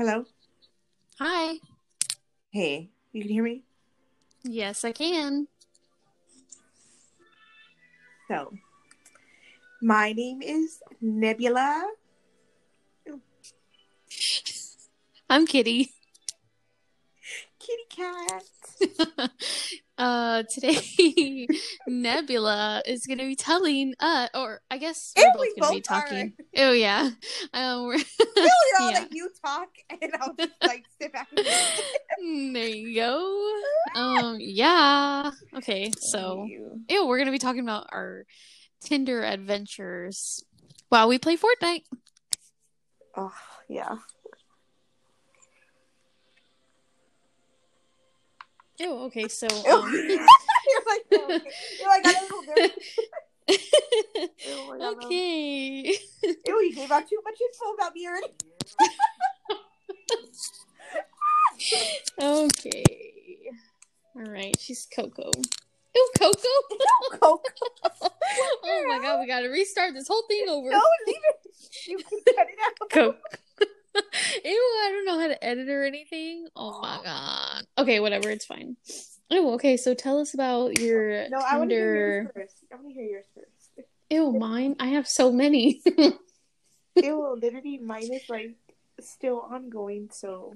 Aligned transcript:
Hello? 0.00 0.24
Hi. 1.18 1.56
Hey, 2.48 2.88
you 3.12 3.20
can 3.20 3.30
hear 3.30 3.42
me? 3.42 3.64
Yes, 4.42 4.82
I 4.82 4.92
can. 4.92 5.46
So, 8.26 8.54
my 9.82 10.14
name 10.14 10.40
is 10.40 10.80
Nebula. 11.02 11.86
I'm 15.28 15.46
Kitty. 15.46 15.90
Kitty 17.58 17.86
cat. 17.90 19.30
uh, 20.00 20.42
today 20.52 21.46
Nebula 21.86 22.82
is 22.86 23.06
going 23.06 23.18
to 23.18 23.24
be 23.26 23.36
telling, 23.36 23.94
uh, 24.00 24.28
or 24.34 24.60
I 24.70 24.78
guess 24.78 25.12
we're 25.16 25.24
we 25.24 25.30
both 25.32 25.36
going 25.36 25.54
to 25.54 25.54
be 25.54 25.60
both 25.60 25.90
are. 25.96 26.00
talking. 26.02 26.32
Oh 26.56 26.72
yeah. 26.72 27.10
Um, 27.52 27.84
we're 27.86 27.94
Really, 28.36 28.50
I'll 28.80 28.90
Yeah. 28.90 29.04
you 29.10 29.30
talk 29.44 29.68
and 29.90 30.12
I'll 30.20 30.34
just 30.38 30.52
like 30.62 30.84
sit 31.00 31.12
back 31.12 31.28
and 31.36 31.44
Mm, 32.22 32.52
there 32.54 32.66
you 32.66 32.94
go. 32.94 33.52
Um, 33.94 34.36
yeah. 34.40 35.30
Okay, 35.56 35.90
so 35.98 36.46
ew, 36.88 37.06
we're 37.06 37.16
going 37.16 37.26
to 37.26 37.32
be 37.32 37.38
talking 37.38 37.62
about 37.62 37.86
our 37.92 38.24
Tinder 38.82 39.22
adventures 39.22 40.44
while 40.88 41.08
we 41.08 41.18
play 41.18 41.36
Fortnite. 41.36 41.84
Oh, 43.16 43.32
yeah. 43.68 43.96
Ew, 48.80 48.96
okay, 49.04 49.28
so 49.28 49.46
um, 49.70 49.92
You're 49.92 50.18
like, 50.86 51.04
oh, 51.12 51.26
okay. 51.36 51.50
You're 51.78 51.88
like, 51.88 52.06
I 52.06 52.12
don't 52.12 52.46
know. 52.46 52.68
Ew, 53.48 54.78
my 54.78 54.86
okay. 55.04 55.94
Ew, 56.22 56.60
you 56.62 56.74
gave 56.74 56.90
out 56.90 57.06
too 57.06 57.20
much 57.22 57.38
info 57.40 57.74
about 57.74 57.94
me 57.94 58.08
already. 58.08 58.32
Okay. 62.22 62.84
All 64.16 64.32
right, 64.32 64.58
she's 64.58 64.86
Coco. 64.94 65.30
Ew, 65.94 66.10
Coco. 66.18 66.38
Coke. 67.20 67.44
oh 68.64 68.84
my 68.88 68.98
god, 69.02 69.20
we 69.20 69.26
gotta 69.26 69.50
restart 69.50 69.92
this 69.92 70.08
whole 70.08 70.22
thing 70.26 70.46
over. 70.48 70.70
No, 70.70 70.82
leave 71.06 71.16
it. 71.16 71.86
You 71.86 71.98
can 71.98 72.18
cut 72.34 72.46
it 72.48 72.58
out. 72.64 72.90
Coke. 72.90 73.40
Ew, 74.44 74.50
I 74.52 74.88
don't 74.92 75.04
know 75.04 75.18
how 75.20 75.28
to 75.28 75.44
edit 75.44 75.68
or 75.68 75.84
anything. 75.84 76.46
Oh 76.56 76.80
my 76.80 77.00
god. 77.04 77.64
Okay, 77.78 78.00
whatever, 78.00 78.30
it's 78.30 78.44
fine. 78.46 78.76
Oh, 79.30 79.54
okay, 79.54 79.76
so 79.76 79.94
tell 79.94 80.18
us 80.18 80.34
about 80.34 80.78
your 80.78 81.28
No, 81.28 81.38
I 81.38 81.58
want 81.58 81.70
to 81.70 81.76
hear 81.76 81.94
yours 81.94 82.16
Tinder. 82.26 82.32
first. 82.34 82.56
I 82.72 82.74
want 82.76 82.88
to 82.88 82.92
hear 82.94 83.04
yours 83.04 83.26
first. 83.34 83.86
Ew, 84.10 84.32
mine? 84.38 84.76
I 84.80 84.88
have 84.88 85.06
so 85.08 85.30
many. 85.32 85.80
Ew, 86.96 87.38
literally, 87.40 87.78
mine 87.78 88.12
is 88.12 88.22
like 88.28 88.56
still 89.00 89.40
ongoing. 89.40 90.10
So, 90.12 90.54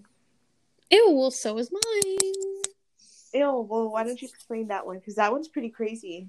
Ew, 0.90 1.10
well, 1.12 1.30
so 1.30 1.58
is 1.58 1.70
mine. 1.72 2.18
ew. 3.32 3.66
Well, 3.68 3.90
why 3.90 4.04
don't 4.04 4.20
you 4.20 4.28
explain 4.28 4.68
that 4.68 4.86
one? 4.86 4.98
Because 4.98 5.16
that 5.16 5.32
one's 5.32 5.48
pretty 5.48 5.70
crazy. 5.70 6.28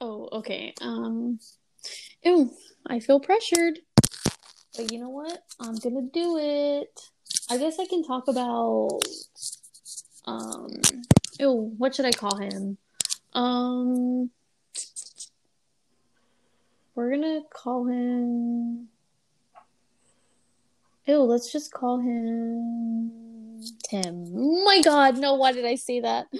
Oh, 0.00 0.28
okay. 0.32 0.72
Um, 0.80 1.38
ew, 2.24 2.50
I 2.86 3.00
feel 3.00 3.20
pressured. 3.20 3.80
But 4.80 4.92
you 4.92 4.98
know 4.98 5.10
what? 5.10 5.44
I'm 5.60 5.74
gonna 5.74 6.00
do 6.00 6.38
it. 6.38 7.10
I 7.50 7.58
guess 7.58 7.78
I 7.78 7.84
can 7.84 8.02
talk 8.02 8.28
about, 8.28 9.02
um, 10.24 10.70
ew, 11.38 11.74
what 11.76 11.94
should 11.94 12.06
I 12.06 12.12
call 12.12 12.38
him? 12.38 12.78
Um, 13.34 14.30
we're 16.94 17.10
gonna 17.10 17.42
call 17.52 17.88
him. 17.88 18.88
Ew, 21.04 21.24
let's 21.24 21.52
just 21.52 21.74
call 21.74 21.98
him 21.98 23.60
Tim. 23.86 24.32
Oh 24.34 24.64
my 24.64 24.80
god, 24.80 25.18
no, 25.18 25.34
why 25.34 25.52
did 25.52 25.66
I 25.66 25.74
say 25.74 26.00
that? 26.00 26.26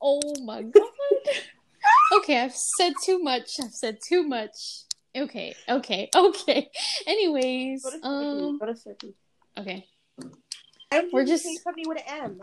Oh 0.00 0.20
my 0.44 0.62
god. 0.62 0.82
Okay, 2.12 2.40
I've 2.40 2.54
said 2.54 2.92
too 3.04 3.20
much. 3.20 3.60
I've 3.60 3.72
said 3.72 3.98
too 4.00 4.22
much. 4.22 4.84
Okay, 5.16 5.54
okay, 5.68 6.08
okay. 6.16 6.70
Anyways, 7.06 7.82
Go 7.82 7.90
to 7.90 7.98
Slurpee. 7.98 8.48
um, 8.48 8.58
Go 8.58 8.66
to 8.66 8.72
Slurpee. 8.72 9.14
okay. 9.58 9.86
I 10.92 11.00
don't 11.02 11.12
we're 11.12 11.24
just- 11.26 11.44
somebody 11.62 11.84
with 11.86 11.98
an 11.98 12.04
M. 12.24 12.40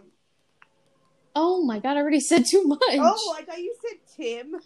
Oh 1.35 1.63
my 1.63 1.79
god, 1.79 1.97
I 1.97 2.01
already 2.01 2.19
said 2.19 2.45
too 2.50 2.63
much. 2.63 2.79
Oh, 2.83 3.35
I 3.38 3.44
thought 3.44 3.59
you 3.59 3.75
said 3.88 4.00
Tim. 4.16 4.55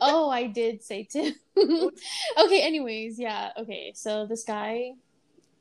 Oh, 0.00 0.30
I 0.30 0.46
did 0.46 0.82
say 0.84 1.02
Tim. 1.10 1.34
okay, 1.58 2.62
anyways, 2.62 3.18
yeah, 3.18 3.50
okay. 3.58 3.92
So 3.94 4.24
this 4.24 4.44
guy, 4.44 4.92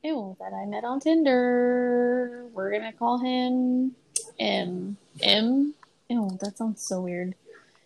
ew, 0.04 0.38
that 0.40 0.54
I 0.54 0.66
met 0.68 0.84
on 0.86 1.00
Tinder, 1.00 2.46
we're 2.54 2.72
gonna 2.72 2.94
call 2.94 3.18
him 3.18 3.96
M. 4.40 4.98
M? 5.22 5.74
Ew, 6.10 6.38
that 6.42 6.58
sounds 6.58 6.88
so 6.88 7.02
weird. 7.02 7.34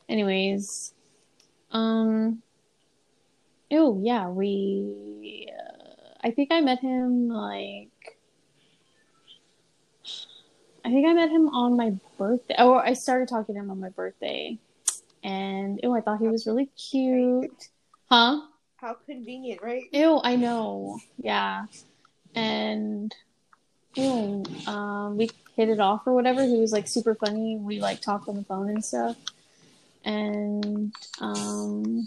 Anyways, 0.09 0.93
um, 1.71 2.42
ew, 3.73 3.99
yeah, 4.03 4.27
we, 4.29 5.49
uh, 5.51 5.95
I 6.23 6.31
think 6.31 6.51
I 6.51 6.61
met 6.61 6.79
him 6.79 7.27
like, 7.27 7.89
I 10.85 10.89
think 10.89 11.07
I 11.07 11.13
met 11.13 11.29
him 11.29 11.49
on 11.49 11.75
my 11.75 11.93
birthday. 12.17 12.55
Oh, 12.59 12.75
I 12.75 12.93
started 12.93 13.29
talking 13.29 13.55
to 13.55 13.61
him 13.61 13.71
on 13.71 13.79
my 13.79 13.89
birthday. 13.89 14.59
And 15.23 15.79
oh, 15.83 15.95
I 15.95 16.01
thought 16.01 16.19
he 16.19 16.27
was 16.27 16.45
really 16.45 16.67
cute. 16.67 17.69
Huh? 18.09 18.41
How 18.75 18.93
convenient, 19.05 19.61
right? 19.63 19.83
Ew, 19.91 20.19
I 20.23 20.35
know. 20.35 20.99
Yeah. 21.17 21.65
And 22.35 23.15
ew, 23.95 24.43
um, 24.67 25.17
we 25.17 25.29
hit 25.55 25.69
it 25.69 25.79
off 25.79 26.05
or 26.05 26.13
whatever. 26.13 26.43
He 26.43 26.59
was 26.59 26.73
like 26.73 26.87
super 26.87 27.15
funny. 27.15 27.57
We 27.57 27.79
like 27.79 28.01
talked 28.01 28.27
on 28.27 28.35
the 28.35 28.43
phone 28.43 28.69
and 28.69 28.83
stuff. 28.83 29.15
And 30.05 30.93
um 31.21 32.05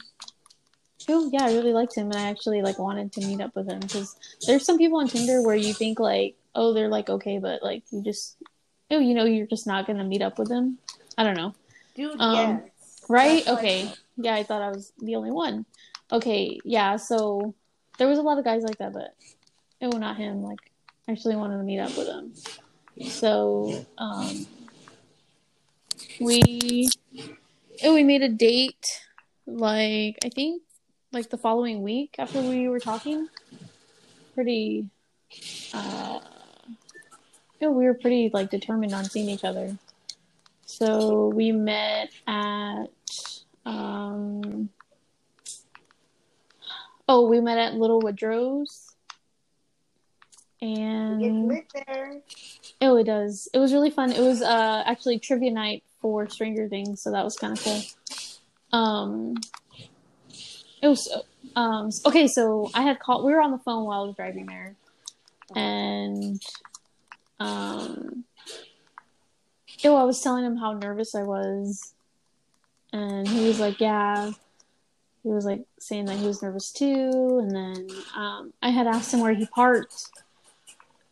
ew, 1.09 1.31
yeah, 1.33 1.45
I 1.45 1.55
really 1.55 1.73
liked 1.73 1.95
him 1.95 2.11
and 2.11 2.17
I 2.17 2.29
actually 2.29 2.63
like 2.63 2.79
wanted 2.79 3.13
to 3.13 3.21
meet 3.27 3.41
up 3.41 3.55
with 3.55 3.69
him 3.69 3.81
because 3.81 4.17
there's 4.47 4.65
some 4.65 4.79
people 4.79 4.99
on 4.99 5.09
Tinder 5.09 5.43
where 5.43 5.57
you 5.57 5.73
think 5.73 5.99
like, 6.01 6.37
oh, 6.55 6.73
they're 6.73 6.89
like 6.89 7.09
okay, 7.09 7.39
but 7.39 7.63
like 7.63 7.83
you 7.91 8.03
just 8.03 8.37
oh, 8.91 8.99
you 8.99 9.15
know, 9.15 9.25
you're 9.25 9.47
just 9.47 9.67
not 9.67 9.87
gonna 9.87 10.05
meet 10.05 10.23
up 10.23 10.39
with 10.39 10.49
them. 10.49 10.79
I 11.19 11.25
don't 11.25 11.37
know. 11.37 11.55
Dude, 11.95 12.21
Um, 12.21 12.35
yes. 12.35 13.05
Right? 13.09 13.45
That's 13.45 13.59
Okay. 13.59 13.93
Yeah, 14.17 14.35
I 14.35 14.43
thought 14.43 14.63
I 14.63 14.71
was 14.71 14.93
the 14.99 15.17
only 15.17 15.31
one. 15.31 15.67
Okay, 16.11 16.61
yeah, 16.65 16.97
so 16.97 17.55
there 17.99 18.09
was 18.09 18.19
a 18.19 18.23
lot 18.23 18.39
of 18.39 18.45
guys 18.45 18.63
like 18.63 18.79
that, 18.79 18.93
but 18.93 19.15
oh, 19.83 19.91
not 19.99 20.17
him. 20.17 20.43
Like, 20.43 20.59
I 21.09 21.13
actually 21.13 21.37
wanted 21.37 21.59
to 21.59 21.63
meet 21.63 21.81
up 21.81 21.97
with 21.97 22.07
him. 22.07 22.33
So, 23.09 23.85
um, 23.99 24.47
we, 26.21 26.89
oh, 27.85 27.95
we 27.95 28.05
made 28.05 28.23
a 28.23 28.29
date, 28.29 29.03
like, 29.47 30.17
I 30.25 30.29
think, 30.35 30.63
like 31.17 31.31
the 31.31 31.39
following 31.39 31.83
week 31.83 32.15
after 32.19 32.43
we 32.43 32.69
were 32.69 32.79
talking. 32.79 33.27
Pretty, 34.35 34.85
uh, 35.73 36.21
yeah, 37.59 37.69
we 37.69 37.87
were 37.87 37.95
pretty, 37.95 38.31
like, 38.35 38.51
determined 38.51 38.93
on 38.93 39.07
seeing 39.07 39.31
each 39.31 39.43
other. 39.43 39.79
So 40.67 41.29
we 41.29 41.53
met 41.53 42.11
at 42.27 42.89
um 43.65 44.69
oh 47.09 47.29
we 47.29 47.41
met 47.41 47.57
at 47.57 47.75
Little 47.75 48.01
Woodrow's 48.01 48.95
and 50.61 51.49
lit 51.49 51.65
there. 51.87 52.21
oh 52.81 52.97
it 52.97 53.05
does 53.05 53.49
it 53.53 53.59
was 53.59 53.73
really 53.73 53.91
fun 53.91 54.13
it 54.13 54.21
was 54.21 54.43
uh 54.43 54.83
actually 54.87 55.19
trivia 55.19 55.51
night 55.51 55.83
for 56.01 56.29
Stranger 56.29 56.69
Things 56.69 57.01
so 57.01 57.11
that 57.11 57.25
was 57.25 57.37
kind 57.37 57.57
of 57.57 57.65
cool 57.65 57.81
um 58.73 59.35
it 60.83 60.89
was 60.89 61.09
um 61.55 61.91
okay 62.05 62.27
so 62.27 62.71
I 62.75 62.83
had 62.83 62.99
called 62.99 63.25
we 63.25 63.33
were 63.33 63.41
on 63.41 63.51
the 63.51 63.59
phone 63.59 63.85
while 63.85 64.03
I 64.03 64.07
was 64.07 64.17
driving 64.17 64.47
there 64.47 64.75
and 65.55 66.43
um 67.41 68.25
Ew, 69.83 69.95
I 69.95 70.05
was 70.05 70.21
telling 70.21 70.45
him 70.45 70.57
how 70.57 70.73
nervous 70.73 71.15
I 71.15 71.23
was, 71.23 71.93
and 72.93 73.29
he 73.29 73.47
was 73.47 73.61
like, 73.61 73.81
"Yeah." 73.81 74.33
He 75.23 75.29
was 75.31 75.45
like 75.45 75.67
saying 75.81 76.07
that 76.07 76.17
he 76.17 76.27
was 76.27 76.43
nervous 76.43 76.71
too, 76.71 77.41
and 77.43 77.51
then 77.55 77.89
um, 78.15 78.53
I 78.63 78.71
had 78.71 78.87
asked 78.87 79.13
him 79.13 79.21
where 79.21 79.35
he 79.35 79.45
parked. 79.47 80.09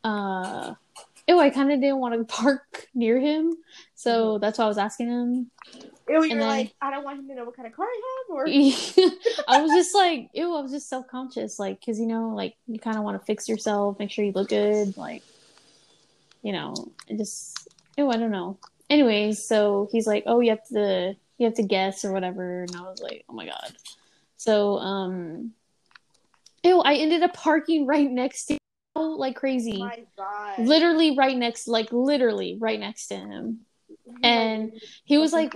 Uh, 0.04 0.74
ew, 1.26 1.38
I 1.40 1.50
kind 1.50 1.72
of 1.72 1.80
didn't 1.80 1.98
want 1.98 2.14
to 2.14 2.24
park 2.42 2.86
near 2.94 3.18
him, 3.18 3.54
so 3.94 4.38
that's 4.38 4.58
why 4.58 4.64
I 4.64 4.68
was 4.68 4.78
asking 4.78 5.08
him. 5.08 5.50
Ew, 6.08 6.22
you're 6.22 6.38
then- 6.38 6.40
like, 6.40 6.74
I 6.80 6.90
don't 6.90 7.04
want 7.04 7.18
him 7.18 7.28
to 7.28 7.34
know 7.34 7.44
what 7.44 7.56
kind 7.56 7.66
of 7.66 7.74
car 7.74 7.86
I 7.86 8.00
have, 8.28 8.36
or 8.36 8.46
I 9.48 9.62
was 9.62 9.70
just 9.72 9.94
like, 9.94 10.30
ew, 10.34 10.54
I 10.54 10.60
was 10.60 10.72
just 10.72 10.88
self 10.88 11.06
conscious, 11.08 11.58
like, 11.58 11.84
cause 11.84 11.98
you 11.98 12.06
know, 12.06 12.30
like 12.30 12.56
you 12.66 12.78
kind 12.78 12.96
of 12.96 13.04
want 13.04 13.20
to 13.20 13.24
fix 13.24 13.48
yourself, 13.48 13.98
make 13.98 14.10
sure 14.10 14.24
you 14.24 14.32
look 14.32 14.48
good, 14.50 14.96
like, 14.96 15.22
you 16.42 16.52
know, 16.52 16.74
just, 17.16 17.68
ew, 17.96 18.10
I 18.10 18.16
don't 18.16 18.30
know. 18.30 18.58
Anyways, 18.90 19.46
so 19.46 19.88
he's 19.92 20.06
like, 20.06 20.24
oh, 20.26 20.40
you 20.40 20.50
have 20.50 20.66
to, 20.68 21.16
you 21.38 21.46
have 21.46 21.54
to 21.54 21.62
guess 21.62 22.04
or 22.04 22.12
whatever, 22.12 22.62
and 22.62 22.76
I 22.76 22.82
was 22.82 23.00
like, 23.00 23.24
oh 23.28 23.32
my 23.32 23.46
god. 23.46 23.72
So, 24.36 24.76
um, 24.78 25.52
ew, 26.62 26.80
I 26.80 26.96
ended 26.96 27.22
up 27.22 27.32
parking 27.32 27.86
right 27.86 28.10
next 28.10 28.46
to 28.46 28.58
like 28.94 29.36
crazy. 29.36 29.78
My 29.78 30.04
God. 30.16 30.58
Literally 30.58 31.16
right 31.16 31.36
next, 31.36 31.66
like 31.66 31.92
literally 31.92 32.56
right 32.60 32.78
next 32.78 33.08
to 33.08 33.16
him. 33.16 33.60
And 34.22 34.72
he 35.04 35.18
was 35.18 35.32
like, 35.32 35.54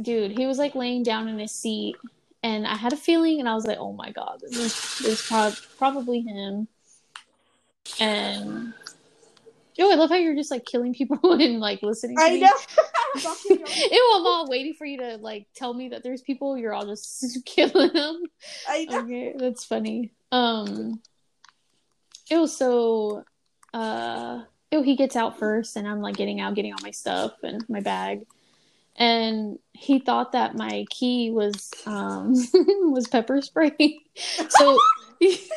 dude, 0.00 0.36
he 0.36 0.46
was 0.46 0.58
like 0.58 0.74
laying 0.74 1.02
down 1.02 1.28
in 1.28 1.38
his 1.38 1.52
seat, 1.52 1.96
and 2.42 2.66
I 2.66 2.76
had 2.76 2.92
a 2.92 2.96
feeling, 2.96 3.40
and 3.40 3.48
I 3.48 3.54
was 3.54 3.66
like, 3.66 3.78
oh 3.78 3.92
my 3.92 4.10
god, 4.10 4.40
this 4.40 4.52
is 4.52 4.98
this 4.98 5.20
is 5.20 5.22
prob- 5.22 5.56
probably 5.78 6.20
him. 6.20 6.68
And 8.00 8.74
oh, 9.78 9.92
I 9.92 9.94
love 9.94 10.10
how 10.10 10.16
you're 10.16 10.34
just 10.34 10.50
like 10.50 10.64
killing 10.64 10.94
people 10.94 11.32
and 11.40 11.60
like 11.60 11.82
listening. 11.82 12.16
To 12.16 12.22
I 12.22 12.30
me. 12.30 12.40
know. 12.40 12.50
Ew, 13.48 14.12
I'm 14.14 14.26
all 14.26 14.46
waiting 14.48 14.74
for 14.74 14.84
you 14.84 14.98
to 14.98 15.16
like 15.16 15.46
tell 15.54 15.72
me 15.72 15.88
that 15.90 16.02
there's 16.02 16.22
people. 16.22 16.58
You're 16.58 16.74
all 16.74 16.86
just 16.86 17.38
killing 17.46 17.92
them. 17.92 18.22
I 18.68 18.84
know. 18.84 19.00
Okay, 19.00 19.34
that's 19.36 19.64
funny. 19.64 20.12
Um, 20.32 21.00
it 22.30 22.36
was 22.36 22.56
so. 22.56 23.24
Uh, 23.72 24.42
ew, 24.72 24.82
he 24.82 24.96
gets 24.96 25.16
out 25.16 25.38
first, 25.38 25.76
and 25.76 25.86
I'm 25.86 26.00
like 26.00 26.16
getting 26.16 26.40
out, 26.40 26.54
getting 26.54 26.72
all 26.72 26.78
my 26.82 26.90
stuff 26.90 27.32
and 27.42 27.64
my 27.68 27.80
bag, 27.80 28.26
and 28.96 29.58
he 29.72 29.98
thought 29.98 30.32
that 30.32 30.54
my 30.56 30.86
key 30.90 31.30
was 31.30 31.70
um 31.86 32.34
was 32.92 33.08
pepper 33.08 33.40
spray. 33.42 34.00
so 34.48 34.78
He's 35.18 35.48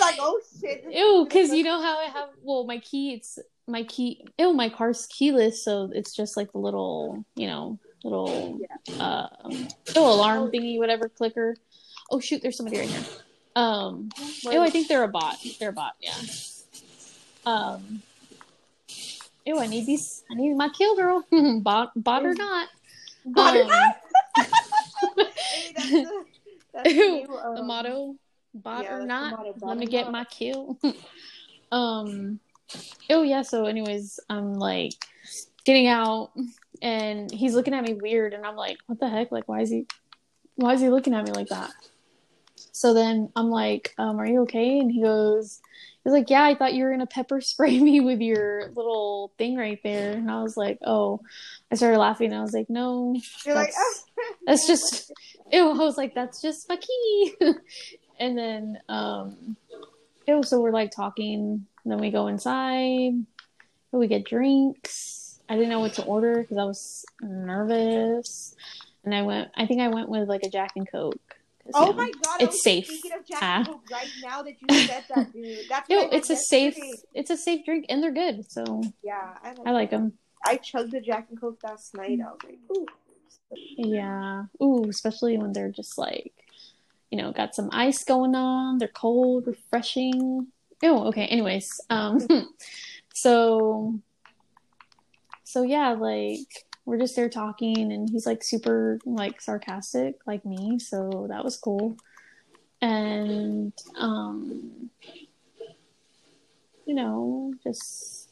like, 0.00 0.16
oh 0.20 0.40
shit. 0.60 0.84
ew, 0.90 1.26
because 1.26 1.50
you 1.50 1.64
know 1.64 1.80
how 1.80 1.98
I 1.98 2.04
have 2.04 2.28
well 2.42 2.64
my 2.64 2.78
key. 2.78 3.14
It's 3.14 3.38
my 3.66 3.82
key. 3.84 4.24
oh 4.38 4.52
my 4.52 4.68
car's 4.68 5.06
keyless, 5.06 5.64
so 5.64 5.90
it's 5.92 6.14
just 6.14 6.36
like 6.36 6.52
the 6.52 6.58
little 6.58 7.24
you 7.34 7.46
know 7.46 7.78
little 8.04 8.60
uh 9.00 9.28
little 9.88 10.14
alarm 10.14 10.50
thingy, 10.50 10.78
whatever 10.78 11.08
clicker. 11.08 11.56
Oh 12.10 12.20
shoot, 12.20 12.42
there's 12.42 12.56
somebody 12.56 12.78
right 12.78 12.88
here. 12.88 13.04
Um, 13.56 14.10
ew, 14.42 14.60
I 14.60 14.68
think 14.68 14.88
they're 14.88 15.02
a 15.02 15.08
bot. 15.08 15.36
They're 15.58 15.70
a 15.70 15.72
bot, 15.72 15.94
yeah. 16.00 16.12
Um, 17.46 18.02
ew, 19.46 19.58
I 19.58 19.66
need 19.66 19.86
these. 19.86 20.24
I 20.30 20.34
need 20.34 20.54
my 20.56 20.68
kill 20.68 20.96
girl, 20.96 21.24
bot, 21.62 21.92
bot 21.96 22.24
or 22.24 22.34
not. 22.34 22.68
Bot 23.24 23.56
or 23.56 23.62
Um, 23.62 23.68
not? 23.68 23.96
Hey, 25.16 25.72
that's 25.74 25.90
the, 25.90 26.24
that's 26.74 26.92
Ew, 26.94 26.98
new, 27.22 27.26
the 27.26 27.60
um, 27.60 27.66
motto, 27.66 28.16
bot 28.54 28.84
yeah, 28.84 28.96
or 28.96 29.06
not. 29.06 29.30
motto, 29.38 29.52
bot 29.54 29.68
Let 29.68 29.78
me 29.78 29.86
get 29.86 30.02
not. 30.04 30.12
my 30.12 30.24
kill. 30.24 30.78
um, 31.72 32.38
oh 33.10 33.22
yeah. 33.22 33.42
So, 33.42 33.64
anyways, 33.64 34.20
I'm 34.28 34.54
like 34.54 34.92
getting 35.64 35.86
out, 35.86 36.30
and 36.82 37.30
he's 37.30 37.54
looking 37.54 37.72
at 37.74 37.84
me 37.84 37.94
weird, 37.94 38.34
and 38.34 38.44
I'm 38.44 38.56
like, 38.56 38.78
what 38.86 39.00
the 39.00 39.08
heck? 39.08 39.32
Like, 39.32 39.48
why 39.48 39.60
is 39.62 39.70
he? 39.70 39.86
Why 40.56 40.74
is 40.74 40.80
he 40.80 40.88
looking 40.90 41.14
at 41.14 41.24
me 41.24 41.32
like 41.32 41.48
that? 41.48 41.70
So 42.72 42.92
then 42.92 43.30
I'm 43.36 43.48
like, 43.50 43.94
um, 43.96 44.18
are 44.20 44.26
you 44.26 44.42
okay? 44.42 44.78
And 44.78 44.90
he 44.92 45.02
goes, 45.02 45.60
he's 46.06 46.12
like, 46.12 46.30
yeah, 46.30 46.44
I 46.44 46.54
thought 46.54 46.74
you 46.74 46.84
were 46.84 46.92
gonna 46.92 47.04
pepper 47.06 47.40
spray 47.40 47.80
me 47.80 47.98
with 47.98 48.20
your 48.20 48.68
little 48.76 49.32
thing 49.38 49.56
right 49.56 49.80
there. 49.82 50.12
And 50.12 50.30
I 50.30 50.40
was 50.40 50.56
like, 50.56 50.78
oh, 50.86 51.20
I 51.72 51.74
started 51.74 51.98
laughing. 51.98 52.32
I 52.32 52.42
was 52.42 52.52
like, 52.52 52.70
no, 52.70 53.16
You're 53.44 53.56
like, 53.56 53.66
that's- 53.66 54.04
oh. 54.18 54.34
that's 54.46 54.66
just 54.68 55.12
ew. 55.52 55.68
I 55.68 55.74
was 55.74 55.96
like, 55.96 56.14
that's 56.14 56.40
just 56.40 56.68
my 56.68 56.76
key. 56.76 57.34
and 58.20 58.38
then 58.38 58.78
um 58.88 59.56
ew, 60.28 60.44
so 60.44 60.60
we're 60.60 60.70
like 60.70 60.92
talking, 60.92 61.66
then 61.84 61.98
we 61.98 62.10
go 62.12 62.28
inside, 62.28 63.12
we 63.90 64.06
get 64.06 64.24
drinks. 64.24 65.40
I 65.48 65.54
didn't 65.54 65.70
know 65.70 65.80
what 65.80 65.94
to 65.94 66.04
order 66.04 66.40
because 66.40 66.56
I 66.56 66.64
was 66.64 67.04
nervous. 67.20 68.54
And 69.04 69.12
I 69.12 69.22
went 69.22 69.50
I 69.56 69.66
think 69.66 69.80
I 69.80 69.88
went 69.88 70.08
with 70.08 70.28
like 70.28 70.44
a 70.44 70.50
Jack 70.50 70.72
and 70.76 70.88
Coke. 70.88 71.35
Oh 71.74 71.92
my 71.92 72.10
god! 72.22 72.42
It's 72.42 72.62
safe. 72.62 72.88
Thinking 72.88 73.12
of 73.12 73.26
Jack. 73.26 73.66
Coke 73.66 73.82
right 73.90 74.08
now 74.22 74.42
that 74.42 74.54
you 74.60 74.78
said 74.86 75.04
that, 75.14 75.32
dude. 75.32 75.58
That's 75.68 75.88
what 75.88 76.12
it's 76.12 76.30
a 76.30 76.36
safe 76.36 76.78
it's 77.14 77.30
a 77.30 77.36
safe 77.36 77.64
drink 77.64 77.86
and 77.88 78.02
they're 78.02 78.12
good. 78.12 78.50
So 78.50 78.82
Yeah, 79.02 79.34
I 79.42 79.48
like. 79.48 79.66
I 79.66 79.70
like 79.72 79.90
them. 79.90 80.12
I 80.44 80.56
chugged 80.56 80.92
the 80.92 81.00
Jack 81.00 81.26
and 81.30 81.40
Coke 81.40 81.58
last 81.64 81.94
night. 81.96 82.20
I 82.20 82.30
was 82.30 82.38
like, 82.44 82.58
ooh. 82.70 82.86
Yeah. 83.76 84.44
Ooh, 84.62 84.88
especially 84.88 85.36
when 85.38 85.52
they're 85.52 85.70
just 85.70 85.98
like, 85.98 86.32
you 87.10 87.18
know, 87.18 87.32
got 87.32 87.54
some 87.54 87.68
ice 87.72 88.04
going 88.04 88.34
on. 88.34 88.78
They're 88.78 88.88
cold, 88.88 89.46
refreshing. 89.46 90.48
Oh, 90.82 91.08
okay. 91.08 91.26
Anyways, 91.26 91.68
um, 91.90 92.26
so, 93.14 93.98
so 95.44 95.62
yeah, 95.62 95.90
like 95.90 96.65
we're 96.86 96.98
just 96.98 97.16
there 97.16 97.28
talking, 97.28 97.92
and 97.92 98.08
he's 98.08 98.26
like 98.26 98.42
super 98.42 98.98
like 99.04 99.40
sarcastic, 99.42 100.16
like 100.26 100.46
me. 100.46 100.78
So 100.78 101.26
that 101.28 101.44
was 101.44 101.58
cool, 101.58 101.96
and 102.80 103.72
um, 103.98 104.90
you 106.86 106.94
know, 106.94 107.52
just 107.62 108.26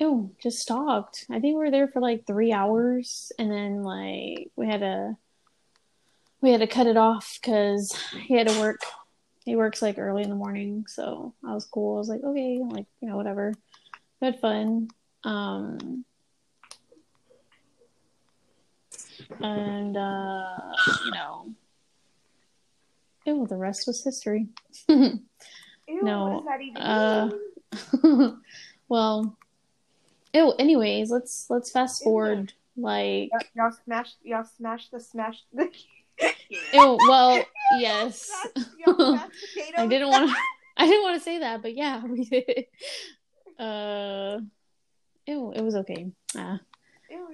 Oh, 0.00 0.30
just 0.40 0.60
stopped. 0.60 1.26
I 1.28 1.40
think 1.40 1.54
we 1.54 1.64
were 1.64 1.70
there 1.72 1.88
for 1.88 2.00
like 2.00 2.24
three 2.24 2.52
hours, 2.52 3.32
and 3.38 3.50
then 3.50 3.82
like 3.82 4.50
we 4.54 4.66
had 4.68 4.80
to 4.80 5.16
we 6.40 6.52
had 6.52 6.60
to 6.60 6.68
cut 6.68 6.86
it 6.86 6.96
off 6.96 7.38
because 7.40 7.92
he 8.26 8.34
had 8.34 8.46
to 8.48 8.60
work. 8.60 8.80
He 9.44 9.56
works 9.56 9.82
like 9.82 9.98
early 9.98 10.22
in 10.22 10.28
the 10.28 10.36
morning, 10.36 10.84
so 10.86 11.34
I 11.44 11.52
was 11.52 11.64
cool. 11.64 11.96
I 11.96 11.98
was 11.98 12.08
like, 12.08 12.22
okay, 12.22 12.60
like 12.62 12.86
you 13.00 13.08
know, 13.08 13.16
whatever. 13.16 13.54
We 14.20 14.26
had 14.26 14.40
fun, 14.40 14.88
um, 15.24 16.04
and 19.40 19.96
uh, 19.96 20.56
you 21.04 21.10
know, 21.12 21.54
oh, 23.26 23.46
the 23.46 23.56
rest 23.56 23.86
was 23.86 24.02
history. 24.04 24.48
Ew, 24.88 26.02
No, 26.02 26.42
what 26.44 26.44
does 26.44 26.46
that 26.46 26.60
even 26.60 26.82
uh, 26.82 28.32
well, 28.88 29.36
oh, 30.34 30.54
anyways, 30.58 31.10
let's 31.10 31.46
let's 31.48 31.70
fast 31.70 32.02
forward. 32.04 32.52
Like, 32.76 33.30
Y'all- 33.32 33.70
Y'all 33.70 33.78
smashed. 33.84 34.16
Y'all 34.22 34.44
smash 34.44 34.88
the 34.90 35.00
smash. 35.00 35.42
The, 35.52 35.68
ew, 36.50 36.98
well, 37.08 37.42
yes. 37.78 38.30
Smashed- 38.54 38.68
y'all 38.86 38.94
smashed 38.94 39.32
potatoes. 39.54 39.74
I 39.78 39.86
didn't 39.86 40.08
want 40.08 40.30
to. 40.30 40.36
I 40.76 40.86
didn't 40.86 41.02
want 41.02 41.16
to 41.18 41.24
say 41.24 41.38
that, 41.40 41.60
but 41.62 41.74
yeah, 41.74 42.04
we 42.04 42.24
did. 42.24 42.66
Uh, 43.58 44.38
ew, 45.26 45.52
it 45.52 45.62
was 45.62 45.74
okay. 45.74 46.06
Uh, 46.38 46.58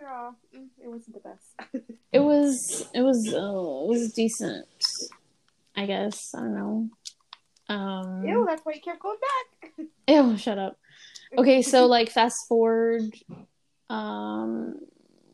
Ew, 0.05 0.11
you're 0.11 0.17
all. 0.17 0.35
mm, 0.55 0.67
It 0.83 0.89
wasn't 0.89 1.15
the 1.15 1.29
best. 1.29 1.83
it 2.13 2.21
was. 2.21 2.89
It 2.95 3.03
was. 3.03 3.33
Uh, 3.33 3.39
it 3.39 3.89
was 3.89 4.13
decent. 4.13 4.67
I 5.77 5.87
guess 5.87 6.35
I 6.35 6.41
don't 6.41 6.55
know. 6.55 6.89
Um, 7.69 8.25
Ew, 8.25 8.45
that's 8.47 8.63
why 8.65 8.73
you 8.75 8.81
kept 8.81 9.01
going 9.01 9.19
back. 9.21 9.87
Ew, 10.09 10.37
shut 10.37 10.59
up. 10.59 10.79
Okay, 11.37 11.63
so 11.63 11.87
like 11.97 12.11
fast 12.11 12.47
forward, 12.47 13.15
um, 13.89 14.79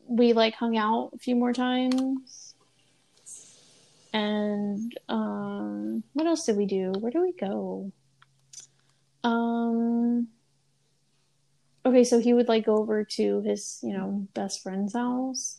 we 0.07 0.33
like 0.33 0.55
hung 0.55 0.77
out 0.77 1.11
a 1.13 1.17
few 1.19 1.35
more 1.35 1.53
times, 1.53 2.55
and 4.13 4.97
um, 5.09 6.03
what 6.13 6.27
else 6.27 6.45
did 6.45 6.57
we 6.57 6.65
do? 6.65 6.93
Where 6.99 7.11
did 7.11 7.21
we 7.21 7.33
go? 7.33 7.91
Um, 9.23 10.29
okay, 11.85 12.03
so 12.03 12.19
he 12.19 12.33
would 12.33 12.47
like 12.47 12.65
go 12.65 12.77
over 12.77 13.03
to 13.03 13.41
his, 13.41 13.79
you 13.83 13.93
know, 13.93 14.27
best 14.33 14.63
friend's 14.63 14.93
house, 14.93 15.57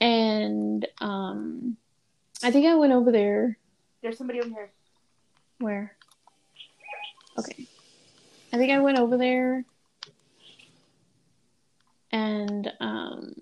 and 0.00 0.86
um, 1.00 1.76
I 2.42 2.50
think 2.50 2.66
I 2.66 2.74
went 2.74 2.92
over 2.92 3.12
there. 3.12 3.58
There's 4.02 4.18
somebody 4.18 4.40
over 4.40 4.50
here. 4.50 4.70
Where? 5.58 5.96
Okay. 7.38 7.66
I 8.52 8.56
think 8.56 8.72
I 8.72 8.80
went 8.80 8.98
over 8.98 9.16
there 9.16 9.64
and 12.12 12.72
um 12.80 13.34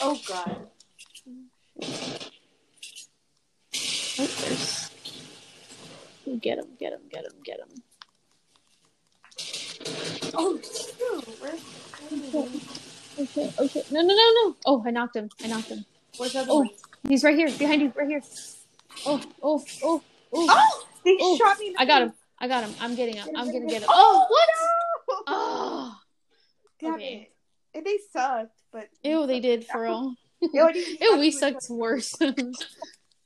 Oh 0.00 0.18
god. 0.26 0.68
oh, 4.18 4.28
there's 4.40 4.90
get 6.40 6.58
him, 6.58 6.66
get 6.78 6.92
him, 6.92 7.00
get 7.10 7.24
him, 7.24 7.32
get 7.44 7.58
him. 7.60 7.82
Oh, 10.34 10.58
ew, 11.00 11.22
where's, 11.40 11.60
Okay, 13.20 13.52
okay. 13.58 13.82
No, 13.90 14.00
no, 14.02 14.08
no, 14.14 14.32
no. 14.48 14.56
Oh, 14.66 14.82
I 14.86 14.90
knocked 14.90 15.16
him. 15.16 15.28
I 15.42 15.48
knocked 15.48 15.68
him. 15.68 15.84
where's 16.18 16.32
the 16.32 16.40
other 16.40 16.50
Oh, 16.52 16.58
one? 16.58 16.70
he's 17.08 17.24
right 17.24 17.36
here, 17.36 17.50
behind 17.58 17.82
you, 17.82 17.92
right 17.96 18.06
here. 18.08 18.22
Oh, 19.06 19.20
oh, 19.42 19.64
oh, 19.82 20.02
oh. 20.32 20.46
Oh, 20.50 20.86
they 21.04 21.16
Oh, 21.20 21.36
shot 21.36 21.58
me. 21.58 21.74
I 21.78 21.84
got 21.84 22.02
him. 22.02 22.12
I 22.38 22.46
got 22.48 22.62
him. 22.64 22.74
I'm 22.80 22.94
getting 22.94 23.16
him. 23.16 23.28
I'm 23.34 23.46
gonna 23.50 23.66
get 23.66 23.82
him. 23.82 23.88
Oh, 23.90 24.26
Oh, 24.26 24.26
what? 24.28 24.48
No! 24.58 25.24
Oh, 25.26 25.96
Damn 26.80 26.94
okay. 26.94 27.28
it. 27.74 27.76
And 27.78 27.84
they 27.86 27.98
sucked, 28.12 28.52
but 28.72 28.88
ew, 29.02 29.26
they 29.26 29.40
did 29.40 29.64
for 29.66 29.82
real. 29.82 30.14
Ew, 30.40 30.62
I 30.62 30.72
didn't- 30.72 31.00
Ew, 31.00 31.16
we 31.18 31.30
sucked 31.30 31.68
worse. 31.70 32.14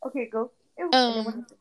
Okay, 0.06 0.28
go. 0.32 0.50
Ew, 0.78 0.86
Um, 0.86 0.92
and 0.92 1.14
then 1.16 1.24
what- 1.24 1.52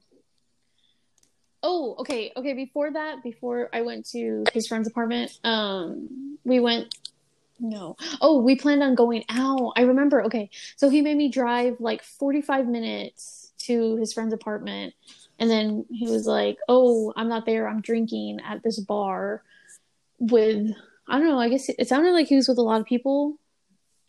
Oh, 1.64 1.96
okay, 2.00 2.32
okay. 2.36 2.54
Before 2.54 2.92
that, 2.92 3.22
before 3.24 3.70
I 3.74 3.82
went 3.82 4.08
to 4.12 4.44
his 4.54 4.68
friend's 4.68 4.88
apartment, 4.88 5.38
um, 5.44 6.38
we 6.44 6.60
went. 6.60 6.94
No. 7.60 7.96
Oh, 8.22 8.42
we 8.42 8.56
planned 8.56 8.82
on 8.82 8.96
going 8.96 9.24
out. 9.30 9.74
I 9.76 9.82
remember. 9.82 10.24
Okay, 10.24 10.50
so 10.76 10.90
he 10.90 11.02
made 11.04 11.16
me 11.18 11.30
drive 11.30 11.76
like 11.80 12.02
forty-five 12.04 12.68
minutes 12.68 13.54
to 13.66 13.98
his 13.98 14.14
friend's 14.14 14.34
apartment, 14.34 14.96
And 15.38 15.50
then 15.50 15.86
he 15.92 16.08
was 16.08 16.26
like, 16.26 16.58
"Oh, 16.68 17.14
I'm 17.16 17.30
not 17.30 17.46
there. 17.46 17.68
I'm 17.68 17.82
drinking 17.82 18.40
at 18.44 18.64
this 18.64 18.80
bar 18.80 19.44
with 20.20 20.72
I 21.08 21.20
don't 21.20 21.28
know. 21.28 21.40
I 21.40 21.50
guess 21.50 21.70
it 21.70 21.88
sounded 21.88 22.14
like 22.14 22.28
he 22.28 22.36
was 22.36 22.48
with 22.48 22.58
a 22.58 22.64
lot 22.64 22.82
of 22.82 22.88
people." 22.88 23.38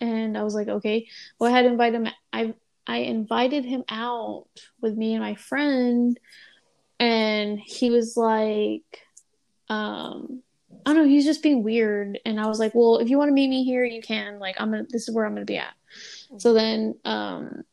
And 0.00 0.36
I 0.38 0.42
was 0.44 0.54
like, 0.54 0.68
"Okay." 0.68 1.08
Well, 1.38 1.50
I 1.52 1.56
had 1.56 1.66
invited 1.66 2.06
him. 2.06 2.12
I 2.32 2.54
I 2.86 2.98
invited 2.98 3.64
him 3.64 3.84
out 3.88 4.46
with 4.80 4.96
me 4.96 5.14
and 5.14 5.22
my 5.22 5.34
friend, 5.34 6.18
and 7.02 7.58
he 7.58 7.90
was 7.90 8.16
like, 8.16 9.02
um, 9.68 10.40
I 10.86 10.94
don't 10.94 11.02
know. 11.02 11.08
He's 11.08 11.24
just 11.24 11.42
being 11.42 11.64
weird, 11.64 12.20
and 12.24 12.40
I 12.40 12.46
was 12.46 12.60
like, 12.60 12.76
"Well, 12.76 12.98
if 12.98 13.10
you 13.10 13.18
want 13.18 13.28
to 13.28 13.34
meet 13.34 13.48
me 13.48 13.64
here, 13.64 13.84
you 13.84 14.00
can. 14.00 14.38
Like, 14.38 14.60
I'm 14.60 14.70
gonna. 14.70 14.86
This 14.88 15.08
is 15.08 15.14
where 15.14 15.26
I'm 15.26 15.34
gonna 15.34 15.44
be 15.44 15.56
at." 15.56 15.74
So 16.38 16.54
then, 16.54 16.94
um, 17.04 17.64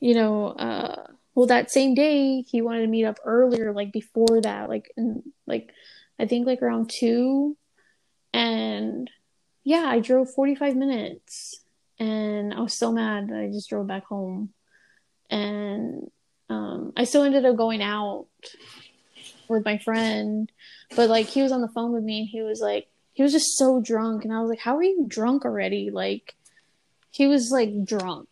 you 0.00 0.14
know, 0.14 0.48
uh, 0.48 1.06
well, 1.34 1.46
that 1.46 1.70
same 1.70 1.94
day 1.94 2.40
he 2.42 2.62
wanted 2.62 2.80
to 2.80 2.86
meet 2.86 3.04
up 3.04 3.18
earlier, 3.24 3.72
like 3.72 3.92
before 3.92 4.40
that, 4.40 4.70
like 4.70 4.90
in, 4.96 5.22
like 5.46 5.70
I 6.18 6.26
think 6.26 6.46
like 6.46 6.62
around 6.62 6.88
two, 6.88 7.58
and 8.32 9.10
yeah, 9.64 9.84
I 9.86 10.00
drove 10.00 10.32
45 10.32 10.76
minutes, 10.76 11.60
and 11.98 12.54
I 12.54 12.60
was 12.60 12.72
so 12.72 12.90
mad 12.90 13.28
that 13.28 13.38
I 13.38 13.48
just 13.48 13.68
drove 13.68 13.86
back 13.86 14.06
home, 14.06 14.54
and 15.28 16.10
um, 16.48 16.92
I 16.96 17.04
still 17.04 17.22
ended 17.22 17.44
up 17.44 17.56
going 17.56 17.82
out 17.82 18.26
with 19.48 19.64
my 19.64 19.78
friend, 19.78 20.50
but 20.94 21.08
like 21.08 21.26
he 21.26 21.42
was 21.42 21.52
on 21.52 21.60
the 21.60 21.68
phone 21.68 21.92
with 21.92 22.04
me, 22.04 22.20
and 22.20 22.28
he 22.28 22.42
was 22.42 22.60
like, 22.60 22.88
he 23.12 23.22
was 23.22 23.32
just 23.32 23.56
so 23.56 23.80
drunk, 23.80 24.24
and 24.24 24.32
I 24.32 24.40
was 24.40 24.50
like, 24.50 24.60
how 24.60 24.76
are 24.76 24.82
you 24.82 25.04
drunk 25.08 25.44
already? 25.44 25.90
Like, 25.90 26.34
he 27.10 27.26
was 27.26 27.50
like 27.50 27.84
drunk 27.84 28.28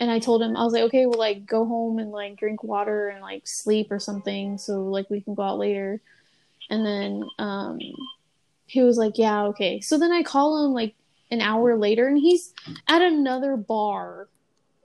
and 0.00 0.10
I 0.10 0.18
told 0.18 0.42
him 0.42 0.56
I 0.56 0.64
was 0.64 0.72
like, 0.72 0.84
okay, 0.84 1.06
well, 1.06 1.18
like 1.18 1.46
go 1.46 1.64
home 1.64 1.98
and 1.98 2.10
like 2.10 2.36
drink 2.36 2.62
water 2.62 3.08
and 3.08 3.20
like 3.20 3.42
sleep 3.46 3.90
or 3.90 3.98
something, 3.98 4.58
so 4.58 4.84
like 4.84 5.10
we 5.10 5.20
can 5.20 5.34
go 5.34 5.42
out 5.42 5.58
later. 5.58 6.00
And 6.70 6.86
then 6.86 7.24
um, 7.38 7.80
he 8.66 8.82
was 8.82 8.96
like, 8.96 9.14
yeah, 9.16 9.44
okay. 9.46 9.80
So 9.80 9.98
then 9.98 10.12
I 10.12 10.22
call 10.22 10.64
him 10.64 10.72
like 10.72 10.94
an 11.30 11.40
hour 11.40 11.76
later, 11.76 12.06
and 12.06 12.18
he's 12.18 12.54
at 12.86 13.02
another 13.02 13.56
bar, 13.56 14.28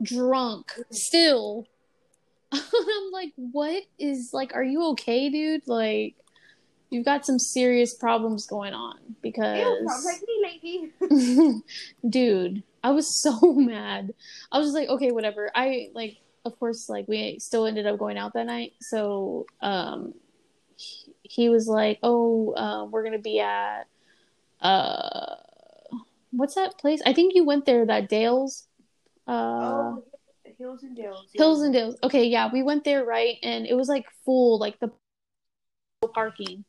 drunk 0.01 0.73
still. 0.91 1.67
I'm 2.73 3.11
like, 3.11 3.33
what 3.35 3.83
is 3.97 4.31
like? 4.33 4.55
Are 4.55 4.63
you 4.63 4.89
okay, 4.91 5.29
dude? 5.29 5.67
Like, 5.67 6.15
you've 6.89 7.05
got 7.05 7.25
some 7.25 7.39
serious 7.39 7.93
problems 7.93 8.45
going 8.45 8.73
on 8.73 8.97
because. 9.21 9.59
Ew, 9.59 9.87
sounds 9.87 10.05
like 10.05 10.21
me, 10.27 10.91
lady. 11.01 11.61
dude 12.09 12.63
I 12.83 12.91
was 12.91 13.07
so 13.07 13.39
mad. 13.53 14.13
I 14.51 14.57
was 14.57 14.67
just 14.67 14.75
like, 14.75 14.89
okay, 14.89 15.11
whatever. 15.11 15.49
I 15.55 15.89
like, 15.93 16.17
of 16.45 16.59
course, 16.59 16.89
like 16.89 17.07
we 17.07 17.39
still 17.39 17.65
ended 17.65 17.87
up 17.87 17.97
going 17.97 18.17
out 18.17 18.33
that 18.33 18.45
night. 18.45 18.73
So, 18.81 19.45
um, 19.61 20.13
he, 20.75 21.13
he 21.23 21.49
was 21.49 21.67
like, 21.67 21.99
oh, 22.03 22.53
uh, 22.53 22.85
we're 22.85 23.03
gonna 23.03 23.19
be 23.19 23.39
at, 23.39 23.83
uh, 24.59 25.35
what's 26.31 26.55
that 26.55 26.77
place? 26.77 27.01
I 27.05 27.13
think 27.13 27.33
you 27.35 27.45
went 27.45 27.65
there. 27.65 27.85
That 27.85 28.09
Dale's. 28.09 28.67
Uh, 29.25 29.31
oh, 29.31 30.03
Hills 30.57 30.83
and 30.83 30.95
Dales. 30.95 31.27
yeah. 31.33 31.41
Hills 31.41 31.61
and 31.61 31.73
Dales. 31.73 31.95
Okay, 32.03 32.25
yeah, 32.25 32.49
we 32.51 32.63
went 32.63 32.83
there, 32.83 33.03
right? 33.03 33.37
And 33.43 33.65
it 33.65 33.75
was 33.75 33.87
like 33.87 34.05
full, 34.25 34.59
like 34.59 34.79
the 34.79 34.91
parking. 36.13 36.65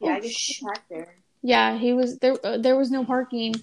Yeah, 0.00 0.10
Oh, 0.10 0.14
I 0.14 0.20
get 0.20 0.32
sh- 0.32 0.62
there. 0.90 1.16
Yeah, 1.42 1.76
he 1.78 1.92
was 1.92 2.18
there. 2.18 2.34
Uh, 2.44 2.58
there 2.58 2.76
was 2.76 2.90
no 2.90 3.04
parking, 3.04 3.54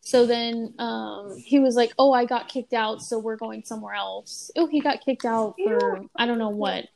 so 0.00 0.26
then 0.26 0.74
um, 0.78 1.36
he 1.36 1.58
was 1.60 1.76
like, 1.76 1.92
"Oh, 1.98 2.12
I 2.12 2.24
got 2.24 2.48
kicked 2.48 2.74
out, 2.74 3.00
so 3.02 3.18
we're 3.18 3.36
going 3.36 3.62
somewhere 3.64 3.94
else." 3.94 4.50
Oh, 4.56 4.66
he 4.66 4.80
got 4.80 5.04
kicked 5.04 5.24
out 5.24 5.54
for 5.62 6.00
I 6.16 6.26
don't 6.26 6.38
know 6.38 6.48
what. 6.50 6.86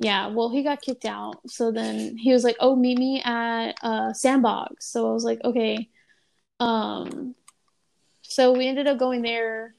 Yeah, 0.00 0.26
well, 0.28 0.50
he 0.50 0.62
got 0.62 0.82
kicked 0.82 1.04
out. 1.04 1.48
So 1.48 1.70
then 1.70 2.16
he 2.16 2.32
was 2.32 2.42
like, 2.42 2.56
"Oh, 2.58 2.74
meet 2.74 2.98
me 2.98 3.20
at 3.22 3.72
uh, 3.82 4.12
Sandbox." 4.12 4.86
So 4.86 5.08
I 5.08 5.12
was 5.12 5.24
like, 5.24 5.42
"Okay." 5.44 5.88
Um, 6.60 7.34
so 8.22 8.52
we 8.52 8.66
ended 8.66 8.86
up 8.86 8.98
going 8.98 9.22
there, 9.22 9.74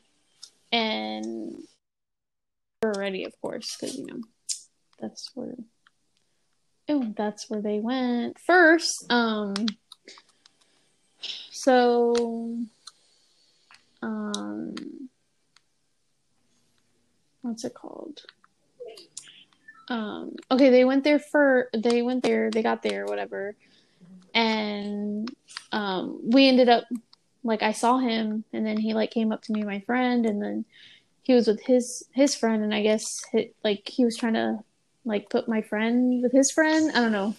and 0.76 1.56
we 2.84 2.90
were 2.90 2.94
ready, 2.98 3.24
of 3.24 3.34
course, 3.42 3.78
because 3.80 3.98
you 3.98 4.06
know 4.06 4.20
that's 5.00 5.32
where. 5.34 5.56
Oh, 6.88 7.14
that's 7.18 7.50
where 7.50 7.62
they 7.62 7.80
went 7.80 8.38
first. 8.38 9.12
Um, 9.12 9.56
so, 11.50 12.60
um, 14.04 14.76
what's 17.42 17.66
it 17.66 17.74
called? 17.74 18.22
Um, 19.88 20.36
okay, 20.52 20.70
they 20.70 20.86
went 20.86 21.04
there 21.04 21.20
for 21.20 21.70
they 21.76 22.02
went 22.02 22.22
there, 22.22 22.52
they 22.52 22.62
got 22.62 22.84
there, 22.84 23.06
whatever, 23.06 23.56
and 24.34 25.28
um, 25.72 26.20
we 26.24 26.50
ended 26.50 26.70
up 26.70 26.84
like 27.46 27.62
I 27.64 27.72
saw 27.72 28.00
him, 28.00 28.44
and 28.52 28.66
then 28.66 28.78
he 28.78 28.94
like 28.94 29.12
came 29.12 29.32
up 29.32 29.44
to 29.44 29.54
me, 29.54 29.64
my 29.64 29.80
friend, 29.82 30.26
and 30.26 30.42
then 30.42 30.66
he 31.24 31.34
was 31.34 31.48
with 31.48 31.62
his 31.62 32.04
his 32.14 32.36
friend, 32.36 32.64
and 32.64 32.74
I 32.74 32.82
guess 32.82 33.24
hi 33.32 33.52
like 33.64 33.88
he 33.88 34.04
was 34.04 34.18
trying 34.18 34.34
to 34.34 34.60
like 35.06 35.30
put 35.30 35.48
my 35.48 35.62
friend 35.62 36.22
with 36.24 36.32
his 36.32 36.52
friend. 36.52 36.92
I 36.94 37.00
don't 37.00 37.12
know. 37.12 37.36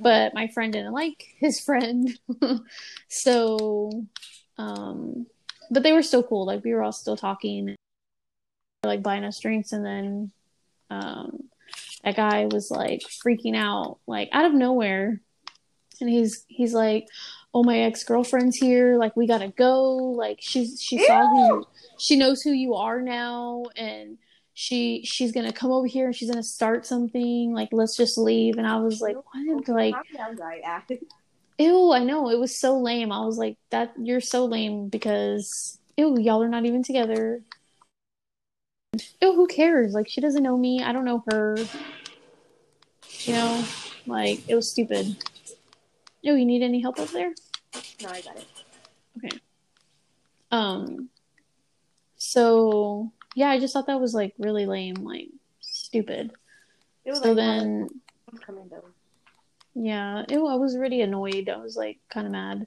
But 0.00 0.34
my 0.34 0.48
friend 0.48 0.72
didn't 0.72 0.92
like 0.92 1.34
his 1.38 1.60
friend. 1.60 2.18
So 3.08 4.04
um 4.58 5.26
but 5.70 5.82
they 5.82 5.92
were 5.92 6.02
still 6.02 6.22
cool 6.22 6.44
like 6.46 6.64
we 6.64 6.74
were 6.74 6.82
all 6.82 6.92
still 6.92 7.16
talking 7.16 7.76
like 8.84 9.02
buying 9.02 9.24
us 9.24 9.38
drinks 9.38 9.72
and 9.72 9.84
then 9.84 10.30
um 10.90 11.48
that 12.04 12.16
guy 12.16 12.46
was 12.46 12.70
like 12.70 13.00
freaking 13.00 13.56
out 13.56 13.98
like 14.06 14.28
out 14.32 14.44
of 14.44 14.52
nowhere. 14.52 15.20
And 16.00 16.08
he's 16.08 16.44
he's 16.48 16.74
like 16.74 17.06
oh 17.54 17.64
my 17.64 17.78
ex-girlfriend's 17.80 18.56
here 18.56 18.98
like 18.98 19.16
we 19.16 19.26
gotta 19.26 19.48
go 19.48 19.96
like 19.96 20.38
she's 20.40 20.80
she 20.80 21.04
saw 21.06 21.26
who 21.26 21.66
she 21.98 22.16
knows 22.16 22.42
who 22.42 22.50
you 22.50 22.74
are 22.74 23.00
now 23.00 23.64
and 23.76 24.18
she 24.54 25.02
she's 25.04 25.32
gonna 25.32 25.52
come 25.52 25.70
over 25.70 25.86
here 25.86 26.06
and 26.06 26.16
she's 26.16 26.30
gonna 26.30 26.42
start 26.42 26.84
something 26.84 27.52
like 27.52 27.68
let's 27.72 27.96
just 27.96 28.18
leave 28.18 28.58
and 28.58 28.66
i 28.66 28.76
was 28.76 29.00
like 29.00 29.16
what 29.16 29.68
like 29.68 29.94
sounds 30.16 30.40
right. 30.40 30.60
Yeah. 30.62 30.80
Ew, 31.58 31.92
I 31.92 32.04
know. 32.04 32.30
It 32.30 32.38
was 32.38 32.56
so 32.56 32.78
lame. 32.78 33.10
I 33.10 33.24
was 33.24 33.36
like, 33.36 33.56
that 33.70 33.92
you're 34.00 34.20
so 34.20 34.46
lame 34.46 34.88
because 34.88 35.78
ew, 35.96 36.18
y'all 36.18 36.42
are 36.42 36.48
not 36.48 36.64
even 36.64 36.82
together. 36.82 37.42
Ew, 39.20 39.34
who 39.34 39.46
cares? 39.48 39.92
Like 39.92 40.08
she 40.08 40.20
doesn't 40.20 40.42
know 40.42 40.56
me. 40.56 40.82
I 40.82 40.92
don't 40.92 41.04
know 41.04 41.24
her. 41.30 41.56
You 43.20 43.32
know? 43.32 43.64
Like 44.06 44.48
it 44.48 44.54
was 44.54 44.70
stupid. 44.70 45.16
Ew, 46.22 46.34
you 46.34 46.44
need 46.44 46.62
any 46.62 46.80
help 46.80 46.98
up 46.98 47.08
there? 47.08 47.32
No, 48.02 48.08
I 48.08 48.20
got 48.20 48.36
it. 48.36 48.46
Okay. 49.18 49.38
Um 50.50 51.08
so 52.16 53.12
yeah, 53.34 53.50
I 53.50 53.60
just 53.60 53.72
thought 53.72 53.86
that 53.86 54.00
was 54.00 54.14
like 54.14 54.34
really 54.38 54.66
lame, 54.66 54.96
like 54.96 55.28
stupid. 55.60 56.32
It 57.04 57.10
was 57.10 57.20
So 57.20 57.28
like 57.28 57.36
then 57.36 57.88
I'm 58.32 58.38
coming 58.38 58.68
though. 58.70 58.84
Yeah, 59.74 60.24
it, 60.28 60.36
I 60.36 60.56
was 60.56 60.76
really 60.76 61.02
annoyed. 61.02 61.48
I 61.48 61.56
was 61.58 61.76
like 61.76 61.98
kind 62.08 62.26
of 62.26 62.32
mad. 62.32 62.66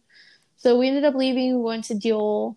So 0.55 0.77
we 0.77 0.87
ended 0.87 1.03
up 1.03 1.15
leaving. 1.15 1.57
We 1.57 1.63
went 1.63 1.85
to 1.85 1.95
Diol, 1.95 2.55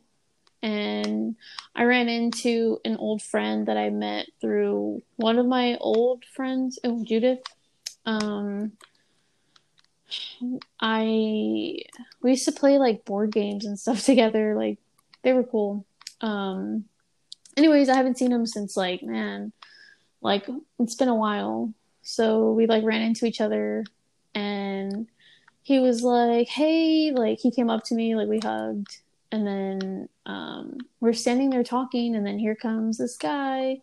and 0.62 1.36
I 1.74 1.84
ran 1.84 2.08
into 2.08 2.78
an 2.84 2.96
old 2.96 3.20
friend 3.20 3.66
that 3.66 3.76
I 3.76 3.90
met 3.90 4.26
through 4.40 5.02
one 5.16 5.38
of 5.38 5.46
my 5.46 5.76
old 5.80 6.24
friends, 6.24 6.78
oh 6.84 7.02
Judith. 7.04 7.40
Um, 8.06 8.72
I 10.80 11.78
we 12.23 12.30
used 12.30 12.44
to 12.47 12.52
play 12.52 12.78
like 12.78 13.04
board 13.04 13.33
games 13.33 13.64
and 13.64 13.78
stuff 13.78 14.02
together. 14.04 14.54
Like 14.54 14.78
they 15.23 15.33
were 15.33 15.44
cool. 15.44 15.87
Um, 16.21 16.85
anyways, 17.56 17.88
I 17.88 17.97
haven't 17.97 18.18
seen 18.18 18.33
him 18.33 18.47
since 18.47 18.76
like 18.76 19.02
man, 19.02 19.52
like 20.21 20.49
it's 20.78 20.94
been 20.94 21.09
a 21.09 21.14
while. 21.14 21.73
So 22.02 22.52
we 22.52 22.66
like 22.66 22.85
ran 22.85 23.02
into 23.02 23.26
each 23.26 23.40
other 23.40 23.85
and 24.35 25.06
he 25.62 25.80
was 25.80 26.02
like, 26.02 26.49
"Hey," 26.49 27.11
like 27.12 27.38
he 27.38 27.50
came 27.50 27.71
up 27.71 27.85
to 27.85 27.94
me, 27.94 28.14
like 28.14 28.28
we 28.28 28.38
hugged, 28.38 28.99
and 29.33 29.47
then 29.47 30.09
um, 30.26 30.78
we're 31.00 31.14
standing 31.14 31.50
there 31.50 31.64
talking, 31.64 32.14
and 32.14 32.26
then 32.26 32.38
here 32.38 32.54
comes 32.54 32.99
this 32.99 33.16
guy, 33.16 33.80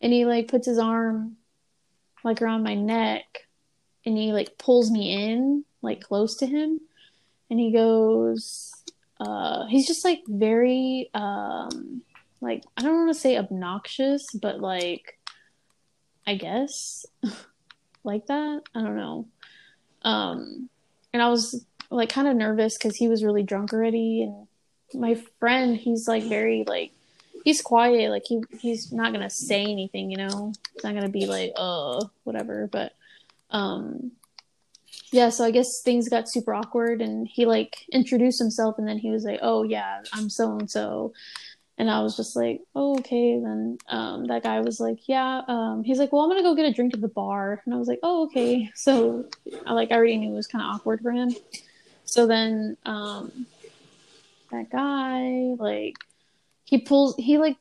and 0.00 0.12
he 0.12 0.24
like 0.26 0.48
puts 0.48 0.66
his 0.66 0.78
arm 0.78 1.36
like 2.24 2.42
around 2.42 2.64
my 2.64 2.74
neck, 2.74 3.46
and 4.04 4.16
he 4.16 4.32
like 4.32 4.58
pulls 4.58 4.90
me 4.90 5.12
in 5.12 5.64
like 5.82 6.02
close 6.02 6.36
to 6.36 6.46
him, 6.46 6.80
and 7.48 7.58
he 7.58 7.72
goes, 7.72 8.72
uh, 9.20 9.66
he's 9.66 9.86
just 9.86 10.04
like 10.04 10.22
very 10.26 11.10
um, 11.14 12.02
like 12.40 12.64
I 12.76 12.82
don't 12.82 12.96
want 12.96 13.14
to 13.14 13.20
say 13.20 13.36
obnoxious, 13.36 14.26
but 14.32 14.60
like 14.60 15.18
I 16.26 16.34
guess 16.34 17.04
like 18.04 18.26
that. 18.26 18.62
I 18.74 18.80
don't 18.80 18.96
know. 18.96 19.26
Um, 20.02 20.70
and 21.12 21.22
I 21.22 21.28
was 21.28 21.64
like 21.90 22.08
kind 22.08 22.28
of 22.28 22.36
nervous 22.36 22.78
because 22.78 22.96
he 22.96 23.08
was 23.08 23.24
really 23.24 23.42
drunk 23.42 23.72
already, 23.72 24.22
and 24.22 24.46
my 24.94 25.20
friend, 25.38 25.76
he's 25.76 26.08
like 26.08 26.24
very 26.24 26.64
like 26.66 26.92
he's 27.44 27.60
quiet. 27.62 28.10
Like 28.10 28.24
he 28.26 28.42
he's 28.58 28.92
not 28.92 29.12
gonna 29.12 29.30
say 29.30 29.62
anything. 29.62 30.10
You 30.10 30.18
know, 30.18 30.52
he's 30.72 30.84
not 30.84 30.94
gonna 30.94 31.08
be 31.08 31.26
like 31.26 31.52
uh 31.56 32.04
whatever. 32.24 32.68
But 32.70 32.92
um 33.50 34.12
yeah, 35.12 35.28
so 35.28 35.44
I 35.44 35.50
guess 35.50 35.82
things 35.82 36.08
got 36.08 36.28
super 36.28 36.54
awkward 36.54 37.02
and 37.02 37.26
he 37.26 37.46
like 37.46 37.84
introduced 37.92 38.38
himself 38.38 38.78
and 38.78 38.86
then 38.86 38.98
he 38.98 39.10
was 39.10 39.24
like, 39.24 39.40
"Oh 39.42 39.62
yeah, 39.64 40.02
I'm 40.12 40.30
so 40.30 40.56
and 40.58 40.70
so." 40.70 41.12
And 41.78 41.90
I 41.90 42.02
was 42.02 42.14
just 42.14 42.36
like, 42.36 42.60
oh, 42.74 42.98
okay. 42.98 43.40
Then 43.40 43.78
um, 43.88 44.26
that 44.26 44.42
guy 44.42 44.60
was 44.60 44.80
like, 44.80 45.08
yeah. 45.08 45.40
Um, 45.48 45.82
he's 45.82 45.98
like, 45.98 46.12
well, 46.12 46.20
I'm 46.20 46.28
gonna 46.28 46.42
go 46.42 46.54
get 46.54 46.66
a 46.66 46.74
drink 46.74 46.92
at 46.92 47.00
the 47.00 47.08
bar. 47.08 47.62
And 47.64 47.74
I 47.74 47.78
was 47.78 47.88
like, 47.88 48.00
oh, 48.02 48.24
okay. 48.24 48.70
So 48.74 49.24
I 49.66 49.72
like 49.72 49.90
I 49.90 49.94
already 49.94 50.18
knew 50.18 50.32
it 50.32 50.36
was 50.36 50.46
kind 50.46 50.62
of 50.62 50.74
awkward 50.74 51.00
for 51.00 51.10
him. 51.10 51.34
So 52.04 52.26
then 52.26 52.76
um, 52.84 53.46
that 54.50 54.68
guy 54.70 55.54
like 55.58 55.96
he 56.64 56.78
pulls 56.78 57.16
he 57.16 57.38
like 57.38 57.56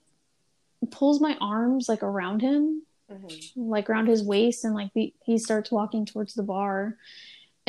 pulls 0.91 1.21
my 1.21 1.37
arms 1.39 1.87
like 1.87 2.03
around 2.03 2.41
him, 2.41 2.83
mm-hmm. 3.11 3.61
like 3.69 3.89
around 3.89 4.07
his 4.07 4.23
waist, 4.23 4.63
and 4.63 4.73
like 4.75 4.91
he, 4.93 5.13
he 5.23 5.37
starts 5.37 5.71
walking 5.71 6.05
towards 6.05 6.33
the 6.33 6.43
bar 6.43 6.97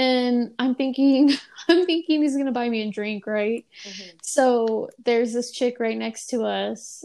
and 0.00 0.52
I'm 0.59 0.75
thinking, 0.75 1.30
I'm 1.68 1.85
thinking 1.85 2.23
he's 2.23 2.37
gonna 2.37 2.52
buy 2.52 2.68
me 2.68 2.82
a 2.82 2.90
drink, 2.90 3.26
right? 3.26 3.66
Mm-hmm. 3.85 4.16
So 4.23 4.88
there's 5.04 5.35
this 5.35 5.50
chick 5.50 5.78
right 5.78 5.97
next 5.97 6.28
to 6.28 6.44
us, 6.44 7.04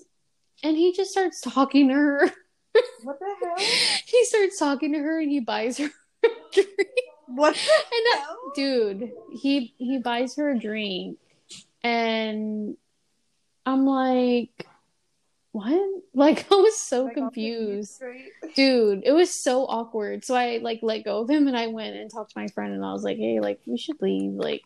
and 0.63 0.77
he 0.77 0.93
just 0.93 1.11
starts 1.11 1.41
talking 1.41 1.89
to 1.89 1.93
her. 1.93 2.31
What 3.03 3.19
the 3.19 3.35
hell? 3.43 3.67
he 4.05 4.25
starts 4.25 4.57
talking 4.57 4.93
to 4.93 4.99
her, 4.99 5.19
and 5.19 5.29
he 5.29 5.41
buys 5.41 5.77
her 5.77 5.89
a 6.23 6.27
drink. 6.53 6.69
What 7.27 7.55
the 7.55 8.11
hell? 8.17 8.37
dude, 8.55 9.11
he 9.33 9.73
he 9.77 9.97
buys 9.97 10.37
her 10.37 10.51
a 10.51 10.57
drink, 10.57 11.17
and 11.83 12.77
I'm 13.65 13.85
like, 13.85 14.67
what? 15.55 15.89
Like 16.17 16.49
I 16.49 16.55
was 16.55 16.79
so 16.79 17.03
like, 17.03 17.15
confused. 17.15 18.01
Dude, 18.55 19.03
it 19.03 19.11
was 19.11 19.43
so 19.43 19.65
awkward. 19.65 20.23
So 20.23 20.33
I 20.33 20.59
like 20.61 20.79
let 20.81 21.03
go 21.03 21.19
of 21.19 21.29
him 21.29 21.49
and 21.49 21.57
I 21.57 21.67
went 21.67 21.97
and 21.97 22.09
talked 22.09 22.31
to 22.31 22.39
my 22.39 22.47
friend 22.47 22.73
and 22.73 22.85
I 22.85 22.93
was 22.93 23.03
like, 23.03 23.17
"Hey, 23.17 23.41
like 23.41 23.59
we 23.65 23.77
should 23.77 24.01
leave." 24.01 24.31
Like 24.31 24.63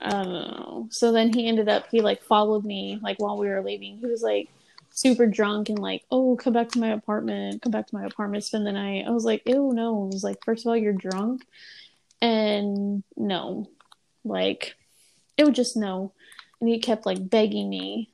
I 0.00 0.10
don't 0.10 0.32
know. 0.32 0.86
So 0.92 1.10
then 1.10 1.32
he 1.32 1.48
ended 1.48 1.68
up 1.68 1.86
he 1.90 2.00
like 2.00 2.22
followed 2.22 2.64
me 2.64 3.00
like 3.02 3.18
while 3.18 3.36
we 3.36 3.48
were 3.48 3.60
leaving. 3.60 3.98
He 3.98 4.06
was 4.06 4.22
like 4.22 4.48
super 4.92 5.26
drunk 5.26 5.68
and 5.68 5.80
like, 5.80 6.04
"Oh, 6.12 6.36
come 6.36 6.52
back 6.52 6.68
to 6.70 6.78
my 6.78 6.92
apartment. 6.92 7.62
Come 7.62 7.72
back 7.72 7.88
to 7.88 7.96
my 7.96 8.04
apartment, 8.04 8.44
spend 8.44 8.68
the 8.68 8.72
night." 8.72 9.04
I 9.04 9.10
was 9.10 9.24
like, 9.24 9.42
"Ew, 9.46 9.72
no." 9.74 10.04
I 10.04 10.14
was 10.14 10.22
like, 10.22 10.44
first 10.44 10.64
of 10.64 10.70
all, 10.70 10.76
you're 10.76 10.92
drunk." 10.92 11.44
And 12.22 13.02
no. 13.16 13.68
Like 14.24 14.76
it 15.36 15.42
would 15.44 15.56
just 15.56 15.76
no. 15.76 16.12
And 16.60 16.68
he 16.68 16.78
kept 16.78 17.04
like 17.04 17.28
begging 17.28 17.68
me 17.68 18.10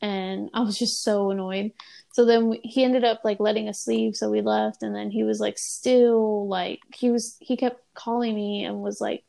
and 0.00 0.50
I 0.54 0.60
was 0.60 0.78
just 0.78 1.02
so 1.02 1.30
annoyed. 1.30 1.72
So 2.12 2.24
then 2.24 2.48
we, 2.48 2.60
he 2.64 2.84
ended 2.84 3.04
up 3.04 3.20
like 3.24 3.38
letting 3.38 3.68
us 3.68 3.86
leave, 3.86 4.16
so 4.16 4.30
we 4.30 4.40
left, 4.40 4.82
and 4.82 4.94
then 4.94 5.10
he 5.10 5.22
was 5.22 5.40
like 5.40 5.58
still 5.58 6.48
like 6.48 6.80
he 6.94 7.10
was 7.10 7.36
he 7.40 7.56
kept 7.56 7.82
calling 7.94 8.34
me 8.34 8.64
and 8.64 8.82
was 8.82 9.00
like 9.00 9.24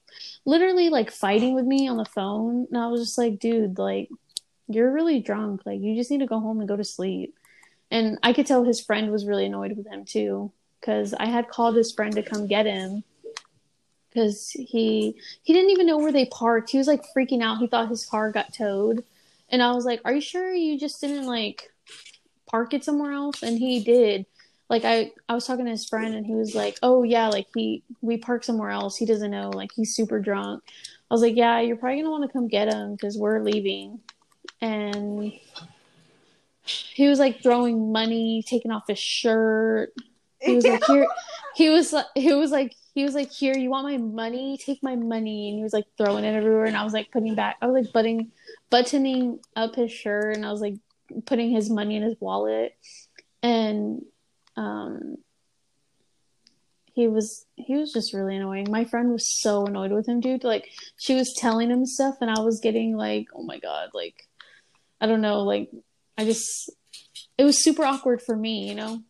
literally 0.45 0.89
like 0.89 1.11
fighting 1.11 1.53
with 1.53 1.65
me 1.65 1.87
on 1.87 1.97
the 1.97 2.05
phone, 2.05 2.67
and 2.69 2.77
I 2.77 2.87
was 2.87 3.01
just 3.01 3.17
like, 3.17 3.39
dude, 3.39 3.77
like 3.77 4.09
you're 4.67 4.91
really 4.91 5.19
drunk, 5.19 5.61
like 5.65 5.81
you 5.81 5.95
just 5.95 6.09
need 6.09 6.19
to 6.19 6.25
go 6.25 6.39
home 6.39 6.59
and 6.59 6.67
go 6.67 6.77
to 6.77 6.83
sleep. 6.83 7.37
And 7.91 8.17
I 8.23 8.33
could 8.33 8.47
tell 8.47 8.63
his 8.63 8.81
friend 8.81 9.11
was 9.11 9.25
really 9.25 9.45
annoyed 9.45 9.75
with 9.75 9.87
him 9.87 10.05
too, 10.05 10.51
because 10.79 11.13
I 11.13 11.25
had 11.25 11.49
called 11.49 11.75
his 11.75 11.91
friend 11.91 12.13
to 12.15 12.23
come 12.23 12.47
get 12.47 12.65
him 12.65 13.03
because 14.09 14.49
he 14.51 15.15
he 15.43 15.53
didn't 15.53 15.71
even 15.71 15.87
know 15.87 15.97
where 15.97 16.11
they 16.11 16.25
parked. 16.25 16.71
He 16.71 16.77
was 16.77 16.87
like 16.87 17.03
freaking 17.15 17.43
out. 17.43 17.59
He 17.59 17.67
thought 17.67 17.89
his 17.89 18.05
car 18.05 18.31
got 18.31 18.53
towed 18.53 19.03
and 19.51 19.61
I 19.61 19.73
was 19.73 19.85
like, 19.85 20.01
"Are 20.05 20.13
you 20.13 20.21
sure 20.21 20.53
you 20.53 20.79
just 20.79 21.01
didn't 21.01 21.27
like 21.27 21.69
park 22.49 22.73
it 22.73 22.83
somewhere 22.83 23.11
else?" 23.11 23.43
And 23.43 23.59
he 23.59 23.83
did. 23.83 24.25
Like 24.69 24.85
I 24.85 25.11
I 25.27 25.35
was 25.35 25.45
talking 25.45 25.65
to 25.65 25.71
his 25.71 25.85
friend 25.85 26.15
and 26.15 26.25
he 26.25 26.33
was 26.33 26.55
like, 26.55 26.79
"Oh 26.81 27.03
yeah, 27.03 27.27
like 27.27 27.47
he 27.53 27.83
we 28.01 28.17
parked 28.17 28.45
somewhere 28.45 28.69
else. 28.69 28.95
He 28.97 29.05
doesn't 29.05 29.31
know. 29.31 29.49
Like 29.49 29.71
he's 29.75 29.95
super 29.95 30.19
drunk." 30.19 30.63
I 31.09 31.13
was 31.13 31.21
like, 31.21 31.35
"Yeah, 31.35 31.59
you're 31.59 31.75
probably 31.75 31.97
going 31.97 32.05
to 32.05 32.11
want 32.11 32.23
to 32.23 32.31
come 32.31 32.47
get 32.47 32.73
him 32.73 32.97
cuz 32.97 33.17
we're 33.17 33.43
leaving." 33.43 33.99
And 34.61 35.33
he 36.63 37.09
was 37.09 37.19
like 37.19 37.43
throwing 37.43 37.91
money, 37.91 38.43
taking 38.47 38.71
off 38.71 38.87
his 38.87 38.99
shirt. 38.99 39.93
He 40.39 40.55
was 40.55 40.65
like, 40.65 40.83
"Here." 40.85 41.07
He 41.53 41.69
was 41.69 41.91
like, 41.91 42.05
he 42.15 42.33
was 42.33 42.49
like, 42.49 42.73
he 42.95 43.03
was 43.03 43.13
like, 43.13 43.29
"Here, 43.29 43.57
you 43.57 43.69
want 43.69 43.85
my 43.85 43.97
money? 43.97 44.57
Take 44.57 44.81
my 44.81 44.95
money." 44.95 45.49
And 45.49 45.57
he 45.57 45.63
was 45.63 45.73
like 45.73 45.85
throwing 45.97 46.23
it 46.23 46.33
everywhere, 46.33 46.63
and 46.63 46.77
I 46.77 46.83
was 46.85 46.93
like 46.93 47.11
putting 47.11 47.35
back. 47.35 47.57
I 47.61 47.67
was 47.67 47.83
like 47.83 47.93
butting 47.93 48.31
buttoning 48.71 49.39
up 49.55 49.75
his 49.75 49.91
shirt 49.91 50.35
and 50.35 50.45
I 50.45 50.51
was 50.51 50.61
like 50.61 50.75
putting 51.25 51.51
his 51.51 51.69
money 51.69 51.95
in 51.97 52.03
his 52.03 52.15
wallet 52.19 52.73
and 53.43 54.01
um 54.55 55.17
he 56.93 57.07
was 57.07 57.45
he 57.55 57.77
was 57.77 57.93
just 57.93 58.13
really 58.13 58.35
annoying. 58.35 58.67
My 58.69 58.83
friend 58.83 59.11
was 59.11 59.41
so 59.41 59.65
annoyed 59.65 59.91
with 59.91 60.07
him, 60.07 60.19
dude. 60.19 60.43
Like 60.43 60.69
she 60.97 61.15
was 61.15 61.33
telling 61.37 61.69
him 61.69 61.85
stuff 61.85 62.15
and 62.21 62.29
I 62.29 62.41
was 62.41 62.59
getting 62.59 62.97
like, 62.97 63.27
"Oh 63.33 63.43
my 63.43 63.59
god, 63.59 63.89
like 63.93 64.27
I 64.99 65.07
don't 65.07 65.21
know, 65.21 65.39
like 65.39 65.71
I 66.17 66.25
just 66.25 66.69
it 67.37 67.43
was 67.43 67.63
super 67.63 67.83
awkward 67.83 68.21
for 68.21 68.35
me, 68.35 68.67
you 68.67 68.75
know?" 68.75 69.01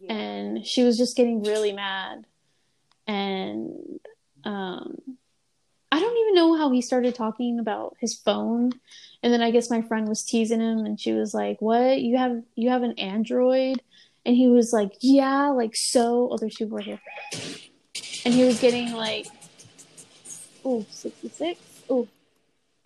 Yeah. 0.00 0.12
And 0.12 0.66
she 0.66 0.82
was 0.82 0.98
just 0.98 1.16
getting 1.16 1.42
really 1.42 1.72
mad. 1.72 2.26
And 3.06 4.00
um 4.44 4.96
I 5.92 5.98
don't 5.98 6.16
even 6.16 6.34
know 6.34 6.56
how 6.56 6.70
he 6.70 6.82
started 6.82 7.14
talking 7.14 7.58
about 7.58 7.96
his 7.98 8.14
phone. 8.14 8.72
And 9.22 9.32
then 9.32 9.42
I 9.42 9.50
guess 9.50 9.70
my 9.70 9.82
friend 9.82 10.08
was 10.08 10.22
teasing 10.22 10.60
him 10.60 10.86
and 10.86 10.98
she 10.98 11.12
was 11.12 11.34
like, 11.34 11.60
What? 11.60 12.00
You 12.00 12.16
have 12.16 12.42
you 12.54 12.70
have 12.70 12.82
an 12.82 12.98
Android? 12.98 13.82
And 14.24 14.36
he 14.36 14.48
was 14.48 14.72
like, 14.72 14.92
Yeah, 15.00 15.48
like 15.48 15.74
so 15.74 16.28
oh 16.30 16.36
there's 16.36 16.54
people 16.54 16.76
right 16.76 16.86
here. 16.86 17.00
And 18.24 18.34
he 18.34 18.44
was 18.44 18.60
getting 18.60 18.92
like 18.92 19.26
oh 20.64 20.86
66. 20.90 21.60
Oh 21.88 22.06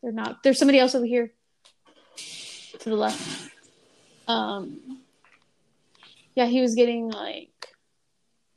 they're 0.03 0.13
not 0.13 0.43
there's 0.43 0.59
somebody 0.59 0.79
else 0.79 0.95
over 0.95 1.07
here 1.07 1.31
to 2.79 2.89
the 2.89 2.97
left. 2.97 3.51
Um 4.27 5.01
yeah, 6.35 6.47
he 6.47 6.63
was 6.63 6.75
getting 6.75 7.11
like 7.11 7.51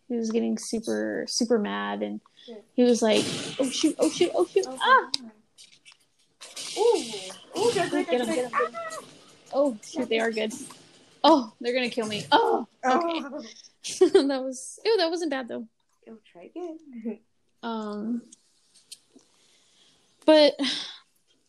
he 0.08 0.16
was 0.16 0.32
getting 0.32 0.58
super 0.58 1.26
super 1.28 1.60
mad 1.60 2.02
and 2.02 2.22
he 2.74 2.84
was 2.84 3.02
like, 3.02 3.26
"Oh 3.60 3.70
shoot! 3.70 3.96
Oh 4.00 4.10
shoot! 4.10 4.32
Oh 4.34 4.46
shoot! 4.46 4.66
Oh, 4.68 4.78
ah!" 4.82 5.10
Ooh, 6.78 7.60
ooh, 7.60 7.72
they're 7.72 7.90
good. 7.90 8.08
Get 8.08 8.26
them, 8.26 8.36
get 8.36 8.52
them, 8.52 8.62
Oh 9.54 9.78
shoot! 9.84 10.10
They 10.10 10.20
are 10.20 10.32
good. 10.32 10.54
Oh, 11.24 11.54
they're 11.60 11.74
gonna 11.74 11.90
kill 11.90 12.08
me. 12.08 12.26
Oh, 12.32 12.68
okay. 12.86 13.22
Oh. 13.24 13.44
that 14.28 14.42
was. 14.44 14.80
Ew, 14.84 14.98
that 14.98 15.10
wasn't 15.10 15.32
bad 15.32 15.48
though. 15.48 15.68
Ew, 16.06 16.20
try 16.32 16.44
again. 16.44 17.20
um, 17.64 18.22
but 20.26 20.54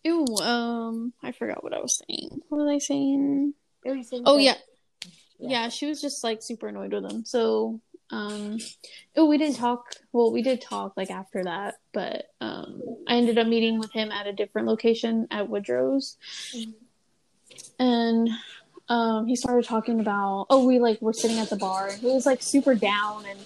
ew. 0.05 0.25
Um, 0.43 1.13
I 1.23 1.33
forgot 1.33 1.63
what 1.63 1.75
I 1.75 1.81
was 1.81 2.01
saying. 2.09 2.41
What 2.49 2.65
was 2.65 2.75
I 2.75 2.79
saying? 2.79 3.55
oh 3.87 4.39
yeah. 4.39 4.55
yeah, 5.39 5.49
yeah. 5.49 5.69
She 5.69 5.87
was 5.87 6.01
just 6.01 6.25
like 6.25 6.43
super 6.43 6.69
annoyed 6.69 6.93
with 6.93 7.05
him. 7.05 7.25
So 7.25 7.81
um, 8.11 8.59
oh, 9.17 9.27
we 9.27 9.39
didn't 9.39 9.57
talk. 9.57 9.95
Well, 10.13 10.33
we 10.33 10.43
did 10.43 10.61
talk 10.61 10.95
like 10.97 11.11
after 11.11 11.45
that, 11.45 11.77
but 11.93 12.27
um, 12.41 12.83
I 13.07 13.17
ended 13.17 13.39
up 13.39 13.47
meeting 13.47 13.79
with 13.79 13.93
him 13.93 14.11
at 14.11 14.27
a 14.27 14.33
different 14.33 14.67
location 14.67 15.27
at 15.31 15.49
Woodrow's, 15.49 16.17
mm-hmm. 16.55 16.71
and 17.79 18.31
um, 18.89 19.27
he 19.27 19.37
started 19.37 19.67
talking 19.67 20.01
about. 20.01 20.47
Oh, 20.49 20.67
we 20.67 20.79
like 20.79 21.03
were 21.03 21.13
sitting 21.13 21.39
at 21.39 21.51
the 21.51 21.57
bar, 21.57 21.89
and 21.89 22.01
he 22.01 22.07
was 22.07 22.25
like 22.25 22.43
super 22.43 22.75
down, 22.75 23.27
and 23.27 23.39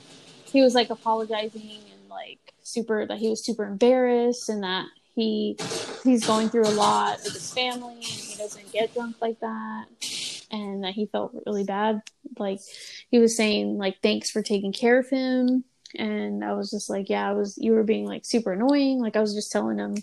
he 0.52 0.60
was 0.60 0.74
like 0.74 0.90
apologizing 0.90 1.80
and 1.92 2.08
like 2.08 2.54
super 2.62 3.06
that 3.06 3.18
he 3.18 3.28
was 3.28 3.44
super 3.44 3.64
embarrassed 3.64 4.48
and 4.48 4.62
that 4.62 4.86
he 5.14 5.56
he's 6.04 6.24
going 6.26 6.48
through 6.48 6.66
a 6.66 6.70
lot 6.70 7.18
with 7.24 7.32
his 7.32 7.52
family 7.52 7.94
and 7.94 8.04
he 8.04 8.36
doesn't 8.36 8.72
get 8.72 8.92
drunk 8.94 9.16
like 9.20 9.38
that 9.40 9.86
and 10.52 10.84
that 10.84 10.94
he 10.94 11.06
felt 11.06 11.34
really 11.46 11.64
bad. 11.64 12.02
Like 12.38 12.60
he 13.10 13.18
was 13.18 13.36
saying 13.36 13.78
like 13.78 14.00
thanks 14.02 14.30
for 14.30 14.42
taking 14.42 14.72
care 14.72 14.98
of 14.98 15.08
him 15.08 15.64
and 15.94 16.44
I 16.44 16.52
was 16.54 16.70
just 16.70 16.88
like, 16.88 17.08
yeah, 17.08 17.28
I 17.28 17.32
was 17.32 17.58
you 17.58 17.72
were 17.72 17.82
being 17.82 18.06
like 18.06 18.24
super 18.24 18.52
annoying. 18.52 19.00
Like 19.00 19.16
I 19.16 19.20
was 19.20 19.34
just 19.34 19.52
telling 19.52 19.78
him, 19.78 19.96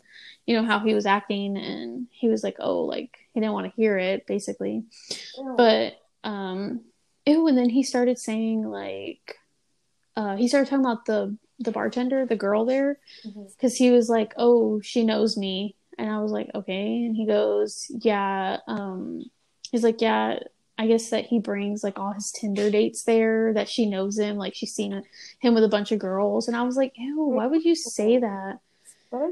you 0.45 0.55
know, 0.55 0.65
how 0.65 0.79
he 0.79 0.93
was 0.93 1.05
acting 1.05 1.57
and 1.57 2.07
he 2.11 2.27
was 2.27 2.43
like, 2.43 2.57
"Oh, 2.59 2.81
like 2.81 3.17
he 3.33 3.39
didn't 3.39 3.53
want 3.53 3.67
to 3.67 3.81
hear 3.81 3.97
it 3.97 4.27
basically." 4.27 4.83
Ew. 5.37 5.53
But 5.57 5.99
um 6.23 6.81
ew 7.25 7.47
and 7.47 7.57
then 7.57 7.69
he 7.69 7.83
started 7.83 8.19
saying 8.19 8.63
like 8.63 9.37
uh 10.15 10.35
he 10.35 10.47
started 10.47 10.69
talking 10.69 10.85
about 10.85 11.05
the 11.05 11.37
the 11.59 11.71
bartender, 11.71 12.25
the 12.25 12.35
girl 12.35 12.65
there 12.65 12.99
mm-hmm. 13.25 13.45
cuz 13.59 13.75
he 13.75 13.91
was 13.91 14.09
like, 14.09 14.33
"Oh, 14.37 14.81
she 14.81 15.03
knows 15.03 15.37
me." 15.37 15.75
And 15.97 16.09
I 16.09 16.21
was 16.21 16.31
like, 16.31 16.49
"Okay." 16.53 17.05
And 17.05 17.15
he 17.15 17.25
goes, 17.25 17.87
"Yeah, 17.89 18.57
um 18.67 19.23
he's 19.71 19.83
like, 19.83 20.01
yeah, 20.01 20.39
I 20.77 20.87
guess 20.87 21.09
that 21.09 21.25
he 21.25 21.39
brings 21.39 21.83
like 21.83 21.99
all 21.99 22.13
his 22.13 22.31
Tinder 22.31 22.71
dates 22.71 23.03
there, 23.03 23.53
that 23.53 23.67
she 23.67 23.85
knows 23.85 24.17
him, 24.17 24.37
like 24.37 24.55
she's 24.55 24.73
seen 24.73 25.03
him 25.39 25.53
with 25.53 25.63
a 25.63 25.69
bunch 25.69 25.91
of 25.91 25.99
girls. 25.99 26.47
And 26.47 26.55
I 26.55 26.63
was 26.63 26.77
like, 26.77 26.93
ew, 26.95 27.21
why 27.23 27.47
would 27.47 27.65
you 27.65 27.75
say 27.75 28.17
that? 28.17 28.59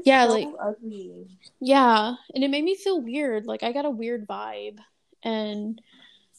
Yeah, 0.04 0.26
so 0.26 0.32
like 0.32 0.48
ugly. 0.60 1.26
Yeah, 1.60 2.16
and 2.34 2.44
it 2.44 2.50
made 2.50 2.64
me 2.64 2.74
feel 2.74 3.00
weird. 3.00 3.46
Like 3.46 3.62
I 3.62 3.72
got 3.72 3.84
a 3.84 3.90
weird 3.90 4.26
vibe, 4.26 4.78
and 5.22 5.80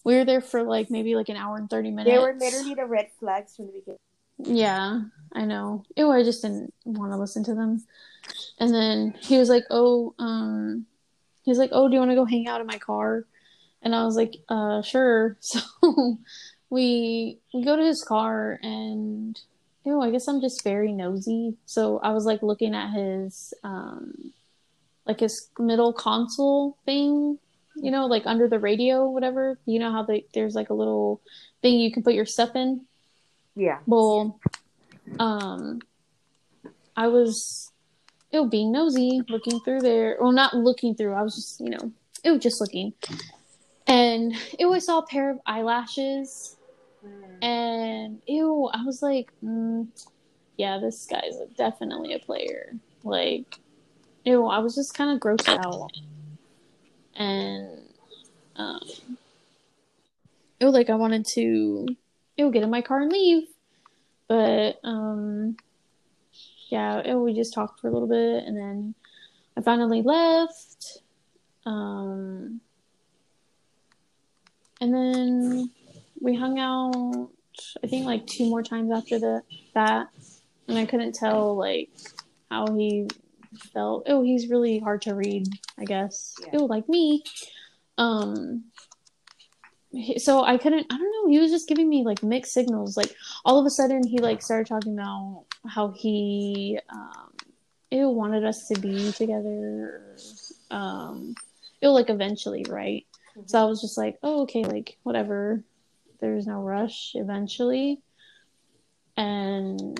we 0.03 0.15
were 0.15 0.25
there 0.25 0.41
for 0.41 0.63
like 0.63 0.91
maybe 0.91 1.15
like 1.15 1.29
an 1.29 1.37
hour 1.37 1.57
and 1.57 1.69
30 1.69 1.91
minutes. 1.91 2.09
They 2.09 2.19
were 2.19 2.35
literally 2.37 2.75
the 2.75 2.85
red 2.85 3.07
flags 3.19 3.55
from 3.55 3.67
the 3.67 3.73
beginning. 3.73 3.99
Yeah, 4.37 5.01
I 5.33 5.45
know. 5.45 5.83
Ew, 5.97 6.11
I 6.11 6.23
just 6.23 6.41
didn't 6.41 6.73
want 6.85 7.11
to 7.13 7.17
listen 7.17 7.43
to 7.45 7.55
them. 7.55 7.83
And 8.59 8.73
then 8.73 9.15
he 9.21 9.37
was 9.37 9.49
like, 9.49 9.63
"Oh, 9.69 10.13
um, 10.19 10.85
he's 11.43 11.57
like, 11.57 11.71
oh, 11.73 11.87
do 11.87 11.93
you 11.93 11.99
want 11.99 12.11
to 12.11 12.15
go 12.15 12.25
hang 12.25 12.47
out 12.47 12.61
in 12.61 12.67
my 12.67 12.77
car?" 12.77 13.25
And 13.81 13.95
I 13.95 14.03
was 14.03 14.15
like, 14.15 14.35
"Uh, 14.49 14.81
sure." 14.81 15.37
So 15.81 16.17
we 16.69 17.39
we 17.53 17.63
go 17.63 17.75
to 17.75 17.83
his 17.83 18.03
car, 18.03 18.59
and 18.61 19.39
ew, 19.85 20.01
I 20.01 20.11
guess 20.11 20.27
I'm 20.27 20.41
just 20.41 20.63
very 20.63 20.91
nosy. 20.91 21.55
So 21.65 21.99
I 21.99 22.11
was 22.11 22.25
like 22.25 22.43
looking 22.43 22.75
at 22.75 22.93
his 22.93 23.53
um, 23.63 24.33
like 25.09 25.19
his 25.19 25.49
middle 25.57 25.91
console 25.91 26.77
thing, 26.85 27.39
you 27.75 27.91
know, 27.91 28.05
like 28.05 28.27
under 28.27 28.47
the 28.47 28.59
radio, 28.59 29.09
whatever. 29.09 29.57
You 29.65 29.79
know 29.79 29.91
how 29.91 30.03
they, 30.03 30.25
there's 30.33 30.53
like 30.53 30.69
a 30.69 30.75
little 30.75 31.21
thing 31.61 31.79
you 31.79 31.91
can 31.91 32.03
put 32.03 32.13
your 32.13 32.27
stuff 32.27 32.55
in. 32.55 32.85
Yeah. 33.55 33.79
Well, 33.87 34.39
um, 35.17 35.81
I 36.95 37.07
was, 37.07 37.71
it 38.31 38.51
being 38.51 38.71
nosy, 38.71 39.21
looking 39.29 39.59
through 39.61 39.81
there. 39.81 40.17
Well, 40.21 40.31
not 40.31 40.55
looking 40.55 40.93
through. 40.93 41.13
I 41.13 41.23
was 41.23 41.35
just, 41.35 41.59
you 41.59 41.71
know, 41.71 41.91
it 42.23 42.31
was 42.31 42.43
just 42.43 42.61
looking, 42.61 42.93
and 43.89 44.35
it 44.57 44.67
was 44.67 44.85
saw 44.85 44.99
a 44.99 45.05
pair 45.05 45.31
of 45.31 45.39
eyelashes, 45.45 46.55
and 47.41 48.21
ew, 48.27 48.69
I 48.71 48.83
was 48.85 49.01
like, 49.01 49.31
mm, 49.43 49.87
yeah, 50.57 50.77
this 50.77 51.07
guy's 51.07 51.39
definitely 51.57 52.13
a 52.13 52.19
player. 52.19 52.73
Like, 53.03 53.57
ew, 54.25 54.45
I 54.45 54.59
was 54.59 54.75
just 54.75 54.93
kind 54.93 55.11
of 55.11 55.19
grossed 55.19 55.49
out, 55.49 55.91
and 57.15 57.79
um, 58.55 58.79
it 60.59 60.65
was 60.65 60.73
like 60.73 60.89
I 60.89 60.95
wanted 60.95 61.25
to, 61.33 61.87
it 62.37 62.43
would 62.43 62.53
get 62.53 62.63
in 62.63 62.69
my 62.69 62.81
car 62.81 63.01
and 63.01 63.11
leave, 63.11 63.47
but 64.27 64.79
um, 64.83 65.57
yeah, 66.69 66.99
it, 66.99 67.15
we 67.15 67.33
just 67.33 67.53
talked 67.53 67.79
for 67.79 67.87
a 67.87 67.91
little 67.91 68.07
bit, 68.07 68.43
and 68.45 68.55
then 68.55 68.93
I 69.57 69.61
finally 69.61 70.03
left, 70.03 70.99
um, 71.65 72.61
and 74.81 74.93
then 74.93 75.71
we 76.21 76.35
hung 76.35 76.59
out. 76.59 77.29
I 77.83 77.87
think 77.87 78.05
like 78.05 78.25
two 78.25 78.49
more 78.49 78.63
times 78.63 78.91
after 78.91 79.19
the 79.19 79.41
that, 79.73 80.07
and 80.67 80.77
I 80.77 80.85
couldn't 80.85 81.13
tell 81.15 81.55
like 81.57 81.89
how 82.49 82.73
he 82.75 83.07
felt. 83.73 84.05
Oh, 84.07 84.21
he's 84.21 84.49
really 84.49 84.79
hard 84.79 85.01
to 85.03 85.15
read. 85.15 85.47
I 85.77 85.85
guess. 85.85 86.35
Yeah. 86.41 86.59
Oh, 86.59 86.65
like 86.65 86.87
me. 86.87 87.23
Um. 87.97 88.65
he- 89.91 90.19
So 90.19 90.43
I 90.43 90.57
couldn't. 90.57 90.87
I 90.91 90.97
don't 90.97 91.11
know. 91.25 91.31
He 91.31 91.39
was 91.39 91.51
just 91.51 91.67
giving 91.67 91.89
me 91.89 92.03
like 92.03 92.23
mixed 92.23 92.53
signals. 92.53 92.95
Like 92.95 93.13
all 93.43 93.59
of 93.59 93.65
a 93.65 93.69
sudden, 93.69 94.05
he 94.07 94.19
like 94.19 94.41
started 94.41 94.67
talking 94.67 94.93
about 94.93 95.45
how 95.67 95.89
he 95.91 96.79
um, 96.89 97.33
it 97.91 98.05
wanted 98.05 98.45
us 98.45 98.67
to 98.69 98.79
be 98.79 99.11
together. 99.11 100.15
Um, 100.71 101.35
it 101.81 101.89
like 101.89 102.09
eventually, 102.09 102.65
right? 102.69 103.05
So 103.45 103.61
I 103.61 103.65
was 103.65 103.81
just 103.81 103.97
like, 103.97 104.17
oh, 104.23 104.43
okay, 104.43 104.63
like 104.63 104.97
whatever. 105.03 105.63
There's 106.19 106.47
no 106.47 106.61
rush. 106.61 107.13
Eventually, 107.15 108.01
and 109.15 109.99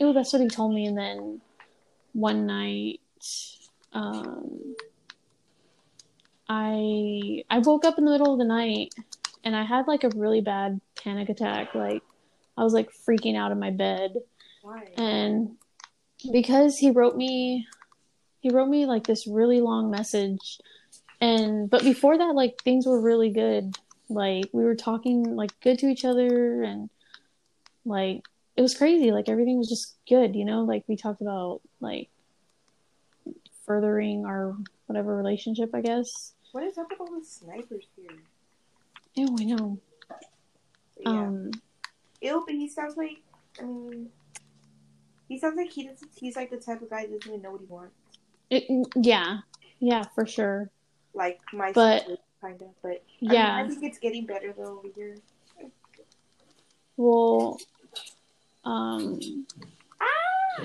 oh, 0.00 0.12
that's 0.12 0.32
what 0.32 0.42
he 0.42 0.48
told 0.48 0.74
me. 0.74 0.86
And 0.86 0.96
then 0.96 1.40
one 2.12 2.46
night, 2.46 3.00
um, 3.92 4.74
I 6.48 7.44
I 7.50 7.58
woke 7.58 7.84
up 7.84 7.98
in 7.98 8.04
the 8.04 8.10
middle 8.10 8.32
of 8.32 8.38
the 8.38 8.44
night, 8.44 8.94
and 9.44 9.56
I 9.56 9.64
had 9.64 9.88
like 9.88 10.04
a 10.04 10.10
really 10.10 10.40
bad 10.40 10.80
panic 11.02 11.28
attack. 11.28 11.74
Like 11.74 12.02
I 12.56 12.62
was 12.62 12.72
like 12.72 12.90
freaking 12.92 13.36
out 13.36 13.52
in 13.52 13.58
my 13.58 13.70
bed, 13.70 14.14
Why? 14.62 14.88
and 14.96 15.56
because 16.32 16.78
he 16.78 16.90
wrote 16.90 17.16
me 17.16 17.66
he 18.40 18.50
wrote 18.50 18.68
me 18.68 18.86
like 18.86 19.06
this 19.06 19.26
really 19.26 19.60
long 19.60 19.90
message 19.90 20.58
and 21.20 21.68
but 21.70 21.82
before 21.82 22.16
that 22.18 22.34
like 22.34 22.60
things 22.62 22.86
were 22.86 23.00
really 23.00 23.30
good 23.30 23.76
like 24.08 24.46
we 24.52 24.64
were 24.64 24.74
talking 24.76 25.36
like 25.36 25.50
good 25.60 25.78
to 25.78 25.86
each 25.86 26.04
other 26.04 26.62
and 26.62 26.88
like 27.84 28.22
it 28.56 28.62
was 28.62 28.76
crazy 28.76 29.10
like 29.12 29.28
everything 29.28 29.58
was 29.58 29.68
just 29.68 29.96
good 30.08 30.34
you 30.36 30.44
know 30.44 30.62
like 30.64 30.84
we 30.86 30.96
talked 30.96 31.20
about 31.20 31.60
like 31.80 32.08
furthering 33.66 34.24
our 34.24 34.56
whatever 34.86 35.16
relationship 35.16 35.70
i 35.74 35.80
guess 35.80 36.32
What 36.52 36.64
is 36.64 36.78
up 36.78 36.86
with 36.90 37.00
all 37.00 37.18
the 37.18 37.24
snipers 37.24 37.84
here? 37.96 38.18
yeah 39.14 39.26
i 39.38 39.44
know 39.44 39.78
Yeah. 41.00 41.10
um 41.10 41.50
Ew, 42.20 42.42
but 42.44 42.54
he 42.56 42.68
sounds 42.68 42.96
like. 42.96 43.18
I 43.60 43.62
mean, 43.64 44.08
he 45.28 45.38
sounds 45.38 45.56
like 45.56 45.70
he 45.70 45.84
doesn't. 45.86 46.10
He's 46.16 46.34
like 46.34 46.50
the 46.50 46.56
type 46.56 46.82
of 46.82 46.90
guy 46.90 47.02
that 47.06 47.12
doesn't 47.12 47.28
even 47.28 47.42
know 47.42 47.52
what 47.52 47.60
he 47.60 47.66
wants. 47.68 47.94
it, 48.50 48.64
yeah 48.96 49.38
yeah 49.78 50.02
for 50.16 50.26
sure 50.26 50.68
Like 51.18 51.40
my 51.52 51.72
But- 51.72 52.06
kind 52.40 52.62
of. 52.62 52.68
But 52.80 52.90
I 52.92 53.34
yeah 53.34 53.56
mean, 53.56 53.66
I 53.66 53.68
think 53.68 53.82
it's 53.82 53.98
getting 53.98 54.24
better 54.24 54.54
though 54.56 54.78
over 54.78 54.88
here. 54.94 55.16
well 56.96 57.58
um 58.64 59.18
ah! 60.00 60.62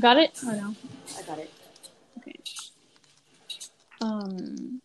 got 0.00 0.16
it 0.16 0.32
or 0.46 0.52
no 0.54 0.74
I 1.18 1.22
got 1.22 1.38
it. 1.38 1.50
Okay. 2.18 2.36
Um 4.00 4.80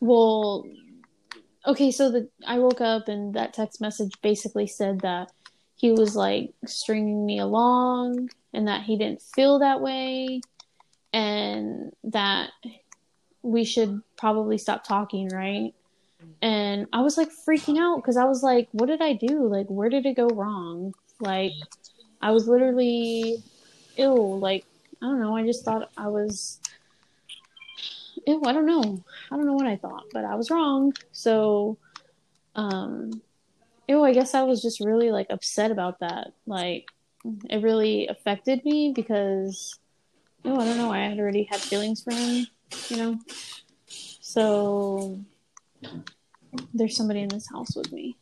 well 0.00 0.66
okay 1.66 1.90
so 1.90 2.10
the 2.10 2.28
i 2.46 2.58
woke 2.58 2.80
up 2.80 3.06
and 3.08 3.34
that 3.34 3.52
text 3.52 3.80
message 3.80 4.12
basically 4.22 4.66
said 4.66 5.00
that 5.00 5.30
he 5.80 5.92
was 5.92 6.14
like 6.14 6.52
stringing 6.66 7.24
me 7.24 7.38
along 7.38 8.28
and 8.52 8.68
that 8.68 8.82
he 8.82 8.98
didn't 8.98 9.22
feel 9.22 9.60
that 9.60 9.80
way 9.80 10.42
and 11.14 11.90
that 12.04 12.50
we 13.42 13.64
should 13.64 14.02
probably 14.18 14.58
stop 14.58 14.84
talking 14.84 15.28
right? 15.28 15.72
And 16.42 16.86
i 16.92 17.00
was 17.00 17.16
like 17.16 17.30
freaking 17.30 17.78
out 17.78 17.96
because 17.96 18.18
i 18.18 18.24
was 18.24 18.42
like 18.42 18.68
what 18.72 18.86
did 18.86 19.00
i 19.00 19.14
do? 19.14 19.48
Like 19.48 19.68
where 19.68 19.88
did 19.88 20.04
it 20.04 20.16
go 20.16 20.28
wrong? 20.28 20.92
Like 21.18 21.52
i 22.20 22.30
was 22.30 22.46
literally 22.46 23.42
ill. 23.96 24.38
Like 24.38 24.66
i 25.02 25.06
don't 25.06 25.20
know. 25.20 25.34
I 25.34 25.46
just 25.46 25.64
thought 25.64 25.90
i 25.96 26.08
was 26.08 26.60
Ew, 28.26 28.42
I 28.44 28.52
don't 28.52 28.66
know. 28.66 29.02
I 29.30 29.36
don't 29.36 29.46
know 29.46 29.54
what 29.54 29.66
I 29.66 29.76
thought, 29.76 30.04
but 30.12 30.26
I 30.26 30.34
was 30.34 30.50
wrong. 30.50 30.92
So, 31.10 31.78
um, 32.54 33.22
ew, 33.90 34.04
I 34.04 34.12
guess 34.12 34.34
I 34.34 34.42
was 34.42 34.62
just 34.62 34.80
really 34.80 35.10
like 35.10 35.26
upset 35.30 35.70
about 35.70 35.98
that. 36.00 36.32
Like, 36.46 36.86
it 37.50 37.62
really 37.62 38.06
affected 38.06 38.64
me 38.64 38.92
because, 38.94 39.78
oh, 40.44 40.60
I 40.60 40.64
don't 40.64 40.78
know. 40.78 40.92
I 40.92 41.00
had 41.00 41.18
already 41.18 41.44
had 41.50 41.60
feelings 41.60 42.02
for 42.02 42.12
him, 42.12 42.46
you 42.88 42.96
know. 42.96 43.18
So, 43.88 45.18
there's 46.72 46.96
somebody 46.96 47.20
in 47.20 47.28
this 47.28 47.48
house 47.50 47.74
with 47.74 47.92
me. 47.92 48.16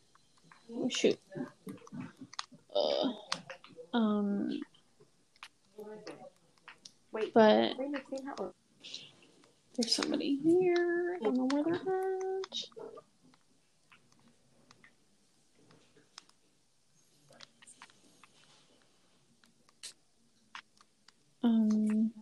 Oh 0.75 0.89
shoot. 0.89 1.19
Uh, 2.75 3.13
um, 3.95 4.61
Wait. 7.13 7.33
but 7.35 7.73
Wait, 7.79 7.89
let's 7.93 8.11
see 8.11 8.25
how. 8.25 8.53
There's 9.77 9.95
somebody 9.95 10.41
here. 10.43 11.19
I 11.21 11.25
don't 11.25 11.37
know 11.37 11.47
where 11.47 11.63
they're 11.63 11.75
at. 11.75 12.57
Um. 21.43 22.13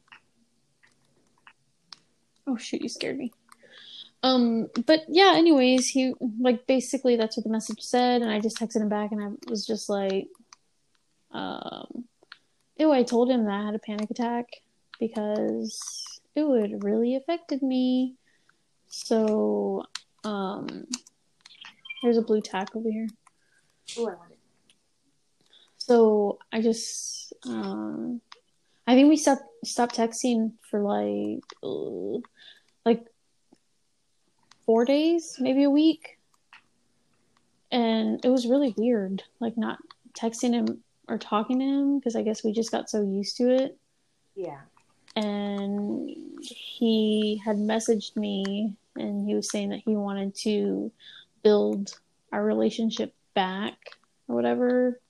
Oh 2.46 2.56
shoot! 2.56 2.82
You 2.82 2.88
scared 2.88 3.18
me. 3.18 3.32
Um, 4.22 4.68
but 4.86 5.04
yeah. 5.08 5.34
Anyways, 5.36 5.88
he 5.88 6.14
like 6.40 6.66
basically 6.66 7.16
that's 7.16 7.36
what 7.36 7.44
the 7.44 7.50
message 7.50 7.80
said, 7.80 8.22
and 8.22 8.30
I 8.30 8.40
just 8.40 8.58
texted 8.58 8.82
him 8.82 8.88
back, 8.88 9.12
and 9.12 9.22
I 9.22 9.28
was 9.50 9.66
just 9.66 9.88
like, 9.88 10.28
um, 11.32 12.04
ew. 12.76 12.92
I 12.92 13.02
told 13.02 13.30
him 13.30 13.44
that 13.44 13.52
I 13.52 13.64
had 13.64 13.74
a 13.74 13.78
panic 13.78 14.10
attack 14.10 14.46
because 14.98 16.20
it 16.34 16.42
would 16.46 16.84
really 16.84 17.16
affected 17.16 17.62
me. 17.62 18.14
So, 18.88 19.84
um, 20.24 20.86
there's 22.02 22.18
a 22.18 22.22
blue 22.22 22.40
tack 22.40 22.74
over 22.76 22.90
here. 22.90 23.08
Ooh, 23.98 24.08
I 24.08 24.12
it. 24.30 24.38
So 25.78 26.38
I 26.52 26.60
just, 26.60 27.32
um, 27.46 28.20
I 28.86 28.94
think 28.94 29.08
we 29.08 29.16
stopped 29.16 29.42
stopped 29.64 29.96
texting 29.96 30.52
for 30.70 30.80
like, 30.80 31.42
uh, 31.62 32.18
like 32.84 33.04
four 34.64 34.84
days, 34.84 35.36
maybe 35.40 35.64
a 35.64 35.70
week, 35.70 36.18
and 37.72 38.24
it 38.24 38.28
was 38.28 38.46
really 38.46 38.74
weird, 38.76 39.22
like 39.40 39.56
not 39.56 39.78
texting 40.18 40.52
him 40.52 40.82
or 41.08 41.18
talking 41.18 41.58
to 41.58 41.64
him 41.64 41.98
because 41.98 42.16
I 42.16 42.22
guess 42.22 42.44
we 42.44 42.52
just 42.52 42.70
got 42.70 42.88
so 42.90 43.02
used 43.02 43.36
to 43.38 43.50
it. 43.50 43.76
Yeah. 44.34 44.60
and 45.16 46.10
he 46.42 47.40
had 47.44 47.56
messaged 47.56 48.16
me 48.16 48.74
and 48.96 49.26
he 49.26 49.34
was 49.34 49.50
saying 49.50 49.70
that 49.70 49.80
he 49.84 49.96
wanted 49.96 50.34
to 50.42 50.92
build 51.42 51.98
our 52.32 52.44
relationship 52.44 53.14
back 53.34 53.76
or 54.28 54.36
whatever. 54.36 55.00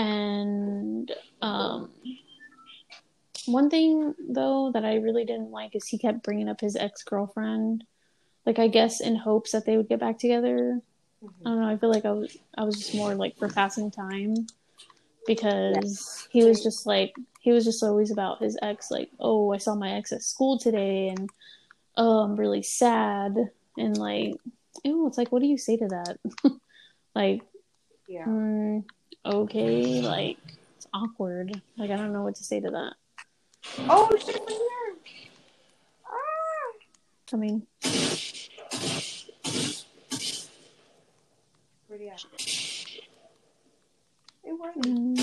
And 0.00 1.12
um, 1.42 1.90
one 3.44 3.68
thing 3.68 4.14
though 4.30 4.70
that 4.72 4.82
I 4.82 4.94
really 4.94 5.26
didn't 5.26 5.50
like 5.50 5.76
is 5.76 5.86
he 5.86 5.98
kept 5.98 6.22
bringing 6.22 6.48
up 6.48 6.58
his 6.58 6.74
ex 6.74 7.02
girlfriend, 7.02 7.84
like 8.46 8.58
I 8.58 8.68
guess 8.68 9.02
in 9.02 9.14
hopes 9.14 9.52
that 9.52 9.66
they 9.66 9.76
would 9.76 9.90
get 9.90 10.00
back 10.00 10.18
together. 10.18 10.80
Mm-hmm. 11.22 11.46
I 11.46 11.50
don't 11.50 11.60
know. 11.60 11.68
I 11.68 11.76
feel 11.76 11.90
like 11.90 12.06
I 12.06 12.12
was 12.12 12.34
I 12.56 12.64
was 12.64 12.76
just 12.76 12.94
more 12.94 13.14
like 13.14 13.36
for 13.36 13.50
passing 13.50 13.90
time 13.90 14.46
because 15.26 16.26
he 16.30 16.44
was 16.44 16.62
just 16.62 16.86
like 16.86 17.14
he 17.40 17.52
was 17.52 17.66
just 17.66 17.82
always 17.82 18.10
about 18.10 18.42
his 18.42 18.58
ex. 18.62 18.90
Like, 18.90 19.10
oh, 19.20 19.52
I 19.52 19.58
saw 19.58 19.74
my 19.74 19.92
ex 19.92 20.12
at 20.12 20.22
school 20.22 20.58
today, 20.58 21.08
and 21.08 21.28
oh, 21.98 22.20
I'm 22.20 22.36
really 22.36 22.62
sad. 22.62 23.36
And 23.76 23.98
like, 23.98 24.34
ew, 24.82 25.06
it's 25.06 25.18
like, 25.18 25.30
what 25.30 25.42
do 25.42 25.46
you 25.46 25.58
say 25.58 25.76
to 25.76 25.88
that? 25.88 26.18
like, 27.14 27.42
Yeah. 28.08 28.24
mm, 28.24 28.84
okay, 29.24 30.00
like 30.00 30.38
it's 30.76 30.86
awkward. 30.92 31.60
Like, 31.76 31.90
I 31.90 31.96
don't 31.96 32.12
know 32.12 32.22
what 32.22 32.36
to 32.36 32.44
say 32.44 32.60
to 32.60 32.70
that. 32.70 32.94
Oh, 33.80 34.08
shit, 34.18 34.36
right 34.36 34.48
here. 34.48 34.96
Ah. 36.06 37.34
I 37.34 37.36
mean, 37.36 37.66
Where'd 41.90 42.02
he 42.02 42.08
at? 42.08 42.24
Hey, 44.44 44.52
where 44.52 44.70
are 44.70 44.74
they? 44.76 44.90
mm, 44.90 45.18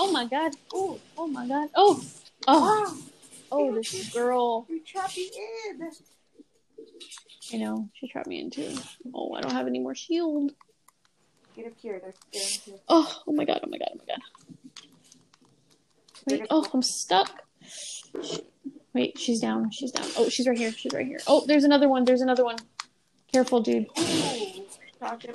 oh 0.00 0.10
my 0.10 0.26
god. 0.26 0.54
Oh, 0.74 0.98
oh 1.16 1.28
my 1.28 1.46
god. 1.46 1.68
Oh, 1.76 2.02
oh, 2.48 2.98
oh, 3.52 3.74
this 3.76 4.12
girl. 4.12 4.66
you 4.68 4.80
trapped 4.80 5.16
me 5.16 5.30
in. 5.70 5.88
You 7.52 7.58
know, 7.58 7.88
she 7.94 8.08
trapped 8.08 8.28
me 8.28 8.40
into. 8.40 8.74
Oh, 9.14 9.34
I 9.34 9.42
don't 9.42 9.52
have 9.52 9.66
any 9.66 9.78
more 9.78 9.94
shield. 9.94 10.52
Get 11.54 11.66
up 11.66 11.72
here. 11.76 12.00
They're, 12.02 12.14
they're 12.32 12.42
here. 12.64 12.74
Oh, 12.88 13.22
oh 13.26 13.32
my 13.32 13.44
god, 13.44 13.60
oh 13.62 13.68
my 13.68 13.76
god, 13.76 13.88
oh 13.92 13.98
my 13.98 14.04
god. 14.06 14.20
Wait, 16.26 16.46
oh, 16.50 16.66
I'm 16.72 16.80
stuck. 16.82 17.42
Wait, 18.94 19.18
she's 19.18 19.40
down, 19.40 19.70
she's 19.70 19.90
down. 19.92 20.06
Oh, 20.16 20.28
she's 20.30 20.46
right 20.48 20.56
here, 20.56 20.72
she's 20.72 20.92
right 20.94 21.06
here. 21.06 21.20
Oh, 21.26 21.44
there's 21.46 21.64
another 21.64 21.88
one, 21.88 22.04
there's 22.04 22.22
another 22.22 22.44
one. 22.44 22.56
Careful, 23.32 23.60
dude. 23.60 23.86
Oh, 23.96 24.64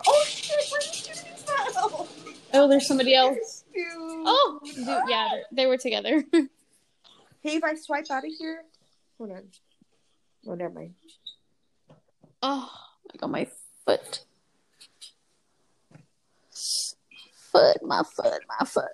oh 0.07 0.23
shit. 0.27 0.55
Where 0.71 0.81
did 0.81 0.95
you 1.07 1.13
do 1.13 1.19
that? 1.45 1.73
Oh. 1.79 2.07
oh, 2.53 2.67
there's 2.67 2.87
somebody 2.87 3.13
else. 3.13 3.63
Dude. 3.73 3.83
Oh, 3.89 4.59
dude, 4.63 4.87
yeah, 5.07 5.29
they- 5.51 5.63
they 5.63 5.65
were 5.67 5.77
together. 5.77 6.23
Hey, 7.43 7.57
if 7.57 7.63
I 7.63 7.75
swipe 7.75 8.09
out 8.09 8.25
of 8.25 8.31
here. 8.37 8.63
Hold 9.17 9.31
on. 9.31 9.43
Oh, 10.47 10.55
never 10.55 10.73
mind. 10.73 10.95
Oh, 12.41 12.69
I 13.13 13.17
got 13.17 13.29
my 13.29 13.47
foot. 13.85 14.21
Foot, 17.51 17.77
my 17.83 18.03
foot, 18.03 18.41
my 18.59 18.65
foot. 18.65 18.85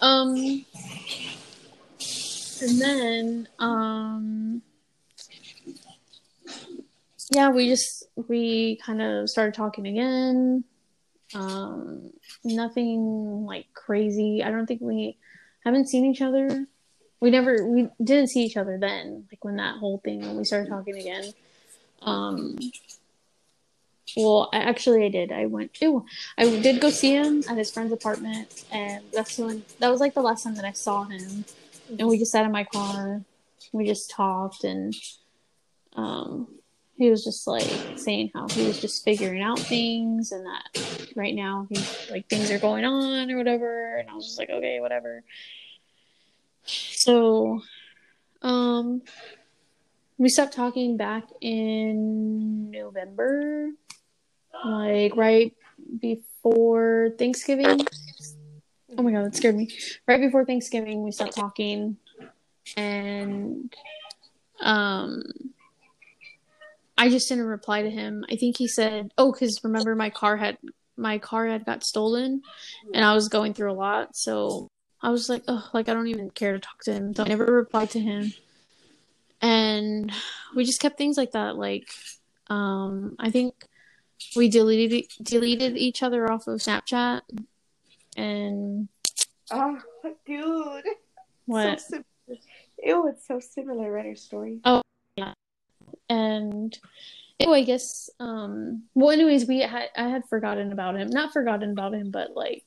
Um, 0.00 0.64
and 2.60 2.80
then, 2.80 3.48
um, 3.58 4.62
yeah, 7.30 7.50
we 7.50 7.68
just 7.68 8.04
we 8.28 8.76
kind 8.84 9.02
of 9.02 9.28
started 9.28 9.54
talking 9.54 9.86
again. 9.86 10.64
Um, 11.34 12.12
nothing 12.44 13.44
like 13.46 13.66
crazy. 13.74 14.42
I 14.44 14.50
don't 14.50 14.66
think 14.66 14.80
we 14.80 15.16
haven't 15.64 15.88
seen 15.88 16.04
each 16.04 16.22
other. 16.22 16.66
We 17.20 17.30
never 17.30 17.66
we 17.66 17.88
didn't 18.02 18.28
see 18.28 18.44
each 18.44 18.56
other 18.56 18.78
then, 18.78 19.26
like 19.30 19.44
when 19.44 19.56
that 19.56 19.78
whole 19.78 19.98
thing 19.98 20.20
when 20.20 20.36
we 20.36 20.44
started 20.44 20.68
talking 20.68 20.96
again. 20.96 21.32
Um, 22.02 22.58
well, 24.16 24.48
I, 24.52 24.58
actually, 24.58 25.04
I 25.04 25.08
did. 25.08 25.32
I 25.32 25.46
went. 25.46 25.80
Ew, 25.80 26.06
I 26.38 26.44
did 26.44 26.80
go 26.80 26.90
see 26.90 27.14
him 27.14 27.42
at 27.48 27.56
his 27.56 27.70
friend's 27.70 27.92
apartment, 27.92 28.64
and 28.70 29.02
that's 29.12 29.36
when 29.38 29.64
that 29.80 29.88
was 29.88 30.00
like 30.00 30.14
the 30.14 30.22
last 30.22 30.44
time 30.44 30.54
that 30.54 30.64
I 30.64 30.72
saw 30.72 31.04
him. 31.04 31.44
And 31.98 32.08
we 32.08 32.18
just 32.18 32.32
sat 32.32 32.44
in 32.44 32.52
my 32.52 32.64
car. 32.64 33.22
We 33.72 33.86
just 33.86 34.10
talked, 34.10 34.62
and 34.62 34.94
um, 35.96 36.48
he 36.96 37.10
was 37.10 37.24
just 37.24 37.46
like 37.46 37.68
saying 37.96 38.30
how 38.34 38.48
he 38.48 38.66
was 38.66 38.80
just 38.80 39.04
figuring 39.04 39.42
out 39.42 39.58
things, 39.58 40.32
and 40.32 40.46
that 40.46 41.12
right 41.14 41.34
now 41.34 41.66
he's 41.68 42.10
like 42.10 42.28
things 42.28 42.50
are 42.50 42.58
going 42.58 42.84
on 42.84 43.30
or 43.30 43.36
whatever. 43.36 43.96
And 43.96 44.08
I 44.08 44.14
was 44.14 44.26
just 44.26 44.38
like, 44.38 44.50
okay, 44.50 44.80
whatever. 44.80 45.22
So, 46.64 47.60
um, 48.42 49.02
we 50.18 50.28
stopped 50.30 50.54
talking 50.54 50.96
back 50.96 51.24
in 51.40 52.70
November, 52.70 53.70
like 54.64 55.14
right 55.16 55.54
before 56.00 57.10
Thanksgiving. 57.18 57.86
Oh 58.96 59.02
my 59.02 59.12
god, 59.12 59.26
that 59.26 59.36
scared 59.36 59.56
me. 59.56 59.70
Right 60.08 60.20
before 60.20 60.46
Thanksgiving, 60.46 61.02
we 61.02 61.12
stopped 61.12 61.36
talking, 61.36 61.98
and 62.76 63.74
um, 64.60 65.22
I 66.98 67.08
just 67.10 67.28
didn't 67.28 67.46
reply 67.46 67.82
to 67.82 67.90
him. 67.90 68.24
I 68.30 68.36
think 68.36 68.56
he 68.56 68.68
said, 68.68 69.12
"Oh, 69.18 69.32
because 69.32 69.62
remember 69.62 69.94
my 69.94 70.10
car 70.10 70.36
had 70.36 70.58
my 70.96 71.18
car 71.18 71.46
had 71.46 71.66
got 71.66 71.84
stolen, 71.84 72.42
and 72.94 73.04
I 73.04 73.14
was 73.14 73.28
going 73.28 73.52
through 73.54 73.72
a 73.72 73.74
lot, 73.74 74.16
so 74.16 74.68
I 75.02 75.10
was 75.10 75.28
like, 75.28 75.44
oh, 75.46 75.68
like 75.74 75.88
I 75.88 75.94
don't 75.94 76.08
even 76.08 76.30
care 76.30 76.52
to 76.52 76.58
talk 76.58 76.82
to 76.84 76.92
him. 76.92 77.14
So 77.14 77.24
I 77.24 77.28
never 77.28 77.44
replied 77.44 77.90
to 77.90 78.00
him, 78.00 78.32
and 79.42 80.10
we 80.54 80.64
just 80.64 80.80
kept 80.80 80.96
things 80.96 81.16
like 81.18 81.32
that. 81.32 81.56
Like, 81.56 81.88
um, 82.48 83.16
I 83.18 83.30
think 83.30 83.54
we 84.34 84.48
deleted 84.48 85.04
deleted 85.22 85.76
each 85.76 86.02
other 86.02 86.30
off 86.32 86.46
of 86.46 86.60
Snapchat, 86.60 87.20
and 88.16 88.88
Oh, 89.50 89.78
dude. 90.26 90.84
what? 91.44 91.80
So 91.80 91.96
sim- 91.96 92.38
Ew, 92.82 93.08
it's 93.08 93.26
so 93.26 93.38
similar, 93.40 93.90
right? 93.90 94.06
Our 94.06 94.16
story. 94.16 94.60
And 96.08 96.76
oh, 97.40 97.52
I 97.52 97.62
guess 97.62 98.10
um 98.20 98.84
well 98.94 99.10
anyways 99.10 99.46
we 99.46 99.60
had 99.60 99.88
I 99.96 100.08
had 100.08 100.28
forgotten 100.28 100.72
about 100.72 100.96
him. 100.96 101.08
Not 101.08 101.32
forgotten 101.32 101.72
about 101.72 101.94
him, 101.94 102.10
but 102.10 102.36
like 102.36 102.64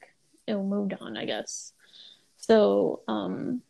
it 0.48 0.56
moved 0.56 0.96
on, 1.00 1.18
I 1.18 1.26
guess. 1.26 1.74
So 2.38 3.02
um 3.08 3.62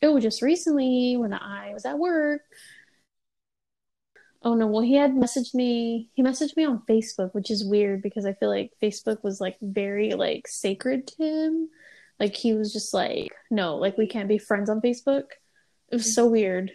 it 0.00 0.08
was 0.08 0.22
just 0.22 0.42
recently 0.42 1.16
when 1.16 1.32
I 1.34 1.72
was 1.74 1.84
at 1.84 1.98
work. 1.98 2.42
Oh 4.42 4.54
no, 4.54 4.66
well 4.66 4.82
he 4.82 4.94
had 4.94 5.12
messaged 5.12 5.54
me 5.54 6.08
he 6.14 6.22
messaged 6.22 6.56
me 6.56 6.64
on 6.64 6.82
Facebook, 6.88 7.34
which 7.34 7.50
is 7.50 7.64
weird 7.64 8.02
because 8.02 8.24
I 8.26 8.32
feel 8.34 8.48
like 8.48 8.72
Facebook 8.82 9.22
was 9.22 9.40
like 9.40 9.56
very 9.60 10.12
like 10.14 10.48
sacred 10.48 11.06
to 11.08 11.22
him. 11.24 11.68
Like 12.18 12.36
he 12.36 12.54
was 12.54 12.72
just 12.72 12.92
like, 12.94 13.32
no, 13.50 13.76
like 13.76 13.96
we 13.98 14.06
can't 14.06 14.28
be 14.28 14.38
friends 14.38 14.70
on 14.70 14.80
Facebook. 14.80 15.24
It 15.90 15.96
was 15.96 16.14
so 16.14 16.26
weird. 16.26 16.72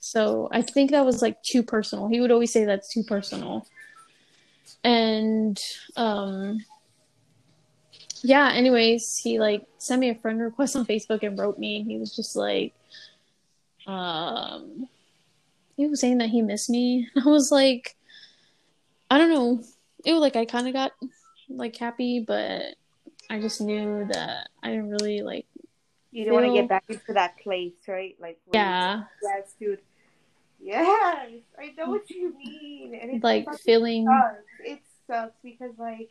So 0.00 0.48
I 0.50 0.62
think 0.62 0.90
that 0.90 1.04
was 1.04 1.20
like 1.22 1.42
too 1.42 1.62
personal. 1.62 2.08
He 2.08 2.20
would 2.20 2.30
always 2.30 2.52
say 2.52 2.64
that's 2.64 2.92
too 2.92 3.04
personal. 3.04 3.66
And 4.82 5.58
um 5.96 6.64
yeah, 8.22 8.50
anyways, 8.52 9.18
he 9.18 9.38
like 9.38 9.66
sent 9.78 10.00
me 10.00 10.10
a 10.10 10.14
friend 10.14 10.40
request 10.40 10.74
on 10.76 10.86
Facebook 10.86 11.22
and 11.22 11.38
wrote 11.38 11.58
me 11.58 11.76
and 11.76 11.86
he 11.86 11.98
was 11.98 12.16
just 12.16 12.34
like 12.34 12.72
um 13.86 14.88
he 15.76 15.86
was 15.86 16.00
saying 16.00 16.18
that 16.18 16.30
he 16.30 16.42
missed 16.42 16.70
me. 16.70 17.08
I 17.16 17.28
was 17.28 17.52
like 17.52 17.94
I 19.10 19.18
don't 19.18 19.30
know. 19.30 19.62
It 20.04 20.12
was 20.12 20.20
like 20.20 20.36
I 20.36 20.46
kind 20.46 20.66
of 20.66 20.72
got 20.72 20.92
like 21.50 21.76
happy, 21.76 22.20
but 22.20 22.62
I 23.28 23.38
just 23.38 23.60
knew 23.60 24.06
that 24.12 24.48
I 24.62 24.70
didn't 24.70 24.90
really 24.90 25.20
like 25.20 25.46
You 26.10 26.24
don't 26.24 26.34
want 26.34 26.46
to 26.46 26.52
get 26.52 26.68
back 26.68 26.84
into 26.88 27.12
that 27.12 27.36
place, 27.36 27.74
right? 27.86 28.16
Like, 28.18 28.38
yeah, 28.50 29.02
dude. 29.58 29.80
Yes, 30.62 31.30
I 31.58 31.72
know 31.76 31.90
what 31.90 32.08
you 32.10 32.36
mean. 32.36 32.94
And 33.00 33.12
it's 33.12 33.24
like 33.24 33.52
feeling 33.60 34.06
sucks. 34.06 34.44
It 34.64 34.80
sucks 35.06 35.36
because 35.42 35.72
like, 35.78 36.10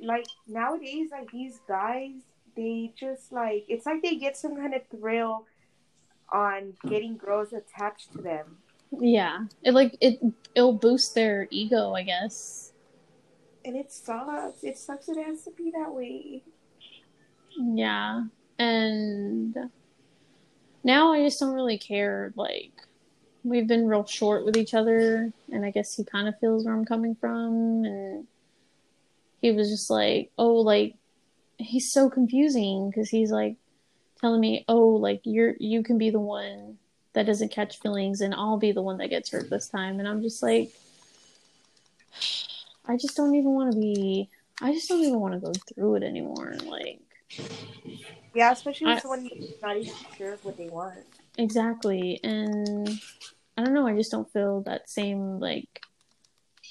like 0.00 0.26
nowadays, 0.46 1.08
like 1.10 1.30
these 1.30 1.58
guys, 1.66 2.12
they 2.56 2.92
just 2.98 3.32
like 3.32 3.64
it's 3.68 3.84
like 3.86 4.02
they 4.02 4.16
get 4.16 4.36
some 4.36 4.56
kind 4.56 4.74
of 4.74 4.82
thrill 4.88 5.46
on 6.32 6.74
getting 6.88 7.16
girls 7.16 7.52
attached 7.52 8.12
to 8.12 8.18
them. 8.22 8.58
yeah. 9.00 9.46
It 9.62 9.72
like 9.74 9.96
it 10.00 10.20
it'll 10.54 10.72
boost 10.72 11.14
their 11.14 11.48
ego, 11.50 11.92
I 11.94 12.02
guess. 12.02 12.72
and 13.64 13.76
it 13.76 13.92
sucks. 13.92 14.62
It 14.62 14.78
sucks 14.78 15.08
it 15.08 15.16
has 15.16 15.42
to 15.44 15.50
be 15.50 15.72
that 15.72 15.92
way. 15.92 16.42
Yeah. 17.58 18.24
And 18.58 19.56
now 20.84 21.12
I 21.12 21.22
just 21.24 21.40
don't 21.40 21.52
really 21.54 21.78
care. 21.78 22.32
Like, 22.36 22.72
we've 23.46 23.66
been 23.68 23.86
real 23.86 24.04
short 24.04 24.44
with 24.44 24.56
each 24.56 24.74
other, 24.74 25.32
and 25.52 25.64
I 25.64 25.70
guess 25.70 25.94
he 25.96 26.04
kind 26.04 26.26
of 26.28 26.38
feels 26.40 26.64
where 26.64 26.74
I'm 26.74 26.84
coming 26.84 27.14
from. 27.14 27.84
And 27.84 28.26
he 29.40 29.52
was 29.52 29.70
just 29.70 29.88
like, 29.88 30.30
oh, 30.36 30.54
like, 30.54 30.96
he's 31.58 31.90
so 31.92 32.10
confusing 32.10 32.90
because 32.90 33.08
he's 33.08 33.30
like 33.30 33.56
telling 34.20 34.40
me, 34.40 34.64
oh, 34.68 34.88
like, 34.88 35.20
you're, 35.24 35.54
you 35.60 35.82
can 35.82 35.96
be 35.96 36.10
the 36.10 36.20
one 36.20 36.78
that 37.12 37.26
doesn't 37.26 37.52
catch 37.52 37.78
feelings, 37.80 38.20
and 38.20 38.34
I'll 38.34 38.58
be 38.58 38.72
the 38.72 38.82
one 38.82 38.98
that 38.98 39.10
gets 39.10 39.30
hurt 39.30 39.48
this 39.48 39.68
time. 39.68 40.00
And 40.00 40.08
I'm 40.08 40.22
just 40.22 40.42
like, 40.42 40.72
I 42.86 42.96
just 42.96 43.16
don't 43.16 43.34
even 43.34 43.52
want 43.52 43.72
to 43.72 43.78
be, 43.78 44.28
I 44.60 44.72
just 44.72 44.88
don't 44.88 45.02
even 45.02 45.20
want 45.20 45.34
to 45.34 45.40
go 45.40 45.52
through 45.52 45.96
it 45.96 46.02
anymore. 46.02 46.56
Like, 46.64 47.00
Yeah, 48.34 48.52
especially 48.52 48.88
with 48.88 48.98
I- 48.98 49.00
someone 49.00 49.30
not 49.62 49.76
even 49.76 49.94
sure 50.16 50.32
of 50.32 50.44
what 50.44 50.56
they 50.56 50.68
want. 50.68 50.98
Exactly. 51.38 52.18
And 52.24 52.98
I 53.56 53.64
don't 53.64 53.74
know, 53.74 53.86
I 53.86 53.96
just 53.96 54.10
don't 54.10 54.30
feel 54.32 54.62
that 54.62 54.90
same 54.90 55.40
like 55.40 55.80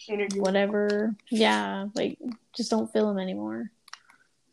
Energy. 0.09 0.39
whatever. 0.39 1.15
Yeah, 1.29 1.87
like 1.95 2.19
just 2.55 2.69
don't 2.69 2.91
feel 2.91 3.09
him 3.09 3.19
anymore. 3.19 3.71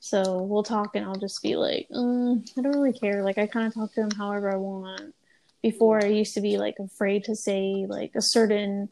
So 0.01 0.43
we'll 0.43 0.65
talk 0.65 0.97
and 0.97 1.05
I'll 1.05 1.15
just 1.15 1.43
be 1.43 1.57
like, 1.57 1.89
mm, 1.95 2.45
I 2.59 2.61
don't 2.61 2.73
really 2.73 2.93
care. 2.93 3.23
Like 3.23 3.39
I 3.39 3.47
kind 3.47 3.67
of 3.67 3.75
talk 3.75 3.93
to 3.95 4.01
him 4.03 4.11
however 4.11 4.53
I 4.53 4.57
want. 4.57 5.15
Before 5.63 6.03
I 6.03 6.09
used 6.09 6.35
to 6.35 6.41
be 6.41 6.59
like 6.59 6.77
afraid 6.81 7.25
to 7.25 7.37
say 7.37 7.87
like 7.89 8.17
a 8.17 8.23
certain 8.23 8.89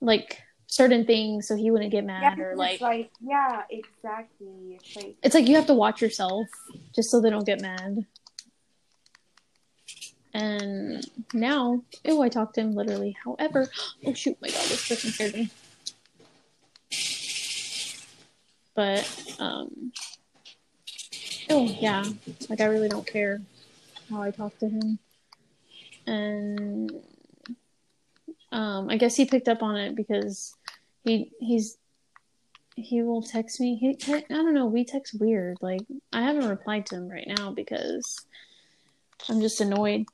like 0.00 0.40
certain 0.68 1.04
things 1.04 1.48
so 1.48 1.56
he 1.56 1.72
wouldn't 1.72 1.90
get 1.90 2.04
mad 2.04 2.36
because 2.36 2.52
or 2.52 2.56
like 2.56 2.80
like 2.80 3.10
yeah, 3.20 3.62
exactly. 3.70 4.78
It's 4.78 4.96
like 4.96 5.16
it's 5.22 5.34
like 5.34 5.48
you 5.48 5.56
have 5.56 5.66
to 5.66 5.74
watch 5.74 6.00
yourself 6.00 6.46
just 6.94 7.10
so 7.10 7.20
they 7.20 7.30
don't 7.30 7.46
get 7.46 7.60
mad. 7.60 8.06
And 10.32 11.04
now, 11.34 11.82
oh, 12.06 12.22
I 12.22 12.28
talked 12.28 12.54
to 12.54 12.60
him 12.60 12.74
literally. 12.74 13.16
However, 13.24 13.68
oh 14.06 14.14
shoot, 14.14 14.36
my 14.40 14.48
dog 14.48 14.62
is 14.62 14.78
freaking 14.78 15.12
scared 15.12 15.34
me. 15.34 15.50
But, 18.74 19.36
um, 19.40 19.92
oh 21.50 21.64
yeah, 21.64 22.04
like 22.48 22.60
I 22.60 22.66
really 22.66 22.88
don't 22.88 23.06
care 23.06 23.40
how 24.08 24.22
I 24.22 24.30
talk 24.30 24.56
to 24.58 24.68
him. 24.68 24.98
And, 26.06 26.92
um, 28.52 28.88
I 28.88 28.96
guess 28.96 29.16
he 29.16 29.24
picked 29.24 29.48
up 29.48 29.62
on 29.62 29.76
it 29.76 29.94
because 29.94 30.54
he 31.04 31.30
he's 31.40 31.76
he 32.76 33.02
will 33.02 33.22
text 33.22 33.60
me. 33.60 33.76
He 33.76 33.98
I 34.12 34.22
don't 34.28 34.54
know. 34.54 34.66
We 34.66 34.84
text 34.84 35.20
weird. 35.20 35.58
Like 35.60 35.82
I 36.12 36.22
haven't 36.22 36.48
replied 36.48 36.86
to 36.86 36.96
him 36.96 37.08
right 37.08 37.26
now 37.26 37.52
because 37.52 38.26
I'm 39.28 39.40
just 39.40 39.60
annoyed. 39.60 40.06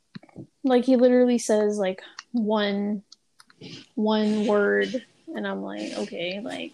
Like 0.65 0.85
he 0.85 0.97
literally 0.97 1.39
says 1.39 1.79
like 1.79 2.03
one 2.33 3.03
one 3.95 4.47
word, 4.47 5.05
and 5.35 5.47
I'm 5.47 5.63
like, 5.63 5.93
okay, 5.99 6.41
like. 6.41 6.73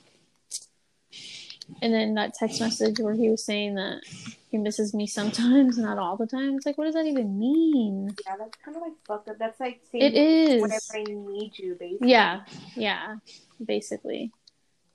And 1.81 1.95
then 1.95 2.15
that 2.15 2.35
text 2.35 2.61
message 2.61 3.01
where 3.01 3.15
he 3.15 3.31
was 3.31 3.45
saying 3.45 3.77
that 3.77 4.03
he 4.51 4.59
misses 4.59 4.93
me 4.93 5.07
sometimes, 5.07 5.79
not 5.79 5.97
all 5.99 6.17
the 6.17 6.27
time. 6.27 6.57
It's 6.57 6.67
like, 6.67 6.77
what 6.77 6.85
does 6.85 6.95
that 6.95 7.07
even 7.07 7.39
mean? 7.39 8.15
yeah, 8.27 8.37
that's 8.37 8.59
kind 8.63 8.77
of 8.77 8.83
like 8.83 8.93
fucked 9.07 9.29
up. 9.31 9.39
That's 9.39 9.59
like 9.59 9.81
saying 9.91 10.05
It 10.05 10.15
is. 10.15 10.63
whenever 10.63 10.83
I 10.95 11.05
need 11.05 11.59
you, 11.59 11.75
basically. 11.79 12.11
Yeah, 12.11 12.41
yeah, 12.77 13.17
basically. 13.65 14.33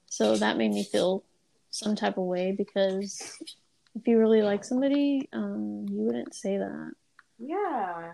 So 0.06 0.38
that 0.38 0.58
made 0.58 0.72
me 0.72 0.84
feel 0.84 1.24
some 1.72 1.96
type 1.96 2.18
of 2.18 2.26
way 2.26 2.52
because 2.52 3.40
if 3.96 4.08
you 4.08 4.20
really 4.20 4.44
like 4.44 4.64
somebody, 4.64 5.28
um, 5.34 5.86
you 5.90 6.02
wouldn't 6.02 6.36
say 6.36 6.58
that. 6.58 6.92
Yeah. 7.40 8.14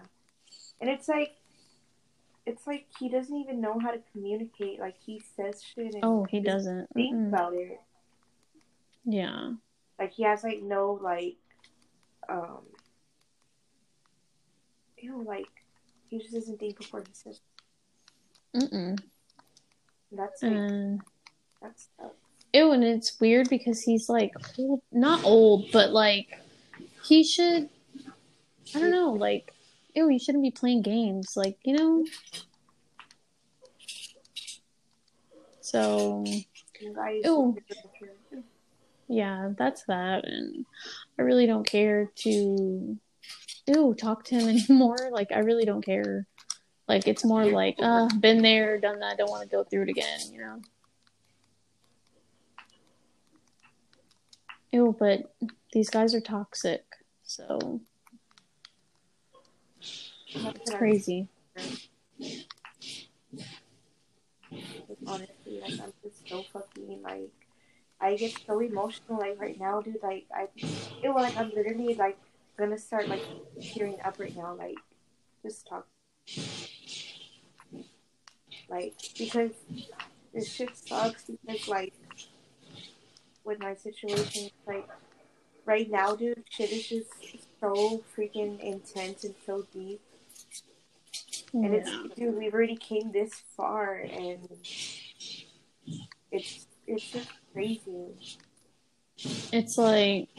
And 0.83 0.91
it's 0.91 1.07
like 1.07 1.37
it's 2.45 2.67
like 2.67 2.87
he 2.99 3.07
doesn't 3.07 3.37
even 3.37 3.61
know 3.61 3.79
how 3.79 3.91
to 3.91 3.99
communicate. 4.11 4.81
Like 4.81 4.95
he 5.05 5.21
says 5.37 5.63
shit 5.63 5.93
and 5.93 6.03
Oh, 6.03 6.25
he 6.29 6.41
doesn't 6.41 6.89
think 6.93 7.15
Mm-mm. 7.15 7.29
about 7.29 7.53
it. 7.53 7.79
Yeah. 9.05 9.53
Like 9.97 10.11
he 10.11 10.23
has 10.23 10.43
like 10.43 10.61
no 10.61 10.99
like 11.01 11.37
um 12.27 12.63
you 14.97 15.09
know, 15.09 15.19
like 15.19 15.47
he 16.09 16.19
just 16.19 16.33
doesn't 16.33 16.59
think 16.59 16.77
before 16.77 16.99
he 16.99 17.13
says 17.13 17.39
Mm-mm. 18.53 18.99
that's 20.11 20.43
like 20.43 20.99
that's 21.61 21.87
tough. 21.97 22.11
ew, 22.53 22.73
and 22.73 22.83
it's 22.83 23.21
weird 23.21 23.47
because 23.47 23.81
he's 23.81 24.09
like 24.09 24.33
old, 24.57 24.81
not 24.91 25.23
old, 25.23 25.71
but 25.71 25.91
like 25.91 26.37
he 27.05 27.23
should. 27.23 27.69
I 28.75 28.79
don't 28.79 28.91
know, 28.91 29.11
like 29.13 29.52
ew, 29.95 30.09
you 30.09 30.19
shouldn't 30.19 30.43
be 30.43 30.51
playing 30.51 30.81
games, 30.81 31.35
like 31.35 31.57
you 31.63 31.73
know. 31.73 32.05
So 35.61 36.25
Ew. 36.81 37.57
yeah, 39.07 39.51
that's 39.57 39.83
that, 39.85 40.25
and 40.25 40.65
I 41.17 41.21
really 41.21 41.45
don't 41.45 41.65
care 41.65 42.11
to 42.15 42.97
ew 43.67 43.93
talk 43.93 44.25
to 44.25 44.35
him 44.35 44.49
anymore. 44.69 45.09
Like 45.11 45.31
I 45.31 45.39
really 45.39 45.65
don't 45.65 45.85
care. 45.85 46.27
Like 46.87 47.07
it's 47.07 47.23
more 47.23 47.45
like 47.45 47.77
uh 47.81 48.09
been 48.19 48.41
there, 48.41 48.77
done 48.77 48.99
that, 48.99 49.17
don't 49.17 49.29
want 49.29 49.43
to 49.43 49.55
go 49.55 49.63
through 49.63 49.83
it 49.83 49.89
again, 49.89 50.19
you 50.31 50.39
know. 50.39 50.61
Ew, 54.71 54.95
but 54.99 55.33
these 55.71 55.89
guys 55.89 56.13
are 56.13 56.21
toxic, 56.21 56.83
so 57.23 57.79
it's 60.35 60.71
crazy. 60.71 61.27
honestly, 65.05 65.61
like 65.61 65.79
I'm 65.81 65.93
just 66.03 66.27
so 66.27 66.43
fucking 66.53 67.01
like 67.03 67.31
I 67.99 68.15
get 68.15 68.37
so 68.45 68.59
emotional 68.59 69.19
like 69.19 69.39
right 69.39 69.59
now, 69.59 69.81
dude. 69.81 69.97
Like 70.01 70.25
I 70.33 70.47
feel 71.01 71.15
like 71.15 71.37
I'm 71.37 71.51
literally 71.55 71.95
like 71.95 72.17
gonna 72.57 72.77
start 72.77 73.07
like 73.07 73.23
tearing 73.61 73.97
up 74.03 74.19
right 74.19 74.35
now, 74.35 74.55
like 74.55 74.77
just 75.43 75.67
talk 75.67 75.87
like 78.69 78.93
because 79.17 79.51
this 80.33 80.51
shit 80.51 80.75
sucks 80.75 81.25
because 81.25 81.67
like 81.67 81.93
with 83.43 83.59
my 83.59 83.75
situation 83.75 84.49
like 84.65 84.87
right 85.65 85.91
now 85.91 86.15
dude 86.15 86.43
shit 86.49 86.71
is 86.71 86.87
just 86.87 87.09
so 87.59 88.01
freaking 88.15 88.59
intense 88.61 89.25
and 89.25 89.35
so 89.45 89.65
deep 89.73 90.01
and 91.61 91.73
it's 91.73 91.89
dude, 92.15 92.35
we've 92.35 92.53
already 92.53 92.75
came 92.77 93.11
this 93.11 93.33
far, 93.55 93.95
and 93.95 94.47
it's 96.31 96.67
it's 96.87 97.09
just 97.11 97.29
crazy. 97.53 98.09
It's 99.51 99.77
like 99.77 100.29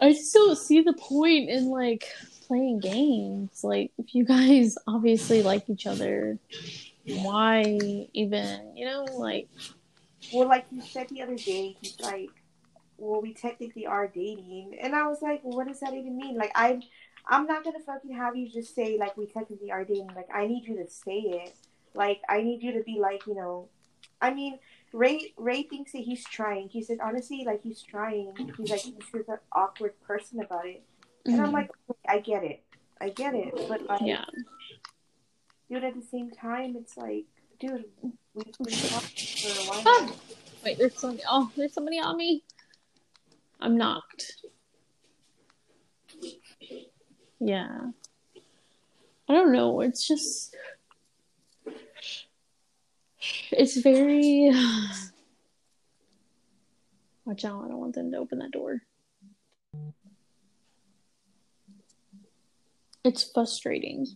I 0.00 0.12
just 0.12 0.32
don't 0.34 0.56
see 0.58 0.82
the 0.82 0.92
point 0.94 1.48
in 1.50 1.66
like 1.70 2.04
playing 2.46 2.80
games. 2.80 3.64
Like 3.64 3.92
if 3.98 4.14
you 4.14 4.24
guys 4.24 4.76
obviously 4.86 5.42
like 5.42 5.68
each 5.68 5.86
other, 5.86 6.38
why 7.06 7.78
even, 8.12 8.76
you 8.76 8.86
know, 8.86 9.04
like 9.16 9.48
Well, 10.32 10.48
like 10.48 10.66
you 10.70 10.82
said 10.82 11.08
the 11.08 11.22
other 11.22 11.38
day, 11.38 11.76
he's 11.80 11.98
like, 12.00 12.30
"Well, 12.98 13.20
we 13.22 13.34
technically 13.34 13.86
are 13.86 14.08
dating," 14.08 14.78
and 14.80 14.94
I 14.94 15.06
was 15.08 15.22
like, 15.22 15.42
well, 15.44 15.56
"What 15.56 15.68
does 15.68 15.80
that 15.80 15.94
even 15.94 16.16
mean?" 16.16 16.36
Like, 16.36 16.52
I'm 16.54 16.82
I'm 17.26 17.46
not 17.46 17.64
gonna 17.64 17.80
fucking 17.80 18.14
have 18.14 18.36
you 18.36 18.48
just 18.48 18.74
say 18.74 18.96
like 18.98 19.16
we 19.16 19.26
technically 19.26 19.70
are 19.70 19.84
dating. 19.84 20.10
Like, 20.14 20.28
I 20.32 20.46
need 20.46 20.66
you 20.66 20.76
to 20.76 20.88
say 20.88 21.18
it. 21.18 21.54
Like, 21.94 22.20
I 22.28 22.42
need 22.42 22.62
you 22.62 22.72
to 22.72 22.82
be 22.82 22.98
like, 23.00 23.26
you 23.26 23.34
know, 23.34 23.68
I 24.20 24.32
mean. 24.32 24.58
Ray 24.92 25.34
Ray 25.36 25.64
thinks 25.64 25.92
that 25.92 26.02
he's 26.02 26.24
trying. 26.24 26.70
He 26.70 26.82
says 26.82 26.98
honestly, 27.02 27.42
like 27.44 27.62
he's 27.62 27.82
trying. 27.82 28.32
He's 28.56 28.70
like 28.70 28.80
he's 28.80 28.94
just 28.94 29.28
an 29.28 29.38
awkward 29.52 30.00
person 30.00 30.40
about 30.40 30.64
it. 30.64 30.84
And 31.26 31.40
I'm 31.40 31.46
mm-hmm. 31.46 31.54
like, 31.54 31.70
I 32.08 32.20
get 32.20 32.44
it. 32.44 32.62
I 33.00 33.10
get 33.10 33.34
it. 33.34 33.52
But 33.68 33.82
like, 33.86 34.00
yeah. 34.02 34.24
dude, 35.68 35.84
at 35.84 35.94
the 35.94 36.02
same 36.02 36.30
time, 36.30 36.76
it's 36.76 36.96
like, 36.96 37.24
dude, 37.60 37.84
we've 38.32 38.44
been 38.58 38.74
talking 38.88 39.26
for 39.36 39.76
a 39.76 39.82
while. 39.82 40.16
Wait, 40.64 40.78
there's 40.78 40.98
somebody 40.98 41.22
oh, 41.28 41.50
there's 41.56 41.72
somebody 41.72 41.98
on 41.98 42.16
me. 42.16 42.42
I'm 43.60 43.76
knocked. 43.76 44.46
Yeah. 47.40 47.90
I 49.28 49.32
don't 49.32 49.52
know, 49.52 49.80
it's 49.80 50.06
just 50.06 50.54
it's 53.50 53.76
very 53.76 54.50
watch 57.24 57.44
out, 57.44 57.64
I 57.64 57.68
don't 57.68 57.78
want 57.78 57.94
them 57.94 58.12
to 58.12 58.18
open 58.18 58.38
that 58.38 58.52
door. 58.52 58.82
It's 63.04 63.30
frustrating. 63.32 64.06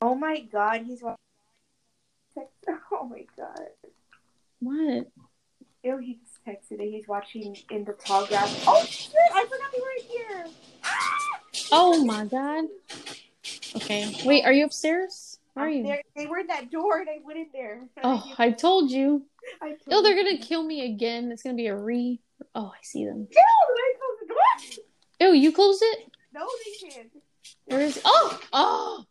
Oh 0.00 0.16
my 0.16 0.40
god, 0.40 0.82
he's 0.84 1.02
Oh 2.92 3.04
my 3.04 3.24
god. 3.36 3.68
What? 4.60 5.08
Ew, 5.82 5.98
he 5.98 6.18
texted 6.46 6.80
it. 6.80 6.90
He's 6.90 7.06
watching 7.08 7.56
in 7.70 7.84
the 7.84 7.92
tall 7.92 8.26
grass. 8.26 8.64
Oh 8.66 8.84
shit! 8.84 9.12
I 9.34 9.44
forgot 9.44 9.72
they 9.72 9.80
were 9.80 10.08
here. 10.08 10.46
Ah! 10.84 11.40
Oh 11.72 12.04
my 12.04 12.24
god. 12.26 12.64
Okay. 13.76 14.14
Wait, 14.24 14.44
are 14.44 14.52
you 14.52 14.64
upstairs? 14.64 15.38
Where 15.54 15.66
are 15.66 15.70
you? 15.70 15.82
They're- 15.84 16.02
They 16.16 16.26
were 16.26 16.38
in 16.38 16.46
that 16.48 16.70
door, 16.70 16.98
and 17.00 17.08
I 17.08 17.18
went 17.24 17.38
in 17.38 17.46
there. 17.52 17.80
Oh, 18.04 18.34
I 18.38 18.50
told 18.50 18.90
you. 18.90 19.26
I 19.60 19.68
told 19.70 19.78
Oh, 19.90 20.02
they're 20.02 20.16
gonna 20.16 20.38
kill 20.38 20.62
me 20.62 20.84
again. 20.92 21.30
It's 21.32 21.42
gonna 21.42 21.54
be 21.56 21.66
a 21.66 21.76
re. 21.76 22.20
Oh, 22.54 22.72
I 22.74 22.78
see 22.82 23.04
them. 23.04 23.28
Ew, 23.30 23.38
I 23.40 23.92
closed 23.98 24.22
the 24.22 24.26
door. 24.28 25.28
Ew, 25.28 25.34
you 25.40 25.52
closed 25.52 25.82
it? 25.84 26.10
No, 26.34 26.46
they 26.64 26.88
did. 26.88 27.10
Where 27.66 27.80
is? 27.80 28.00
Oh, 28.04 28.40
oh. 28.52 29.04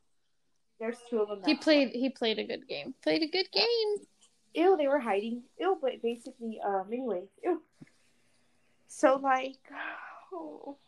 There's 0.79 0.97
two 1.09 1.19
of 1.19 1.29
them. 1.29 1.41
He 1.45 1.55
played. 1.55 1.89
He 1.89 2.09
played 2.09 2.39
a 2.39 2.43
good 2.43 2.67
game. 2.67 2.93
Played 3.03 3.21
a 3.23 3.27
good 3.27 3.51
game. 3.51 4.07
Ew, 4.53 4.75
they 4.77 4.87
were 4.87 4.99
hiding. 4.99 5.43
Ew, 5.59 5.77
but 5.81 6.01
basically, 6.01 6.59
um, 6.63 6.87
anyway, 6.91 7.23
ew. 7.43 7.61
So 8.87 9.15
like, 9.15 9.57
oh, 10.33 10.77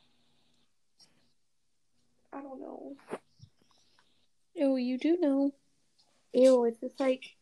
I 2.34 2.41
don't 2.41 2.59
know. 2.59 2.95
Oh, 4.61 4.76
you 4.76 4.97
do 4.97 5.18
know. 5.20 5.53
Ew, 6.34 6.66
it's 6.66 6.80
just 6.80 6.99
like, 6.99 7.36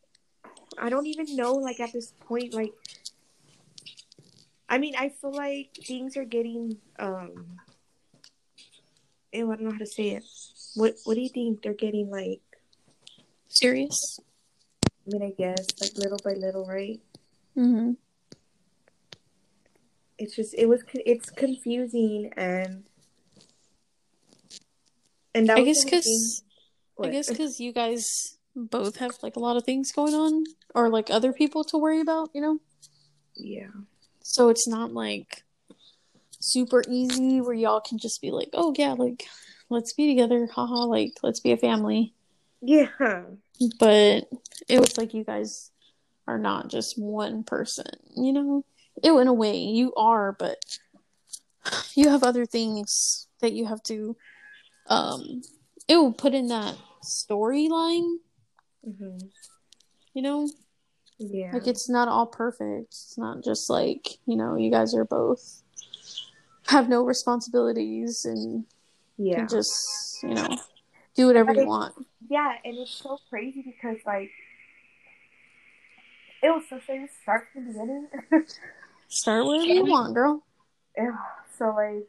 I 0.78 0.88
don't 0.88 1.06
even 1.06 1.36
know. 1.36 1.54
Like 1.54 1.80
at 1.80 1.92
this 1.92 2.12
point, 2.26 2.54
like, 2.54 2.72
I 4.68 4.78
mean, 4.78 4.94
I 4.96 5.08
feel 5.08 5.32
like 5.32 5.70
things 5.86 6.16
are 6.16 6.24
getting, 6.24 6.78
um, 6.98 7.58
ew, 9.32 9.50
I 9.50 9.56
don't 9.56 9.62
know 9.62 9.72
how 9.72 9.78
to 9.78 9.86
say 9.86 10.10
it. 10.10 10.24
What 10.74 10.94
What 11.04 11.14
do 11.14 11.20
you 11.20 11.28
think 11.28 11.62
they're 11.62 11.74
getting 11.74 12.10
like? 12.10 12.40
Serious. 13.48 14.20
I 15.06 15.10
mean, 15.10 15.22
I 15.22 15.30
guess 15.36 15.66
like 15.80 15.96
little 15.96 16.18
by 16.24 16.34
little, 16.34 16.66
right? 16.66 17.00
Mm-hmm. 17.56 17.92
it's 20.22 20.36
just 20.36 20.54
it 20.56 20.68
was 20.68 20.82
it's 20.94 21.30
confusing 21.30 22.32
and 22.36 22.84
and 25.34 25.48
that 25.48 25.58
I 25.58 25.64
guess 25.64 25.84
because 25.84 26.44
I 27.02 27.08
guess 27.08 27.28
because 27.28 27.58
you 27.58 27.72
guys 27.72 28.04
both 28.54 28.96
have 28.96 29.18
like 29.22 29.34
a 29.36 29.40
lot 29.40 29.56
of 29.56 29.64
things 29.64 29.90
going 29.92 30.14
on, 30.14 30.44
or 30.74 30.90
like 30.90 31.10
other 31.10 31.32
people 31.32 31.64
to 31.64 31.78
worry 31.78 32.00
about. 32.00 32.30
You 32.34 32.40
know. 32.42 32.58
yeah 33.34 33.68
So 34.22 34.48
it's 34.48 34.68
not 34.68 34.92
like 34.92 35.42
super 36.38 36.82
easy 36.88 37.40
where 37.40 37.54
y'all 37.54 37.80
can 37.80 37.98
just 37.98 38.20
be 38.20 38.30
like, 38.30 38.50
oh 38.52 38.72
yeah, 38.76 38.92
like 38.92 39.26
let's 39.70 39.92
be 39.92 40.06
together, 40.06 40.46
haha, 40.54 40.84
like 40.84 41.14
let's 41.22 41.40
be 41.40 41.52
a 41.52 41.56
family. 41.56 42.14
yeah 42.60 43.22
But 43.78 44.28
it 44.68 44.80
was 44.80 44.98
like 44.98 45.14
you 45.14 45.24
guys 45.24 45.70
are 46.26 46.38
not 46.38 46.68
just 46.68 46.98
one 46.98 47.44
person, 47.44 47.86
you 48.16 48.32
know? 48.32 48.64
It 49.02 49.12
went 49.12 49.28
away. 49.28 49.56
you 49.58 49.92
are, 49.94 50.32
but 50.32 50.78
you 51.94 52.08
have 52.08 52.22
other 52.22 52.46
things 52.46 53.28
that 53.40 53.52
you 53.52 53.66
have 53.66 53.82
to 53.84 54.16
um 54.88 55.42
it 55.88 55.96
will 55.96 56.12
put 56.12 56.34
in 56.34 56.48
that 56.48 56.76
storyline, 57.04 58.16
hmm 58.84 59.18
you 60.14 60.22
know? 60.22 60.48
yeah 61.18 61.50
Like 61.52 61.66
it's 61.66 61.88
not 61.88 62.08
all 62.08 62.26
perfect. 62.26 62.88
It's 62.88 63.16
not 63.16 63.42
just 63.42 63.70
like, 63.70 64.18
you 64.26 64.36
know, 64.36 64.56
you 64.56 64.70
guys 64.70 64.94
are 64.94 65.04
both 65.04 65.62
have 66.66 66.88
no 66.88 67.04
responsibilities 67.04 68.24
and 68.24 68.64
yeah 69.18 69.46
just, 69.46 70.22
you 70.22 70.34
know, 70.34 70.48
do 71.14 71.26
whatever 71.26 71.52
you 71.54 71.66
want. 71.66 71.94
yeah 72.28 72.54
and 72.64 72.76
it's 72.78 72.90
so 72.92 73.18
crazy 73.30 73.62
because 73.62 73.98
like 74.06 74.30
it 76.42 76.48
was 76.50 76.64
so 76.68 76.76
I 76.88 76.98
just 76.98 77.20
start 77.22 77.46
from 77.52 77.66
the 77.66 77.72
beginning 77.72 78.08
Start 79.08 79.44
wherever 79.44 79.64
you 79.66 79.84
want, 79.84 80.14
girl. 80.14 80.42
Ew, 80.96 81.14
so 81.58 81.66
like 81.76 82.08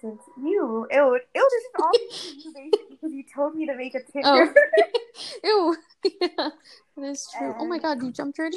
since 0.00 0.20
you 0.40 0.86
ew, 0.90 1.18
ew 1.34 1.48
this 1.50 1.62
is 1.64 1.70
all 1.82 1.90
because 1.92 2.44
you 2.44 2.52
basically 2.54 2.86
because 2.90 3.12
you 3.12 3.24
told 3.34 3.54
me 3.56 3.66
to 3.66 3.74
make 3.76 3.94
a 3.94 4.00
Tinder 4.12 4.54
Ew. 5.44 5.76
yeah, 6.20 6.28
that 6.96 7.04
is 7.04 7.28
true. 7.36 7.54
oh 7.58 7.66
my 7.66 7.78
god, 7.78 8.02
you 8.02 8.12
jumped 8.12 8.38
already? 8.38 8.56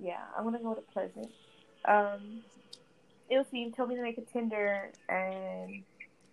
yeah 0.00 0.20
I'm 0.36 0.44
gonna 0.44 0.58
go 0.60 0.74
to 0.74 0.82
Pleasant 0.92 1.30
um 1.86 2.42
it 3.30 3.36
was 3.38 3.46
you 3.52 3.72
told 3.72 3.88
me 3.88 3.96
to 3.96 4.02
make 4.02 4.18
a 4.18 4.22
Tinder 4.32 4.90
and 5.08 5.82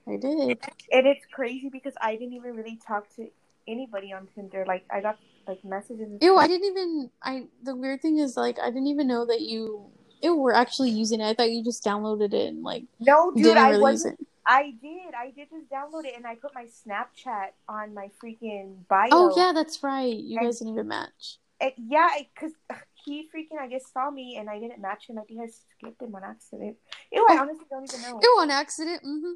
I 0.07 0.17
did. 0.17 0.59
And 0.91 1.07
it's 1.07 1.25
crazy 1.31 1.69
because 1.69 1.93
I 2.01 2.15
didn't 2.15 2.33
even 2.33 2.55
really 2.55 2.79
talk 2.87 3.13
to 3.15 3.27
anybody 3.67 4.13
on 4.13 4.27
Tinder. 4.35 4.63
Like 4.67 4.85
I 4.91 5.01
got 5.01 5.17
like 5.47 5.63
messages. 5.65 6.07
Ew. 6.21 6.37
I 6.37 6.47
didn't 6.47 6.67
even 6.67 7.09
I 7.23 7.47
the 7.63 7.75
weird 7.75 8.01
thing 8.01 8.19
is 8.19 8.37
like 8.37 8.59
I 8.59 8.67
didn't 8.67 8.87
even 8.87 9.07
know 9.07 9.25
that 9.25 9.41
you 9.41 9.89
ew 10.21 10.35
were 10.35 10.53
actually 10.53 10.91
using 10.91 11.21
it. 11.21 11.25
I 11.29 11.33
thought 11.33 11.51
you 11.51 11.63
just 11.63 11.83
downloaded 11.83 12.33
it 12.33 12.47
and 12.49 12.63
like 12.63 12.83
No, 12.99 13.31
dude, 13.31 13.43
didn't 13.43 13.57
I 13.57 13.69
really 13.69 13.75
use 13.77 13.81
wasn't. 13.81 14.27
I 14.47 14.75
did. 14.79 15.13
I 15.17 15.31
did 15.31 15.47
just 15.49 15.69
download 15.71 16.05
it 16.05 16.13
and 16.15 16.27
I 16.27 16.35
put 16.35 16.53
my 16.53 16.65
Snapchat 16.65 17.49
on 17.67 17.95
my 17.95 18.09
freaking 18.23 18.87
bio. 18.87 19.09
Oh 19.11 19.33
yeah, 19.35 19.53
that's 19.53 19.81
right. 19.83 20.15
You 20.15 20.37
And- 20.37 20.47
guys 20.47 20.59
didn't 20.59 20.73
even 20.73 20.87
match. 20.87 21.39
And- 21.59 21.71
yeah, 21.77 22.09
because 22.35 22.51
he 23.05 23.27
freaking 23.35 23.59
I 23.59 23.67
guess 23.67 23.91
saw 23.91 24.11
me 24.11 24.37
and 24.37 24.49
I 24.49 24.59
didn't 24.59 24.79
match 24.81 25.09
him. 25.09 25.17
I 25.17 25.23
think 25.23 25.39
I 25.41 25.47
skipped 25.47 26.01
him 26.01 26.13
on 26.13 26.23
accident. 26.23 26.75
Ew, 27.11 27.25
I 27.27 27.37
honestly 27.37 27.65
don't 27.71 27.91
even 27.91 28.01
know. 28.03 28.19
Ew 28.21 28.37
on 28.39 28.51
accident. 28.51 29.01
hmm 29.03 29.31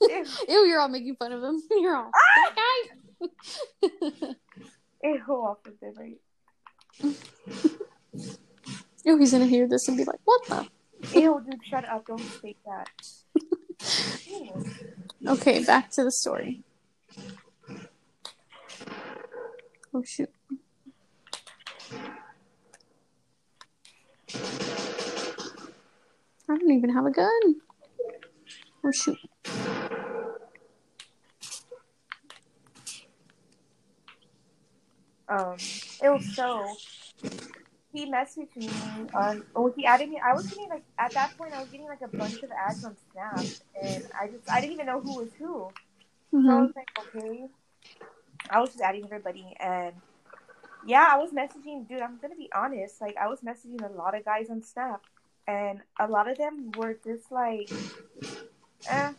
Ew, 0.00 0.24
Ew, 0.48 0.66
you're 0.66 0.80
all 0.80 0.88
making 0.88 1.16
fun 1.16 1.32
of 1.32 1.42
him. 1.42 1.62
You're 1.70 1.96
all 1.96 2.10
Ah! 2.14 2.52
ew, 5.02 5.20
off 5.28 5.58
of 5.66 5.72
it, 5.82 5.94
right? 5.96 6.20
Ew, 9.04 9.18
he's 9.18 9.32
gonna 9.32 9.46
hear 9.46 9.66
this 9.66 9.88
and 9.88 9.96
be 9.96 10.04
like, 10.04 10.20
"What 10.24 10.44
the?" 10.46 10.66
Ew, 11.18 11.42
dude, 11.44 11.64
shut 11.64 11.88
up! 11.88 12.06
Don't 12.06 12.20
say 12.20 12.54
that. 12.66 12.88
Ew. 14.26 14.64
Okay, 15.26 15.64
back 15.64 15.90
to 15.92 16.04
the 16.04 16.12
story. 16.12 16.62
Oh 19.92 20.02
shoot. 20.04 20.30
I 26.46 26.58
don't 26.58 26.70
even 26.70 26.90
have 26.90 27.06
a 27.06 27.10
gun. 27.10 27.56
Oh 28.84 28.90
shoot. 28.92 29.18
Um 35.28 35.56
it 36.02 36.08
was 36.08 36.26
so 36.34 36.76
he 37.92 38.06
messaged 38.10 38.56
me 38.56 39.08
on 39.14 39.44
oh 39.54 39.72
he 39.74 39.86
added 39.86 40.08
me 40.08 40.20
I 40.24 40.34
was 40.34 40.46
getting 40.48 40.68
like 40.68 40.84
at 40.98 41.14
that 41.14 41.36
point 41.36 41.54
I 41.54 41.60
was 41.60 41.70
getting 41.70 41.86
like 41.86 42.02
a 42.02 42.08
bunch 42.08 42.42
of 42.42 42.50
ads 42.50 42.82
on 42.84 42.96
Snap 43.12 43.46
and 43.80 44.04
I 44.20 44.28
just 44.28 44.44
I 44.50 44.60
didn't 44.60 44.74
even 44.74 44.86
know 44.86 45.00
who 45.00 45.14
was 45.14 45.32
who. 45.38 45.72
So 46.44 46.52
I 46.52 46.60
Mhm. 46.60 46.62
was 46.62 46.72
like, 46.76 46.88
okay. 46.98 47.46
I 48.50 48.60
was 48.60 48.70
just 48.70 48.82
adding 48.82 49.04
everybody 49.04 49.54
and 49.60 49.94
yeah, 50.82 51.08
I 51.10 51.18
was 51.18 51.32
messaging 51.32 51.88
dude, 51.88 52.02
I'm 52.02 52.18
gonna 52.20 52.36
be 52.36 52.50
honest, 52.54 53.00
like 53.00 53.16
I 53.16 53.28
was 53.28 53.40
messaging 53.40 53.84
a 53.88 53.92
lot 53.92 54.16
of 54.16 54.24
guys 54.24 54.50
on 54.50 54.62
Snap 54.62 55.02
and 55.46 55.80
a 55.98 56.08
lot 56.08 56.28
of 56.30 56.38
them 56.38 56.72
were 56.76 56.94
just 57.04 57.30
like 57.32 57.70
eh. 58.88 59.12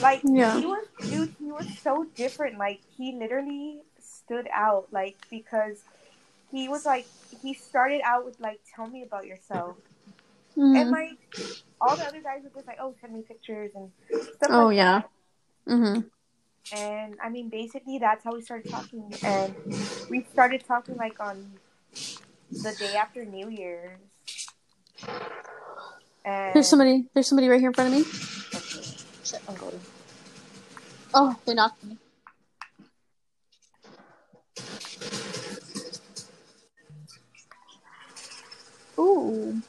Like 0.00 0.22
Yeah. 0.24 0.58
he 0.58 0.66
was 0.66 0.84
dude, 1.08 1.30
he 1.38 1.50
was 1.52 1.66
so 1.82 2.06
different. 2.16 2.58
Like 2.58 2.80
he 2.96 3.12
literally 3.12 3.80
stood 4.00 4.48
out 4.52 4.88
like 4.92 5.16
because 5.30 5.82
he 6.50 6.68
was 6.68 6.84
like 6.84 7.06
he 7.42 7.54
started 7.54 8.00
out 8.04 8.24
with 8.24 8.38
like 8.40 8.60
tell 8.74 8.86
me 8.86 9.02
about 9.02 9.26
yourself. 9.26 9.76
And 10.56 10.74
Mhm. 10.74 10.90
like 10.90 11.18
all 11.80 11.96
the 11.96 12.02
other 12.04 12.20
guys 12.22 12.42
were 12.42 12.50
just 12.54 12.66
like, 12.66 12.78
Oh, 12.80 12.94
send 13.00 13.14
me 13.14 13.22
pictures 13.22 13.70
and 13.74 13.90
stuff 14.36 14.50
Oh 14.50 14.68
like 14.68 14.76
yeah. 14.76 15.02
that. 15.66 15.72
Mhm. 15.72 16.10
And 16.72 17.18
I 17.22 17.28
mean 17.28 17.48
basically 17.48 17.98
that's 17.98 18.24
how 18.24 18.34
we 18.34 18.42
started 18.42 18.70
talking 18.70 19.12
and 19.24 19.54
we 20.08 20.24
started 20.32 20.64
talking 20.66 20.96
like 20.96 21.18
on 21.20 21.52
the 22.62 22.72
day 22.72 22.96
after 22.96 23.24
New 23.24 23.48
Year's. 23.48 23.98
And 26.24 26.54
There's 26.54 26.68
somebody. 26.68 27.06
There's 27.14 27.26
somebody 27.28 27.48
right 27.48 27.58
here 27.60 27.70
in 27.70 27.74
front 27.74 27.94
of 27.94 28.00
me. 28.00 28.04
Okay. 29.32 29.38
Shit, 29.38 29.42
I'm 29.48 29.54
going. 29.56 29.80
Oh, 31.14 31.36
they 31.44 31.54
knocked 31.54 31.84
me. 31.84 31.96
Ooh. 38.98 39.62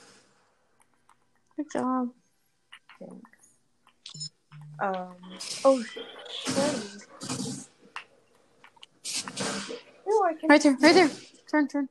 Good 1.55 1.71
job. 1.71 2.09
Thanks. 2.99 3.49
Um. 4.81 5.15
Oh, 5.63 5.83
shit. 5.83 6.05
Ew, 10.07 10.23
I 10.25 10.33
can. 10.33 10.49
Right 10.49 10.61
there, 10.61 10.77
right 10.81 10.93
there. 10.93 11.09
Turn, 11.49 11.67
turn. 11.67 11.89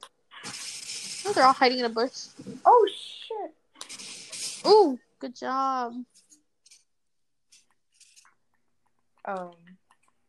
Oh, 1.26 1.32
they're 1.32 1.44
all 1.44 1.52
hiding 1.52 1.78
in 1.78 1.84
a 1.84 1.88
bush. 1.88 2.26
Oh 2.64 2.88
shit. 2.92 3.54
Ooh, 4.66 4.98
good 5.20 5.36
job. 5.36 5.94
Um. 9.24 9.52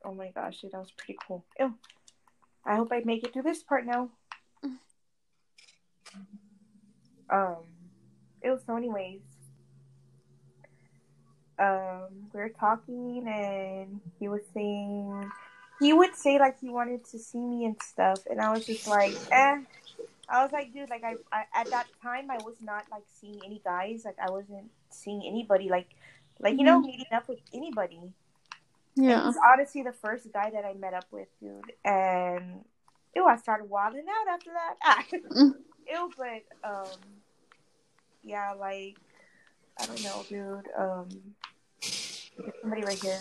Oh 0.03 0.13
my 0.13 0.29
gosh, 0.29 0.61
dude, 0.61 0.71
that 0.71 0.79
was 0.79 0.91
pretty 0.91 1.17
cool. 1.27 1.45
Ew. 1.59 1.73
I 2.65 2.75
hope 2.75 2.91
I 2.91 3.01
make 3.05 3.23
it 3.23 3.33
through 3.33 3.43
this 3.43 3.63
part 3.63 3.85
now. 3.85 4.09
Um, 7.29 7.63
it 8.41 8.49
was 8.49 8.61
so 8.65 8.75
anyways. 8.75 9.21
Um, 11.59 12.07
we 12.33 12.39
were 12.39 12.49
talking 12.49 13.27
and 13.27 14.01
he 14.19 14.27
was 14.27 14.41
saying 14.53 15.31
he 15.79 15.93
would 15.93 16.15
say 16.15 16.39
like 16.39 16.59
he 16.59 16.69
wanted 16.69 17.05
to 17.05 17.19
see 17.19 17.39
me 17.39 17.65
and 17.65 17.75
stuff, 17.81 18.19
and 18.29 18.41
I 18.41 18.53
was 18.53 18.65
just 18.65 18.87
like, 18.87 19.15
eh. 19.31 19.61
I 20.29 20.43
was 20.43 20.51
like, 20.51 20.73
dude, 20.73 20.89
like 20.89 21.03
I, 21.03 21.15
I 21.31 21.43
at 21.53 21.69
that 21.71 21.87
time 22.01 22.31
I 22.31 22.37
was 22.37 22.55
not 22.61 22.85
like 22.91 23.03
seeing 23.19 23.39
any 23.45 23.61
guys, 23.63 24.03
like 24.05 24.17
I 24.19 24.29
wasn't 24.29 24.71
seeing 24.89 25.23
anybody, 25.27 25.69
like, 25.69 25.87
like 26.39 26.57
you 26.57 26.63
know, 26.63 26.79
Mhm. 26.81 26.85
meeting 26.85 27.05
up 27.13 27.27
with 27.27 27.39
anybody. 27.53 28.13
Yeah. 29.01 29.25
He's 29.25 29.37
honestly 29.51 29.81
the 29.81 29.93
first 29.93 30.31
guy 30.31 30.51
that 30.51 30.63
I 30.63 30.73
met 30.73 30.93
up 30.93 31.05
with, 31.11 31.27
dude. 31.41 31.71
And 31.83 32.63
ew, 33.15 33.25
I 33.25 33.35
started 33.37 33.67
wilding 33.67 34.05
out 34.07 34.33
after 34.33 34.51
that. 34.51 34.75
Ah. 34.83 35.03
Mm. 35.31 35.55
ew, 35.89 36.11
but 36.17 36.43
um, 36.69 36.99
yeah, 38.23 38.51
like 38.53 38.97
I 39.79 39.85
don't 39.87 40.03
know, 40.03 40.23
dude. 40.29 40.67
Um, 40.77 41.09
somebody 42.61 42.83
right 42.83 43.01
here. 43.01 43.19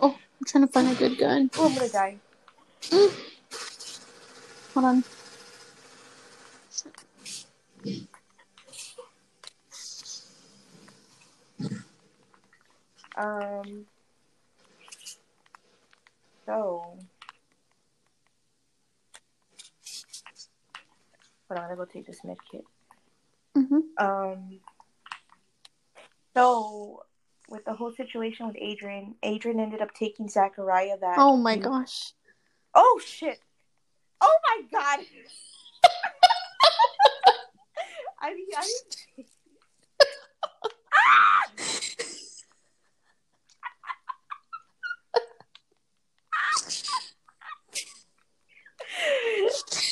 Oh, 0.00 0.12
I'm 0.14 0.44
trying 0.46 0.66
to 0.66 0.72
find 0.72 0.88
a 0.88 0.94
good 0.94 1.18
gun. 1.18 1.50
Oh, 1.58 1.66
I'm 1.66 1.74
gonna 1.74 1.88
die. 1.88 2.16
Hold 4.74 4.86
on. 4.86 5.04
Um, 13.16 13.86
so. 16.46 16.98
Hold 21.48 21.58
on, 21.58 21.58
I'm 21.58 21.62
gonna 21.64 21.76
go 21.76 21.84
take 21.84 22.06
this 22.06 22.24
med 22.24 22.38
kit. 22.50 22.64
hmm 23.54 23.80
Um, 23.98 24.60
so 26.34 27.04
with 27.48 27.64
the 27.64 27.74
whole 27.74 27.92
situation 27.92 28.46
with 28.46 28.56
Adrian, 28.58 29.14
Adrian 29.22 29.60
ended 29.60 29.80
up 29.82 29.92
taking 29.94 30.28
Zachariah 30.28 30.98
that. 31.00 31.16
Oh 31.18 31.36
my 31.36 31.56
gosh. 31.56 32.12
Oh 32.74 33.00
shit! 33.04 33.40
Oh 34.20 34.36
my 34.48 34.62
god! 34.72 35.00
I 38.20 38.34
mean, 38.34 38.46
I 38.56 38.62
didn't. 38.62 39.28
Ah! 41.06 41.44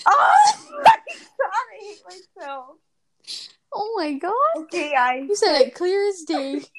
oh, 0.07 0.83
I'm 0.87 1.01
sorry 1.37 2.19
myself. 2.39 2.77
Oh 3.73 3.95
my 3.97 4.13
You 5.11 5.35
said 5.37 5.61
it 5.61 5.75
clear 5.75 6.09
as 6.09 6.23
day. 6.23 6.61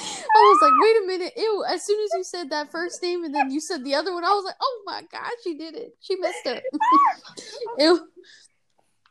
I 0.00 0.40
was 0.40 0.58
like, 0.62 0.72
wait 0.80 0.96
a 1.02 1.06
minute. 1.06 1.32
Ew. 1.36 1.64
As 1.68 1.84
soon 1.84 2.02
as 2.04 2.10
you 2.16 2.24
said 2.24 2.50
that 2.50 2.70
first 2.70 3.02
name 3.02 3.24
and 3.24 3.34
then 3.34 3.50
you 3.50 3.60
said 3.60 3.84
the 3.84 3.94
other 3.94 4.12
one, 4.14 4.24
I 4.24 4.28
was 4.30 4.44
like, 4.44 4.54
oh 4.60 4.82
my 4.86 5.02
god, 5.10 5.30
she 5.42 5.54
did 5.54 5.74
it. 5.74 5.96
She 6.00 6.16
messed 6.16 6.46
up. 6.46 6.62
Ew. 7.78 8.08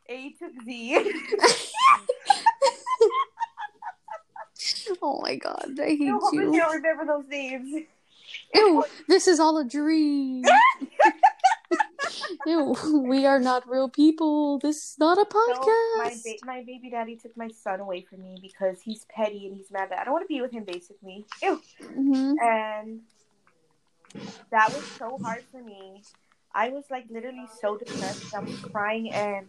A 0.08 0.30
to 0.38 0.50
Z. 0.64 1.12
Oh 5.00 5.20
my 5.22 5.36
god, 5.36 5.78
I 5.80 5.84
hate 5.84 6.00
I 6.00 6.04
you 6.04 6.20
you. 6.32 6.52
don't 6.58 6.74
remember 6.74 7.04
those 7.06 7.28
names. 7.28 7.84
Ew, 8.54 8.84
this 9.06 9.28
is 9.28 9.38
all 9.38 9.58
a 9.58 9.64
dream. 9.64 10.44
Ew, 12.46 12.76
we 13.06 13.26
are 13.26 13.38
not 13.40 13.68
real 13.68 13.88
people. 13.88 14.58
This 14.58 14.76
is 14.76 14.96
not 14.98 15.18
a 15.18 15.26
So 15.30 15.30
my 15.96 16.10
podcast. 16.10 16.24
ba- 16.24 16.46
my 16.46 16.62
baby 16.64 16.90
daddy 16.90 17.16
took 17.16 17.36
my 17.36 17.48
son 17.48 17.80
away 17.80 18.02
from 18.02 18.22
me 18.22 18.36
because 18.40 18.80
he's 18.82 19.04
petty 19.10 19.46
and 19.46 19.56
he's 19.56 19.70
mad 19.70 19.90
that 19.90 19.98
I 20.00 20.04
don't 20.04 20.12
want 20.14 20.24
to 20.24 20.28
be 20.28 20.40
with 20.40 20.52
him. 20.52 20.64
Basically, 20.64 21.24
Ew. 21.42 21.60
hmm 21.94 22.32
and 22.42 23.00
that 24.50 24.72
was 24.72 24.84
so 24.98 25.18
hard 25.22 25.44
for 25.50 25.62
me. 25.62 26.02
I 26.54 26.70
was 26.70 26.84
like 26.90 27.04
literally 27.10 27.46
so 27.60 27.76
depressed. 27.76 28.34
I 28.34 28.40
was 28.40 28.58
crying, 28.72 29.12
and 29.12 29.46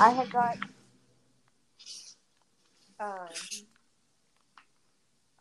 I 0.00 0.10
had 0.10 0.30
got 0.32 0.56
um, 3.00 3.28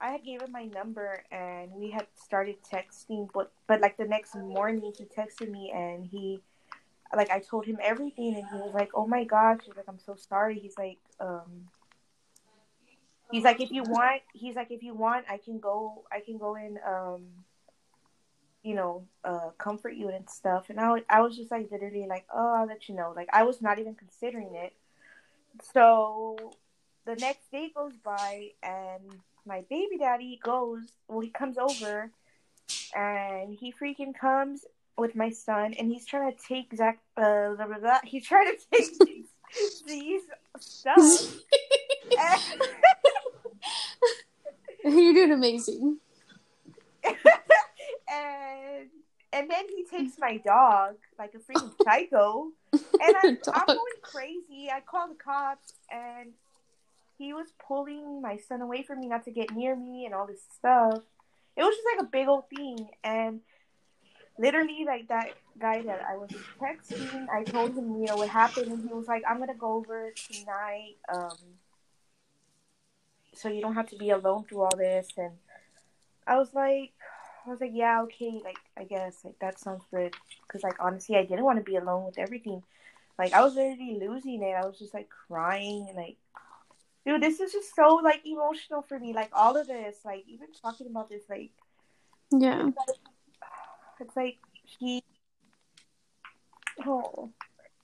I 0.02 0.12
had 0.12 0.24
gave 0.24 0.42
him 0.42 0.52
my 0.52 0.66
number, 0.66 1.24
and 1.32 1.72
we 1.72 1.92
had 1.92 2.08
started 2.16 2.56
texting. 2.64 3.30
But 3.34 3.52
but 3.68 3.82
like 3.82 3.98
the 3.98 4.06
next 4.06 4.36
morning, 4.36 4.92
he 4.98 5.06
texted 5.06 5.50
me, 5.50 5.72
and 5.72 6.06
he 6.06 6.42
like 7.16 7.30
I 7.30 7.40
told 7.40 7.66
him 7.66 7.78
everything, 7.82 8.36
and 8.36 8.46
he 8.48 8.58
was 8.58 8.74
like, 8.74 8.92
"Oh 8.96 9.08
my 9.08 9.24
gosh," 9.24 9.60
he's 9.66 9.76
like, 9.76 9.88
"I'm 9.88 10.00
so 10.00 10.16
sorry." 10.16 10.60
He's 10.60 10.78
like, 10.78 11.00
um. 11.20 11.70
He's 13.32 13.46
like, 13.46 13.62
if 13.62 13.72
you 13.72 13.84
want, 13.84 14.24
he's 14.34 14.58
like, 14.58 14.72
if 14.72 14.84
you 14.84 14.94
want, 14.94 15.26
I 15.30 15.38
can 15.38 15.60
go, 15.60 16.04
I 16.12 16.20
can 16.20 16.38
go 16.38 16.56
and, 16.56 16.78
um, 16.86 17.28
you 18.62 18.76
know, 18.76 19.06
uh, 19.24 19.52
comfort 19.58 19.96
you 19.96 20.10
and 20.10 20.30
stuff. 20.30 20.70
And 20.70 20.78
I, 20.78 21.02
I 21.10 21.22
was 21.22 21.38
just 21.38 21.50
like, 21.50 21.72
literally, 21.72 22.08
like, 22.08 22.26
oh, 22.34 22.56
I'll 22.56 22.68
let 22.68 22.90
you 22.90 22.96
know. 22.96 23.14
Like, 23.16 23.30
I 23.32 23.44
was 23.44 23.62
not 23.62 23.80
even 23.80 23.96
considering 23.96 24.56
it. 24.56 24.74
So 25.74 26.36
the 27.06 27.16
next 27.16 27.50
day 27.52 27.72
goes 27.74 27.96
by, 28.04 28.50
and 28.62 29.22
my 29.46 29.64
baby 29.70 29.98
daddy 29.98 30.40
goes, 30.42 30.84
well, 31.08 31.20
he 31.20 31.30
comes 31.30 31.58
over, 31.58 32.12
and 32.96 33.54
he 33.54 33.74
freaking 33.74 34.18
comes 34.18 34.66
with 34.98 35.16
my 35.16 35.30
son, 35.30 35.74
and 35.78 35.92
he's 35.92 36.06
trying 36.06 36.32
to 36.32 36.38
take 36.48 36.76
Zach, 36.76 37.00
uh, 37.18 37.56
blah, 37.56 37.68
blah, 37.68 37.80
blah. 37.80 38.00
he's 38.04 38.26
trying 38.26 38.56
to 38.56 38.58
take 38.72 39.00
these, 39.06 39.26
these 39.86 40.22
stuff. 40.60 40.98
and, 42.18 42.42
You're 44.84 45.14
doing 45.14 45.32
amazing. 45.32 45.98
and 48.12 48.90
and 49.34 49.50
then 49.50 49.66
he 49.70 49.86
takes 49.86 50.20
my 50.20 50.38
dog 50.38 50.96
like 51.18 51.34
a 51.34 51.40
freaking 51.40 51.72
psycho, 51.84 52.50
and 52.74 52.82
I, 53.02 53.38
I'm 53.54 53.66
going 53.66 53.80
crazy. 54.02 54.70
I 54.74 54.82
call 54.82 55.08
the 55.08 55.16
cops, 55.16 55.74
and 55.90 56.34
he 57.22 57.34
was 57.34 57.48
pulling 57.68 58.22
my 58.22 58.38
son 58.38 58.62
away 58.62 58.84
from 58.84 59.00
me 59.00 59.08
not 59.08 59.24
to 59.26 59.32
get 59.32 59.56
near 59.56 59.76
me 59.76 60.06
and 60.06 60.14
all 60.16 60.26
this 60.26 60.44
stuff. 60.58 61.04
It 61.56 61.64
was 61.64 61.76
just 61.76 61.88
like 61.96 62.08
a 62.08 62.10
big 62.10 62.28
old 62.28 62.50
thing, 62.50 62.90
and 63.04 63.42
literally 64.40 64.86
like 64.86 65.08
that 65.10 65.34
guy 65.60 65.82
that 65.84 66.02
I 66.10 66.18
was 66.18 66.32
texting, 66.60 67.28
I 67.30 67.44
told 67.44 67.76
him 67.76 67.96
you 68.00 68.08
know 68.08 68.16
what 68.16 68.30
happened, 68.30 68.72
and 68.72 68.82
he 68.82 68.94
was 68.94 69.08
like, 69.08 69.24
"I'm 69.30 69.40
gonna 69.40 69.54
go 69.54 69.74
over 69.74 70.12
tonight." 70.16 70.96
Um, 71.14 71.38
so 73.34 73.50
you 73.50 73.62
don't 73.62 73.76
have 73.76 73.90
to 73.90 73.98
be 73.98 74.10
alone 74.10 74.44
through 74.44 74.62
all 74.62 74.78
this. 74.78 75.10
And 75.18 75.32
i 76.28 76.38
was 76.38 76.54
like 76.54 76.94
i 77.48 77.50
was 77.50 77.60
like 77.60 77.72
yeah 77.74 78.04
okay 78.04 78.40
like 78.44 78.60
i 78.78 78.84
guess 78.84 79.22
like 79.24 79.38
that 79.40 79.60
sounds 79.60 79.84
good. 79.92 80.16
Because 80.48 80.64
like 80.64 80.76
honestly 80.80 81.18
i 81.18 81.26
didn't 81.26 81.44
want 81.44 81.58
to 81.58 81.64
be 81.64 81.76
alone 81.76 82.06
with 82.06 82.18
everything. 82.18 82.64
Like 83.18 83.34
i 83.34 83.42
was 83.42 83.56
literally 83.56 84.00
losing 84.00 84.44
it. 84.44 84.54
I 84.54 84.66
was 84.66 84.80
just 84.80 84.94
like 84.94 85.10
crying 85.28 85.86
and 85.88 85.98
like 85.98 86.18
dude 87.06 87.22
this 87.22 87.40
is 87.40 87.52
just 87.52 87.76
so 87.76 87.96
like 88.04 88.22
emotional 88.26 88.82
for 88.82 89.00
me 89.00 89.14
like 89.14 89.30
all 89.34 89.58
of 89.58 89.68
this 89.68 89.98
like 90.06 90.24
even 90.28 90.48
talking 90.62 90.88
about 90.88 91.10
this 91.10 91.24
like 91.30 91.52
Yeah. 92.32 92.70
it's 94.00 94.16
like 94.16 94.38
he 94.80 95.04
oh 96.86 97.30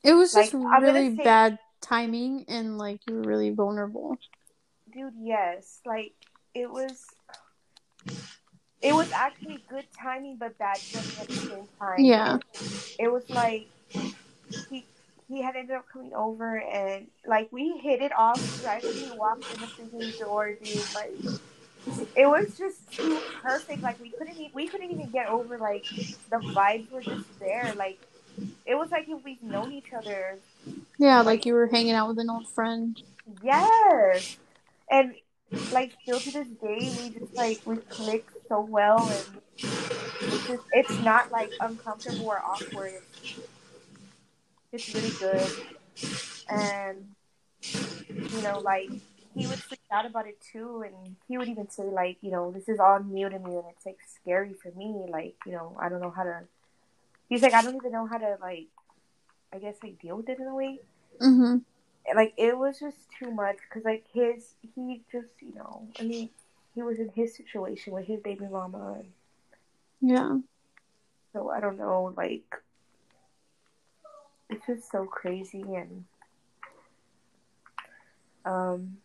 It 0.04 0.14
was 0.14 0.34
just 0.34 0.54
Like, 0.54 0.64
I'm 0.74 0.84
really 0.84 1.16
say- 1.16 1.24
bad 1.24 1.60
timing 1.82 2.46
and 2.48 2.78
like 2.78 3.02
you 3.08 3.16
were 3.16 3.22
really 3.22 3.52
vulnerable. 3.52 4.18
dude 4.92 5.14
yes 5.22 5.80
like 5.86 6.14
it 6.54 6.70
was 6.70 7.06
it 8.82 8.94
was 8.94 9.12
actually 9.12 9.64
good 9.70 9.86
timing 10.00 10.38
but 10.38 10.58
bad 10.58 10.78
timing 10.92 11.12
at 11.22 11.28
the 11.28 11.34
same 11.36 11.68
time 11.80 12.00
Yeah. 12.00 12.38
it 13.00 13.12
was 13.12 13.30
like 13.30 13.68
he 14.70 14.86
he 15.28 15.42
had 15.42 15.56
ended 15.56 15.76
up 15.76 15.86
coming 15.92 16.14
over 16.14 16.58
and 16.60 17.08
like 17.28 17.50
we 17.52 17.80
hit 17.84 18.02
it 18.02 18.12
off 18.18 18.42
right 18.62 18.86
when 18.86 18.96
he 18.98 19.12
walked 19.12 19.50
in 19.50 19.60
the 19.60 19.68
freaking 19.80 20.18
door 20.18 20.56
dude 20.56 20.90
like 20.94 21.22
it 22.16 22.26
was 22.28 22.48
just 22.58 22.80
too 23.00 23.24
perfect 23.42 23.84
like 23.84 24.00
we 24.00 24.12
couldn't 24.12 24.40
e- 24.40 24.52
we 24.54 24.70
couldn't 24.70 24.92
even 24.92 25.12
get 25.12 25.28
over 25.28 25.58
like 25.60 25.86
the 26.32 26.44
vibes 26.56 26.90
were 26.92 27.04
just 27.04 27.26
there 27.40 27.76
like 27.78 28.00
it 28.66 28.76
was 28.76 28.90
like 28.92 29.06
if 29.10 29.24
we've 29.24 29.44
known 29.44 29.72
each 29.72 29.94
other 29.98 30.42
Yeah, 31.00 31.22
like 31.22 31.46
you 31.46 31.54
were 31.54 31.68
hanging 31.68 31.94
out 31.94 32.08
with 32.10 32.20
an 32.20 32.30
old 32.30 32.48
friend. 32.50 33.02
Yes. 33.44 34.24
And 34.90 35.14
like 35.72 35.94
still 36.04 36.22
to 36.22 36.32
this 36.32 36.48
day 36.62 36.90
we 36.92 37.12
just 37.12 37.36
like 37.36 37.62
we 37.66 37.78
click 37.90 38.28
so 38.48 38.62
well 38.62 39.10
and 39.10 39.42
it's 40.32 40.48
just 40.48 40.64
it's 40.72 41.00
not 41.00 41.32
like 41.32 41.52
uncomfortable 41.60 42.26
or 42.26 42.40
awkward. 42.40 43.04
It's 43.40 43.57
really 44.72 45.12
good. 45.12 45.52
And 46.50 47.16
you 48.30 48.42
know, 48.42 48.60
like 48.60 48.92
he 49.34 49.48
would 49.48 49.62
freak 49.64 49.80
out 49.92 50.06
about 50.06 50.28
it 50.28 50.40
too 50.42 50.84
and 50.86 51.16
he 51.28 51.38
would 51.38 51.48
even 51.50 51.70
say 51.70 51.84
like, 51.84 52.18
you 52.22 52.32
know, 52.32 52.52
this 52.52 52.68
is 52.68 52.80
all 52.80 53.00
new 53.00 53.30
to 53.30 53.40
me 53.40 53.56
and 53.56 53.66
it's 53.70 53.86
like 53.86 54.00
scary 54.08 54.54
for 54.54 54.72
me, 54.78 55.06
like, 55.10 55.36
you 55.46 55.52
know, 55.52 55.76
I 55.80 55.90
don't 55.90 56.02
know 56.02 56.12
how 56.12 56.24
to 56.24 56.42
he's 57.30 57.42
like, 57.42 57.54
I 57.54 57.62
don't 57.62 57.76
even 57.76 57.92
know 57.92 58.08
how 58.08 58.18
to 58.18 58.38
like, 58.42 58.68
I 59.54 59.60
guess 59.60 59.76
like 59.84 60.00
deal 60.00 60.18
with 60.18 60.30
it 60.30 60.40
in 60.40 60.48
a 60.48 60.56
way. 60.56 60.80
Mm-hmm. 61.22 61.58
Like 62.16 62.34
it 62.38 62.58
was 62.58 62.80
just 62.80 62.98
too 63.20 63.32
much 63.32 63.58
because 63.68 63.84
like 63.84 64.06
his 64.14 64.56
he 64.76 65.02
just 65.12 65.28
you 65.42 65.54
know 65.56 65.88
I 66.00 66.04
mean 66.04 66.30
he 66.74 66.82
was 66.82 67.00
in 67.00 67.10
his 67.10 67.36
situation 67.36 67.94
with 67.94 68.06
his 68.08 68.22
baby 68.22 68.46
mama 68.50 68.96
and 69.00 69.12
Yeah. 70.02 70.38
so 71.34 71.50
I 71.50 71.60
don't 71.60 71.78
know 71.78 72.14
like 72.16 72.44
it's 74.50 74.66
just 74.66 74.92
so 74.92 75.06
crazy 75.06 75.62
and 75.62 76.06
um 78.46 78.98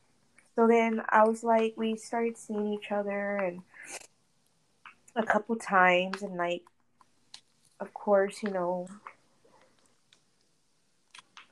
so 0.54 0.66
then 0.68 1.02
I 1.08 1.24
was 1.24 1.42
like 1.42 1.74
we 1.76 1.96
started 1.96 2.36
seeing 2.36 2.72
each 2.74 2.92
other 2.92 3.36
and 3.36 3.62
a 5.16 5.22
couple 5.22 5.56
times 5.56 6.22
and 6.22 6.36
like 6.36 6.62
of 7.80 7.92
course 7.94 8.42
you 8.42 8.50
know 8.50 8.86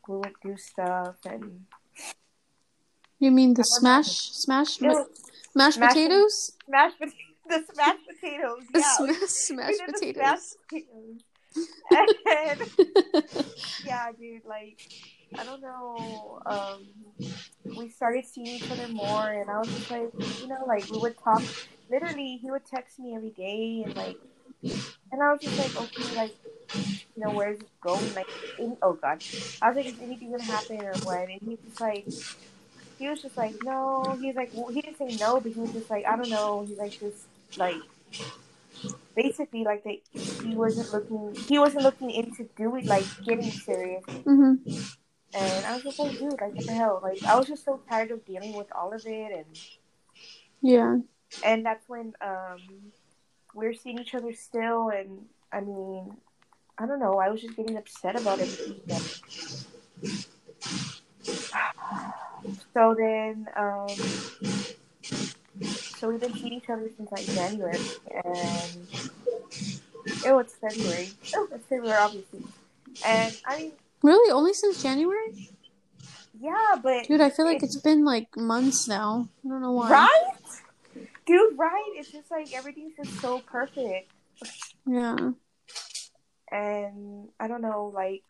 we 0.09 0.16
would 0.16 0.34
do 0.43 0.57
stuff 0.57 1.16
and 1.26 1.66
You 3.18 3.30
mean 3.30 3.55
the 3.55 3.64
smash 3.64 4.30
smash 4.32 4.80
was 4.80 5.07
mashed 5.55 5.76
smashing- 5.78 5.88
potatoes? 5.88 6.53
smashed 6.66 6.99
pot- 6.99 7.09
the 7.49 7.64
smashed 7.72 8.07
potatoes 8.09 8.62
The 8.72 8.78
yeah 8.80 8.97
sma- 8.97 9.07
we 9.09 9.26
smashed 9.26 9.78
did 9.78 9.88
the 9.88 9.93
potatoes. 9.93 10.22
smashed 10.22 10.57
potatoes 10.68 11.20
and 11.57 12.61
yeah, 13.84 14.12
dude, 14.12 14.44
like 14.44 14.78
I 15.36 15.44
don't 15.44 15.62
know. 15.62 16.40
Um, 16.46 16.86
we 17.76 17.88
started 17.88 18.24
seeing 18.24 18.46
each 18.46 18.70
other 18.70 18.88
more, 18.88 19.28
and 19.28 19.51
I 19.51 19.59
was 19.59 19.68
just 19.68 19.90
like, 19.90 20.11
you 20.40 20.48
know, 20.48 20.64
like 20.66 20.88
we 20.90 20.98
would 20.98 21.16
talk. 21.18 21.42
Literally, 21.90 22.38
he 22.40 22.51
would 22.51 22.64
text 22.66 22.98
me 22.98 23.14
every 23.14 23.30
day, 23.30 23.82
and 23.84 23.96
like, 23.96 24.16
and 24.62 25.22
I 25.22 25.32
was 25.32 25.40
just 25.40 25.59
like, 25.59 25.82
okay, 25.82 26.16
like, 26.16 26.36
you 26.74 27.22
know, 27.24 27.30
where's 27.30 27.59
this 27.59 27.68
going? 27.80 28.14
Like, 28.14 28.28
any, 28.59 28.76
oh 28.82 28.94
god, 28.94 29.22
I 29.62 29.68
was 29.68 29.76
like, 29.76 29.86
is 29.86 30.01
anything 30.01 30.30
gonna 30.30 30.42
happen 30.42 30.80
or 30.82 30.94
what? 31.03 31.28
And 31.28 31.40
he's 31.44 31.59
just 31.66 31.80
like, 31.80 32.07
he 32.98 33.09
was 33.09 33.22
just 33.22 33.36
like, 33.36 33.55
no. 33.62 34.16
He's 34.20 34.36
like, 34.36 34.51
well, 34.55 34.68
he 34.68 34.82
didn't 34.82 34.98
say 34.98 35.16
no, 35.16 35.40
but 35.40 35.53
he 35.53 35.61
was 35.61 35.72
just 35.72 35.90
like, 35.90 36.05
I 36.07 36.16
don't 36.16 36.30
know. 36.30 36.64
He's 36.68 36.78
like, 36.78 36.98
just 36.98 37.26
like 37.57 37.76
basically 39.16 39.64
like 39.64 39.85
they, 39.85 40.03
he 40.43 40.55
wasn't 40.55 40.93
looking 40.93 41.35
he 41.49 41.59
wasn't 41.59 41.83
looking 41.85 42.11
into 42.11 42.49
doing 42.57 42.87
like 42.87 43.05
getting 43.24 43.51
serious 43.51 44.05
Mhm. 44.24 44.59
and 45.35 45.66
I 45.66 45.74
was 45.74 45.83
just 45.83 45.99
like 45.99 46.18
dude 46.18 46.41
like 46.41 46.55
what 46.57 46.66
the 46.66 46.74
hell 46.74 47.01
like 47.03 47.20
I 47.28 47.37
was 47.39 47.49
just 47.49 47.64
so 47.64 47.81
tired 47.89 48.11
of 48.11 48.24
dealing 48.24 48.53
with 48.55 48.68
all 48.74 48.93
of 48.93 49.05
it 49.07 49.33
and 49.33 49.47
Yeah. 50.62 50.99
and 51.45 51.64
that's 51.66 51.89
when 51.89 52.14
um 52.20 52.61
we're 53.55 53.74
seeing 53.74 53.99
each 53.99 54.14
other 54.14 54.33
still 54.33 54.89
and 54.91 55.26
I 55.53 55.61
mean 55.61 56.16
I 56.78 56.87
don't 56.87 57.01
know 57.01 57.18
I 57.18 57.28
was 57.31 57.41
just 57.43 57.57
getting 57.57 57.76
upset 57.76 58.18
about 58.18 58.41
everything 58.41 58.81
so 62.74 62.95
then 62.97 63.47
um 63.57 63.97
so 66.01 66.09
we've 66.09 66.20
been 66.20 66.32
seeing 66.34 66.55
each 66.55 66.68
other 66.70 66.88
since 66.96 67.12
like 67.12 67.26
January 67.26 67.78
and 68.24 68.88
oh 70.26 70.38
it's 70.38 70.55
February 70.55 71.11
oh 71.36 71.48
it's 71.53 71.66
February 71.66 71.96
obviously 71.98 72.42
and 73.07 73.36
I 73.46 73.59
mean 73.59 73.72
Really? 74.03 74.32
Only 74.32 74.55
since 74.55 74.82
January? 74.82 75.51
yeah 76.40 76.76
but 76.82 77.07
Dude, 77.07 77.20
I 77.20 77.28
feel 77.28 77.44
like 77.44 77.57
It's- 77.59 77.74
it's 77.74 77.82
been 77.84 78.05
like 78.05 78.34
months 78.36 78.88
now. 78.88 79.28
I 79.44 79.48
don't 79.48 79.61
know 79.61 79.72
why. 79.72 79.90
right 79.90 80.32
dude 81.26 81.59
right 81.59 81.92
it's 81.96 82.11
just 82.11 82.30
like 82.30 82.53
everything's 82.55 82.96
just 82.96 83.20
so 83.20 83.40
perfect 83.40 84.11
Yeah. 84.86 85.32
and 86.51 87.28
I 87.38 87.46
don't 87.46 87.61
know, 87.62 87.92
like 87.94 88.24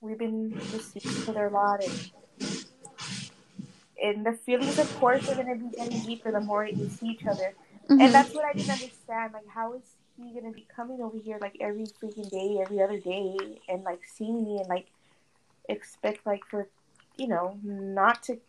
we've 0.00 0.18
been 0.18 0.52
just 0.70 0.92
seeing 0.92 1.14
each 1.22 1.28
other 1.28 1.46
a 1.46 1.50
lot, 1.50 1.82
and 1.82 2.10
and 4.02 4.24
the 4.24 4.32
feelings, 4.32 4.78
of 4.78 4.92
course, 4.98 5.28
are 5.28 5.34
gonna 5.34 5.56
be 5.56 5.68
getting 5.76 6.00
deeper 6.00 6.30
the 6.32 6.40
more 6.40 6.64
you 6.66 6.88
see 6.88 7.08
each 7.08 7.26
other, 7.26 7.54
Mhm. 7.88 8.00
and 8.00 8.14
that's 8.14 8.34
what 8.34 8.44
I 8.44 8.52
didn't 8.52 8.70
understand. 8.70 9.32
Like, 9.32 9.46
how 9.48 9.74
is 9.74 9.82
he 10.16 10.32
gonna 10.32 10.52
be 10.52 10.66
coming 10.74 11.00
over 11.00 11.18
here 11.18 11.38
like 11.40 11.56
every 11.60 11.84
freaking 11.86 12.28
day, 12.30 12.58
every 12.60 12.80
other 12.82 12.98
day, 12.98 13.60
and 13.68 13.84
like 13.84 14.04
seeing 14.04 14.44
me 14.44 14.58
and 14.60 14.68
like 14.68 14.88
expect 15.68 16.24
like 16.26 16.44
for 16.46 16.68
you 17.16 17.28
know 17.28 17.58
not 17.62 18.22
to 18.24 18.40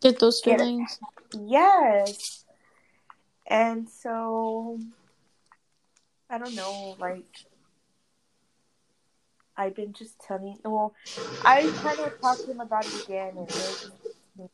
Get 0.00 0.18
those 0.18 0.40
Get 0.40 0.58
feelings. 0.58 0.98
Yes. 1.32 2.44
And 3.46 3.88
so 3.88 4.78
I 6.30 6.38
don't 6.38 6.54
know, 6.54 6.96
like 6.98 7.26
I've 9.56 9.74
been 9.74 9.92
just 9.92 10.18
telling 10.20 10.58
well, 10.64 10.94
I 11.44 11.70
kind 11.82 11.98
of 12.00 12.20
talked 12.20 12.44
to 12.44 12.50
him 12.52 12.60
about 12.60 12.86
it 12.86 13.04
again 13.04 13.36
and 13.36 13.48
it 13.48 13.54
was 13.54 13.90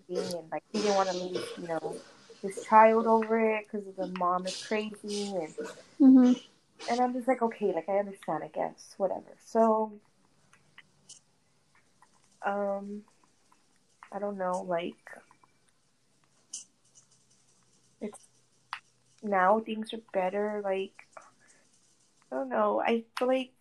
and 0.09 0.51
like 0.51 0.65
he 0.73 0.81
didn't 0.81 0.95
want 0.97 1.11
to 1.11 1.17
leave, 1.17 1.43
you 1.57 1.67
know, 1.69 1.97
his 2.43 2.63
child 2.69 3.07
over 3.07 3.39
it 3.57 3.67
because 3.71 3.87
the 3.97 4.07
mom 4.07 4.47
is 4.47 4.55
crazy 4.67 5.23
and 5.35 5.55
hmm 5.99 6.33
and 6.89 7.01
I'm 7.01 7.13
just 7.15 7.29
like, 7.29 7.43
okay, 7.43 7.73
like 7.73 7.89
I 7.89 7.99
understand, 7.99 8.45
I 8.45 8.49
guess, 8.49 8.95
whatever. 8.97 9.37
So, 9.45 9.93
um, 12.45 13.03
I 14.13 14.19
don't 14.19 14.37
know, 14.39 14.63
like, 14.67 14.97
it's 18.01 18.29
now 19.23 19.61
things 19.61 19.93
are 19.93 20.01
better. 20.13 20.61
Like, 20.65 21.09
I 22.31 22.37
don't 22.37 22.49
know. 22.49 22.81
I 22.81 23.05
feel 23.19 23.29
like, 23.29 23.53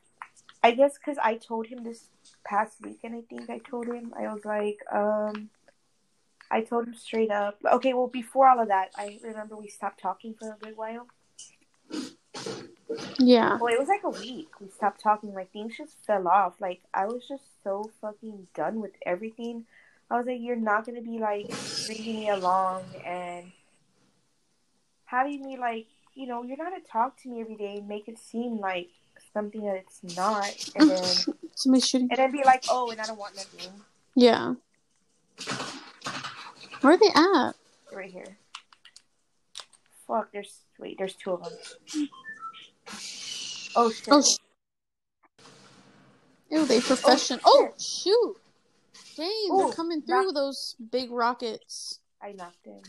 I 0.63 0.71
guess, 0.71 0.97
because 0.97 1.17
I 1.17 1.37
told 1.37 1.67
him 1.67 1.83
this 1.83 2.09
past 2.45 2.81
weekend. 2.81 3.15
I 3.15 3.21
think 3.21 3.49
I 3.49 3.59
told 3.59 3.87
him 3.87 4.13
I 4.17 4.23
was 4.33 4.45
like, 4.45 4.79
um. 4.91 5.49
I 6.51 6.61
told 6.61 6.87
him 6.87 6.95
straight 6.95 7.31
up. 7.31 7.57
Okay, 7.65 7.93
well, 7.93 8.07
before 8.07 8.47
all 8.47 8.59
of 8.59 8.67
that, 8.67 8.91
I 8.95 9.19
remember 9.23 9.55
we 9.55 9.67
stopped 9.67 9.99
talking 9.99 10.35
for 10.37 10.51
a 10.51 10.57
good 10.63 10.77
while. 10.77 11.07
Yeah. 13.17 13.57
Well, 13.57 13.73
it 13.73 13.79
was 13.79 13.87
like 13.87 14.03
a 14.03 14.09
week. 14.09 14.49
We 14.59 14.69
stopped 14.69 15.01
talking. 15.01 15.33
Like 15.33 15.51
things 15.51 15.77
just 15.77 15.97
fell 16.05 16.27
off. 16.27 16.53
Like 16.59 16.81
I 16.93 17.05
was 17.05 17.27
just 17.27 17.43
so 17.63 17.91
fucking 18.01 18.47
done 18.53 18.81
with 18.81 18.91
everything. 19.05 19.65
I 20.09 20.17
was 20.17 20.27
like, 20.27 20.39
you're 20.39 20.55
not 20.55 20.85
gonna 20.85 21.01
be 21.01 21.17
like 21.17 21.47
bringing 21.87 22.19
me 22.19 22.29
along 22.29 22.83
and 23.03 23.51
having 25.05 25.43
me 25.43 25.57
like, 25.57 25.87
you 26.13 26.27
know, 26.27 26.43
you're 26.43 26.57
not 26.57 26.69
gonna 26.71 26.83
talk 26.83 27.19
to 27.23 27.29
me 27.29 27.41
every 27.41 27.55
day 27.55 27.77
and 27.77 27.87
make 27.87 28.07
it 28.07 28.19
seem 28.19 28.59
like 28.59 28.89
something 29.33 29.61
that 29.65 29.75
it's 29.75 30.15
not, 30.15 30.53
and 30.75 30.89
then 30.89 31.15
and 31.65 32.09
then 32.17 32.31
be 32.31 32.43
like, 32.43 32.63
oh, 32.69 32.91
and 32.91 33.01
I 33.01 33.05
don't 33.05 33.17
want 33.17 33.35
nothing 33.35 33.71
Yeah. 34.15 34.53
Where 36.81 36.93
are 36.93 36.97
they 36.97 37.09
at? 37.09 37.55
right 37.93 38.11
here. 38.11 38.37
Fuck, 40.07 40.31
there's 40.33 40.59
wait, 40.79 40.97
there's 40.97 41.15
two 41.15 41.31
of 41.31 41.43
them. 41.43 42.09
Oh 43.75 43.89
shit. 43.91 44.07
Oh, 44.11 44.21
sh- 44.21 44.37
Ew, 46.51 46.65
they 46.65 46.77
oh, 46.77 46.81
profession. 46.81 47.39
Oh, 47.43 47.69
shoot. 47.79 48.35
Dang, 49.17 49.29
Oh, 49.49 49.65
they're 49.67 49.75
coming 49.75 50.01
through 50.01 50.25
knock- 50.25 50.35
those 50.35 50.75
big 50.91 51.09
rockets. 51.11 51.99
I 52.21 52.33
knocked 52.33 52.65
him. 52.65 52.81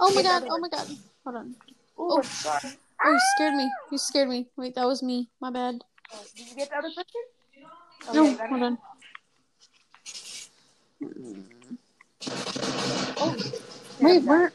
Oh 0.00 0.12
my 0.14 0.22
god, 0.22 0.44
oh 0.48 0.58
my 0.58 0.68
god. 0.68 0.86
Hold 1.24 1.36
on. 1.36 1.54
Ooh, 1.98 2.10
Oh. 2.10 2.22
Sorry. 2.22 2.72
Oh, 3.04 3.12
you 3.12 3.20
scared 3.34 3.54
me. 3.54 3.70
You 3.92 3.98
scared 3.98 4.28
me. 4.28 4.46
Wait, 4.56 4.74
that 4.74 4.86
was 4.86 5.02
me. 5.02 5.28
My 5.40 5.50
bad. 5.50 5.82
Oh, 6.12 6.24
did 6.36 6.48
you 6.48 6.56
get 6.56 6.70
the 6.70 6.76
other 6.76 6.88
person? 6.88 7.04
Oh, 8.08 8.12
No, 8.12 8.24
yeah, 8.24 8.30
you 8.30 8.36
got 8.38 8.48
hold 8.48 8.62
on. 8.62 8.78
Oh, 13.20 13.36
Wait, 14.00 14.22
where? 14.22 14.52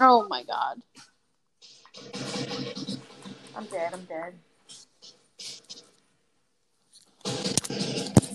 Oh 0.00 0.26
my 0.28 0.42
god. 0.42 0.82
I'm 3.54 3.64
dead. 3.66 3.92
I'm 3.92 4.04
dead. 4.04 4.34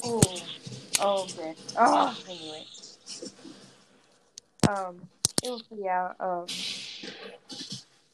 Oh, 0.03 0.21
oh, 1.01 1.27
dead. 1.35 1.55
Oh, 1.77 2.17
I 2.27 2.33
knew 2.33 2.53
it. 2.53 2.67
Um, 4.69 5.01
it 5.43 5.49
was 5.49 5.63
yeah. 5.77 6.13
Um, 6.19 6.45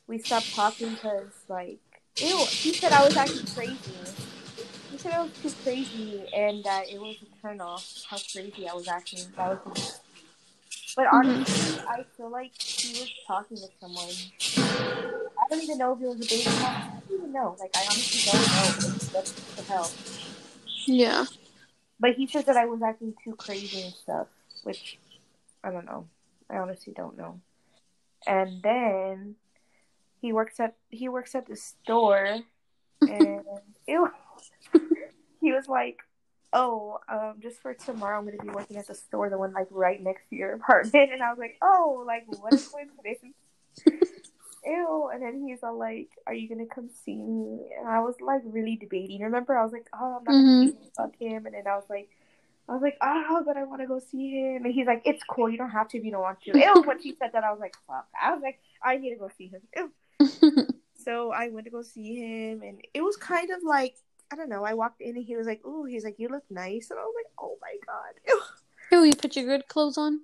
we 0.08 0.20
stopped 0.20 0.54
talking 0.54 0.96
because 0.96 1.28
like, 1.48 1.80
ew. 2.18 2.38
He 2.50 2.74
said 2.74 2.92
I 2.92 3.04
was 3.04 3.16
acting 3.16 3.46
crazy. 3.54 3.78
He 5.04 5.10
said 5.10 5.20
I 5.20 5.24
was 5.24 5.34
too 5.42 5.52
crazy 5.64 6.24
and 6.34 6.64
that 6.64 6.90
it 6.90 6.98
was 6.98 7.18
a 7.22 7.42
turn 7.42 7.60
off 7.60 8.06
how 8.10 8.16
crazy 8.16 8.70
I 8.70 8.74
was 8.74 8.88
acting. 8.88 9.20
That 9.36 9.66
was. 9.66 10.00
But 10.96 11.08
mm-hmm. 11.08 11.16
honestly, 11.30 11.84
I 11.90 12.06
feel 12.16 12.30
like 12.30 12.52
he 12.58 13.02
was 13.02 13.12
talking 13.28 13.58
to 13.58 13.68
someone. 13.82 14.08
I 14.56 15.50
don't 15.50 15.62
even 15.62 15.78
know 15.78 15.92
if 15.92 16.02
it 16.02 16.08
was 16.08 16.16
a 16.16 16.30
baby. 16.30 16.44
I 16.48 17.02
don't 17.10 17.18
even 17.18 17.34
know. 17.34 17.58
Like, 17.60 17.72
I 17.76 17.82
honestly 17.82 18.32
don't 18.32 18.48
know. 18.48 18.94
What 19.12 19.26
the 19.58 19.64
hell? 19.64 19.92
Yeah. 20.86 21.26
But 22.00 22.14
he 22.14 22.26
said 22.26 22.46
that 22.46 22.56
I 22.56 22.66
was 22.66 22.82
acting 22.82 23.14
too 23.26 23.36
crazy 23.36 23.82
and 23.82 23.94
stuff, 23.94 24.28
which 24.64 24.98
I 25.66 25.72
don't 25.72 25.86
know. 25.86 26.08
I 26.50 26.60
honestly 26.60 26.94
don't 26.96 27.18
know. 27.18 27.42
And 28.26 28.62
then 28.62 29.36
he 30.22 30.32
works 30.32 30.62
at 30.62 30.76
he 30.92 31.10
works 31.10 31.36
at 31.36 31.46
the 31.46 31.58
store, 31.58 32.40
and 33.02 33.42
it, 33.86 34.12
he 35.44 35.52
was 35.52 35.68
like, 35.68 36.00
"Oh, 36.54 37.00
um, 37.10 37.36
just 37.42 37.58
for 37.62 37.74
tomorrow, 37.74 38.18
I'm 38.18 38.26
gonna 38.26 38.38
be 38.42 38.50
working 38.50 38.78
at 38.78 38.88
the 38.88 38.96
store, 38.96 39.30
the 39.30 39.38
one 39.38 39.54
like 39.54 39.68
right 39.70 40.02
next 40.02 40.30
to 40.30 40.36
your 40.36 40.54
apartment." 40.54 41.12
And 41.14 41.22
I 41.22 41.30
was 41.30 41.40
like, 41.40 41.58
"Oh, 41.62 42.04
like 42.08 42.24
what 42.28 42.54
a 42.54 42.58
coincidence." 42.72 43.36
Ew, 44.66 45.10
and 45.14 45.22
then 45.22 45.46
he's 45.46 45.62
all 45.62 45.78
like, 45.78 46.10
"Are 46.26 46.34
you 46.34 46.48
gonna 46.48 46.66
come 46.66 46.90
see 47.04 47.18
me?" 47.18 47.70
And 47.78 47.88
I 47.88 48.00
was 48.00 48.16
like 48.22 48.42
really 48.46 48.78
debating. 48.78 49.22
Remember, 49.22 49.58
I 49.58 49.64
was 49.64 49.74
like, 49.74 49.88
"Oh, 49.94 50.18
I'm 50.20 50.24
not 50.24 50.32
gonna 50.32 50.72
Mhm. 50.72 50.96
fuck 50.96 51.16
him," 51.18 51.46
and 51.46 51.54
then 51.54 51.68
I 51.68 51.76
was 51.76 51.84
like, 51.90 52.10
I 52.70 52.74
was 52.74 52.82
like, 52.82 52.98
"Oh, 53.02 53.44
but 53.46 53.58
I 53.58 53.64
want 53.66 53.82
to 53.82 53.88
go 53.88 54.00
see 54.00 54.30
him," 54.40 54.64
and 54.64 54.74
he's 54.74 54.88
like, 54.88 55.02
"It's 55.06 55.22
cool. 55.24 55.50
You 55.50 55.58
don't 55.58 55.70
have 55.72 55.90
to 55.90 55.98
if 55.98 56.06
you 56.06 56.12
don't 56.12 56.22
want 56.22 56.42
to." 56.44 56.58
Ew, 56.58 56.84
when 56.86 57.02
she 57.02 57.14
said 57.20 57.32
that, 57.34 57.44
I 57.44 57.52
was 57.52 57.60
like, 57.60 57.76
"Fuck!" 57.88 58.08
I 58.20 58.34
was 58.34 58.42
like, 58.42 58.60
"I 58.82 58.96
need 58.98 59.10
to 59.10 59.18
go 59.18 59.30
see 59.38 59.48
him." 59.48 59.62
Ew. 59.76 59.92
So 61.04 61.32
I 61.32 61.50
went 61.50 61.66
to 61.66 61.72
go 61.72 61.82
see 61.82 62.16
him, 62.16 62.62
and 62.62 62.80
it 62.94 63.02
was 63.02 63.18
kind 63.18 63.50
of 63.50 63.62
like 63.64 63.96
I 64.32 64.36
don't 64.36 64.50
know. 64.50 64.64
I 64.64 64.74
walked 64.74 65.02
in, 65.02 65.16
and 65.16 65.26
he 65.26 65.36
was 65.36 65.48
like, 65.48 65.66
"Ooh," 65.66 65.86
he's 65.86 66.04
like, 66.04 66.18
"You 66.18 66.28
look 66.30 66.44
nice," 66.50 66.90
and 66.90 67.00
I 67.00 67.04
was 67.04 67.14
like, 67.16 67.32
"Oh 67.40 67.58
my 67.62 67.76
god." 67.86 68.14
Ew. 68.28 68.42
Ew, 68.92 69.04
you 69.06 69.14
put 69.16 69.36
your 69.36 69.46
good 69.46 69.68
clothes 69.68 69.98
on? 69.98 70.22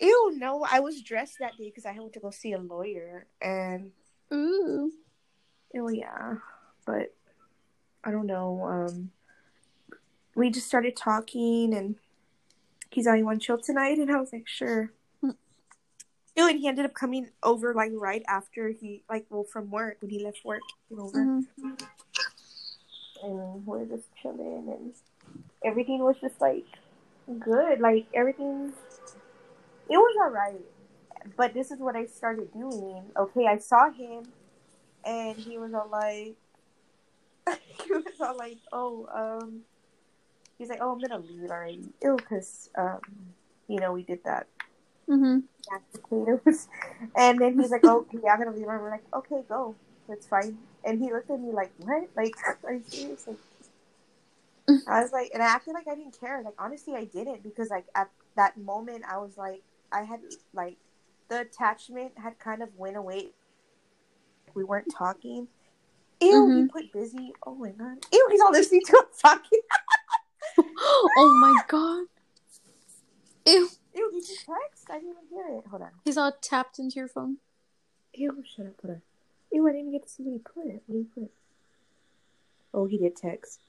Ew, 0.00 0.32
no, 0.36 0.66
I 0.70 0.80
was 0.80 1.02
dressed 1.02 1.38
that 1.40 1.56
day 1.56 1.66
because 1.66 1.84
I 1.86 1.98
went 1.98 2.12
to 2.14 2.20
go 2.20 2.30
see 2.30 2.52
a 2.52 2.58
lawyer, 2.58 3.26
and 3.40 3.90
Ooh. 4.32 4.92
oh 5.76 5.88
yeah, 5.88 6.36
but 6.86 7.14
I 8.04 8.10
don't 8.10 8.26
know. 8.26 8.62
Um, 8.64 9.10
we 10.34 10.50
just 10.50 10.66
started 10.68 10.96
talking, 10.96 11.74
and 11.74 11.96
he's 12.90 13.06
like, 13.06 13.18
"You 13.18 13.24
want 13.24 13.40
to 13.40 13.46
chill 13.46 13.58
tonight?" 13.58 13.98
And 13.98 14.10
I 14.10 14.20
was 14.20 14.32
like, 14.32 14.46
"Sure." 14.46 14.92
Mm. 15.24 15.36
Ew, 16.36 16.48
and 16.48 16.58
he 16.60 16.68
ended 16.68 16.84
up 16.84 16.94
coming 16.94 17.30
over 17.42 17.74
like 17.74 17.90
right 17.94 18.22
after 18.28 18.68
he 18.68 19.02
like 19.10 19.26
well 19.30 19.44
from 19.44 19.70
work 19.70 19.96
when 20.00 20.10
he 20.10 20.22
left 20.22 20.44
work. 20.44 20.60
He 20.88 20.94
came 20.94 21.02
over, 21.02 21.18
Mhm. 21.18 21.46
And 23.22 23.66
we're 23.66 23.84
just 23.84 24.06
chilling, 24.22 24.68
and 24.68 24.92
everything 25.64 26.00
was 26.00 26.16
just 26.20 26.40
like 26.40 26.66
good. 27.40 27.80
Like 27.80 28.06
everything, 28.14 28.72
it 29.88 29.96
was 29.96 30.16
alright. 30.22 30.60
But 31.36 31.52
this 31.52 31.70
is 31.70 31.78
what 31.78 31.96
I 31.96 32.06
started 32.06 32.52
doing. 32.52 33.02
Okay, 33.16 33.46
I 33.46 33.58
saw 33.58 33.90
him, 33.90 34.24
and 35.04 35.36
he 35.36 35.58
was 35.58 35.74
all 35.74 35.88
like, 35.90 36.36
he 37.86 37.92
was 37.92 38.04
all 38.20 38.36
like, 38.36 38.58
oh, 38.72 39.08
um, 39.42 39.60
he's 40.58 40.68
like, 40.68 40.78
oh, 40.80 40.92
I'm 40.92 41.00
gonna 41.00 41.18
leave 41.18 41.50
already. 41.50 41.84
Ew, 42.02 42.16
because 42.16 42.70
um, 42.78 43.00
you 43.68 43.78
know, 43.80 43.92
we 43.92 44.02
did 44.02 44.22
that 44.24 44.46
Mhm. 45.08 45.42
and 47.16 47.38
then 47.38 47.58
he's 47.58 47.70
like, 47.70 47.84
okay, 47.84 48.18
I'm 48.30 48.38
gonna 48.38 48.52
leave. 48.52 48.66
And 48.68 48.80
we're 48.80 48.90
like, 48.90 49.04
okay, 49.14 49.42
go, 49.48 49.74
that's 50.08 50.26
fine. 50.26 50.58
And 50.84 51.00
he 51.00 51.12
looked 51.12 51.30
at 51.30 51.40
me 51.40 51.52
like, 51.52 51.70
what? 51.78 52.08
Like, 52.16 52.34
are 52.64 52.72
you 52.74 52.82
serious? 52.86 53.26
Like, 53.26 53.38
I 54.88 55.02
was 55.02 55.12
like, 55.12 55.30
and 55.34 55.42
I 55.42 55.46
acted 55.46 55.74
like 55.74 55.86
I 55.86 55.94
didn't 55.94 56.18
care. 56.18 56.42
Like, 56.42 56.54
honestly, 56.58 56.94
I 56.94 57.04
didn't 57.04 57.42
because, 57.42 57.68
like, 57.70 57.86
at 57.94 58.10
that 58.36 58.56
moment, 58.56 59.04
I 59.08 59.18
was 59.18 59.36
like, 59.36 59.62
I 59.92 60.02
had 60.02 60.20
like 60.52 60.76
the 61.28 61.40
attachment 61.40 62.12
had 62.18 62.38
kind 62.38 62.62
of 62.62 62.68
went 62.76 62.96
away. 62.96 63.28
We 64.54 64.64
weren't 64.64 64.92
talking. 64.92 65.48
Ew, 66.20 66.50
he 66.50 66.62
Mhm. 66.62 66.68
put 66.70 66.92
busy. 66.92 67.32
Oh 67.46 67.54
my 67.54 67.70
god. 67.70 68.04
Ew, 68.12 68.28
he's 68.30 68.40
all 68.40 68.50
listening 68.50 68.82
to 68.86 68.98
us 68.98 69.20
talking. 69.20 69.60
oh 70.58 71.38
my 71.40 71.54
god. 71.68 72.06
Ew. 73.46 73.68
Ew, 73.94 74.10
did 74.12 74.28
you 74.28 74.36
text? 74.36 74.90
I 74.90 74.94
didn't 74.94 75.10
even 75.10 75.22
hear 75.30 75.58
it. 75.58 75.66
Hold 75.70 75.82
on. 75.82 75.90
He's 76.04 76.16
all 76.18 76.32
tapped 76.42 76.78
into 76.78 76.96
your 76.96 77.08
phone. 77.08 77.38
Ew, 78.14 78.42
shut 78.44 78.66
up. 78.66 78.74
Hold 78.82 78.96
on. 78.96 79.02
Ew, 79.52 79.66
I 79.66 79.72
didn't 79.72 79.88
even 79.88 79.92
get 79.92 80.02
to 80.04 80.08
see 80.08 80.22
what 80.22 80.32
he 80.32 80.38
put. 80.38 80.66
What 80.86 80.86
did 80.86 81.06
he 81.14 81.20
put? 81.20 81.30
Oh, 82.74 82.86
he 82.86 82.98
did 82.98 83.16
text. 83.16 83.60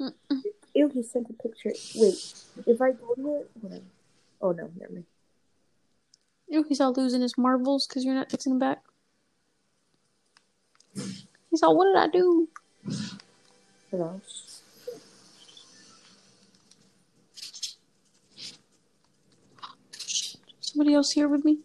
Mm-mm. 0.00 0.42
Ew, 0.74 0.88
he 0.88 1.02
sent 1.02 1.28
a 1.30 1.32
picture. 1.32 1.72
Wait, 1.94 2.34
if 2.66 2.80
I 2.80 2.92
go 2.92 3.14
to 3.14 3.36
it, 3.36 3.50
on. 3.64 3.80
Oh 4.40 4.52
no, 4.52 4.70
never 4.78 4.92
mind. 4.92 5.04
Ew, 6.48 6.64
he's 6.68 6.80
all 6.80 6.92
losing 6.92 7.22
his 7.22 7.38
marbles 7.38 7.86
because 7.86 8.04
you're 8.04 8.14
not 8.14 8.28
texting 8.28 8.52
him 8.52 8.58
back. 8.58 8.82
He's 11.50 11.62
all, 11.62 11.76
what 11.76 11.84
did 11.84 11.96
I 11.96 12.08
do? 12.08 12.48
Hold 13.90 14.02
on. 14.02 14.22
Somebody 20.60 20.94
else 20.94 21.12
here 21.12 21.28
with 21.28 21.44
me? 21.44 21.58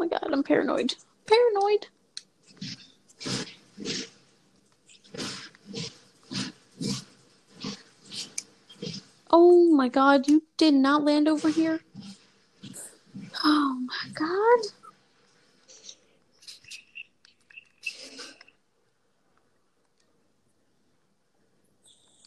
Oh 0.00 0.06
my 0.06 0.08
god, 0.08 0.30
I'm 0.32 0.42
paranoid. 0.42 0.94
Paranoid. 1.26 1.88
Oh 9.30 9.70
my 9.74 9.88
god, 9.90 10.26
you 10.26 10.42
did 10.56 10.72
not 10.72 11.04
land 11.04 11.28
over 11.28 11.50
here? 11.50 11.80
Oh 13.44 13.78
my 13.86 14.10
god. 14.14 14.60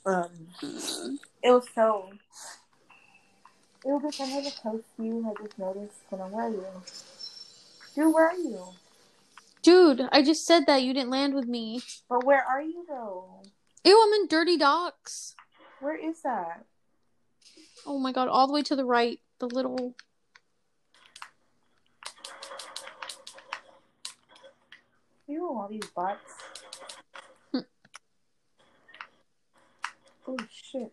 Um, 0.06 1.20
it 1.44 1.52
was 1.52 1.66
so. 1.74 2.12
Ew, 3.86 4.02
bitch, 4.04 4.22
I 4.22 4.26
had 4.26 4.46
to 4.46 4.62
post 4.62 4.86
you. 5.00 5.28
I 5.28 5.44
just 5.44 5.60
noticed. 5.60 5.98
On, 6.12 6.32
where 6.32 6.46
are 6.46 6.50
you? 6.52 6.66
Dude, 7.96 8.14
where 8.14 8.30
are 8.30 8.38
you? 8.38 8.66
Dude, 9.62 10.10
I 10.12 10.24
just 10.24 10.46
said 10.46 10.66
that 10.66 10.82
you 10.84 10.94
didn't 10.94 11.12
land 11.12 11.36
with 11.36 11.48
me. 11.48 11.82
But 12.10 12.26
where 12.26 12.44
are 12.44 12.62
you 12.62 12.86
though? 12.88 13.44
Ew, 13.86 14.02
I'm 14.04 14.22
in 14.22 14.28
Dirty 14.28 14.58
Docks. 14.58 15.36
Where 15.80 15.96
is 15.96 16.22
that? 16.24 16.66
Oh 17.86 18.00
my 18.00 18.12
god, 18.12 18.28
all 18.30 18.48
the 18.48 18.54
way 18.54 18.62
to 18.64 18.76
the 18.76 18.86
right. 18.86 19.20
The 19.40 19.48
little. 19.48 19.96
Ew, 25.28 25.46
all 25.46 25.68
these. 25.70 25.84
Hmm. 27.52 27.60
oh 30.28 30.38
shit. 30.50 30.92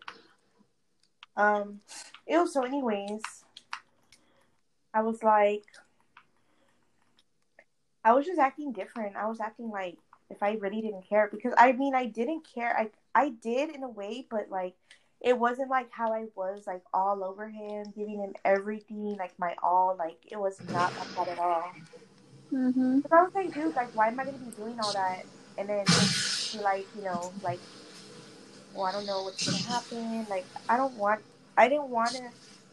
Um. 1.35 1.81
Ew. 2.27 2.47
So, 2.47 2.63
anyways, 2.63 3.21
I 4.93 5.01
was 5.01 5.23
like, 5.23 5.63
I 8.03 8.13
was 8.13 8.25
just 8.25 8.39
acting 8.39 8.71
different. 8.71 9.15
I 9.15 9.27
was 9.27 9.39
acting 9.39 9.69
like 9.69 9.97
if 10.29 10.41
I 10.41 10.53
really 10.53 10.81
didn't 10.81 11.07
care 11.07 11.29
because 11.31 11.53
I 11.57 11.71
mean 11.73 11.95
I 11.95 12.05
didn't 12.05 12.45
care. 12.53 12.75
I 12.77 12.89
I 13.13 13.29
did 13.29 13.75
in 13.75 13.83
a 13.83 13.89
way, 13.89 14.25
but 14.29 14.49
like 14.49 14.75
it 15.19 15.37
wasn't 15.37 15.69
like 15.69 15.91
how 15.91 16.11
I 16.11 16.25
was 16.35 16.65
like 16.65 16.81
all 16.93 17.23
over 17.23 17.47
him, 17.47 17.93
giving 17.95 18.19
him 18.19 18.33
everything, 18.43 19.17
like 19.17 19.37
my 19.37 19.55
all. 19.61 19.95
Like 19.97 20.17
it 20.31 20.39
was 20.39 20.59
not 20.71 20.93
like 20.97 21.15
that 21.15 21.27
at 21.27 21.39
all. 21.39 21.71
Mm-hmm. 22.53 22.97
Because 22.97 23.11
I 23.11 23.23
was 23.23 23.33
like, 23.33 23.53
dude, 23.53 23.75
like, 23.75 23.95
why 23.95 24.07
am 24.07 24.19
I 24.19 24.25
gonna 24.25 24.37
be 24.37 24.51
doing 24.51 24.79
all 24.79 24.91
that? 24.93 25.25
And 25.57 25.69
then 25.69 25.85
be 25.85 26.59
like, 26.59 26.85
you 26.95 27.03
know, 27.03 27.31
like, 27.43 27.59
well, 28.73 28.85
I 28.85 28.91
don't 28.91 29.05
know 29.05 29.23
what's 29.23 29.45
gonna 29.45 29.63
happen. 29.63 30.25
Like, 30.29 30.45
I 30.67 30.77
don't 30.77 30.95
want, 30.95 31.21
I 31.57 31.69
didn't 31.69 31.89
want 31.89 32.11
to 32.11 32.29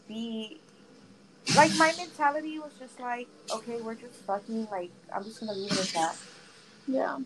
be, 0.07 0.59
like, 1.55 1.75
my 1.77 1.93
mentality 1.97 2.59
was 2.59 2.71
just 2.79 2.99
like, 2.99 3.27
okay, 3.53 3.81
we're 3.81 3.95
just 3.95 4.15
fucking, 4.25 4.67
like, 4.71 4.91
I'm 5.13 5.23
just 5.23 5.39
gonna 5.39 5.53
leave 5.53 5.71
it 5.71 5.79
as 5.79 5.91
that. 5.93 6.15
Yeah. 6.87 7.19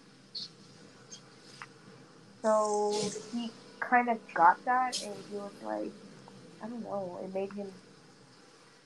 So 2.41 2.93
he 3.33 3.51
kind 3.79 4.09
of 4.09 4.19
got 4.33 4.63
that, 4.65 5.01
and 5.03 5.13
he 5.29 5.37
was 5.37 5.51
like, 5.63 5.91
I 6.61 6.67
don't 6.67 6.83
know, 6.83 7.19
it 7.23 7.33
made 7.33 7.51
him, 7.53 7.67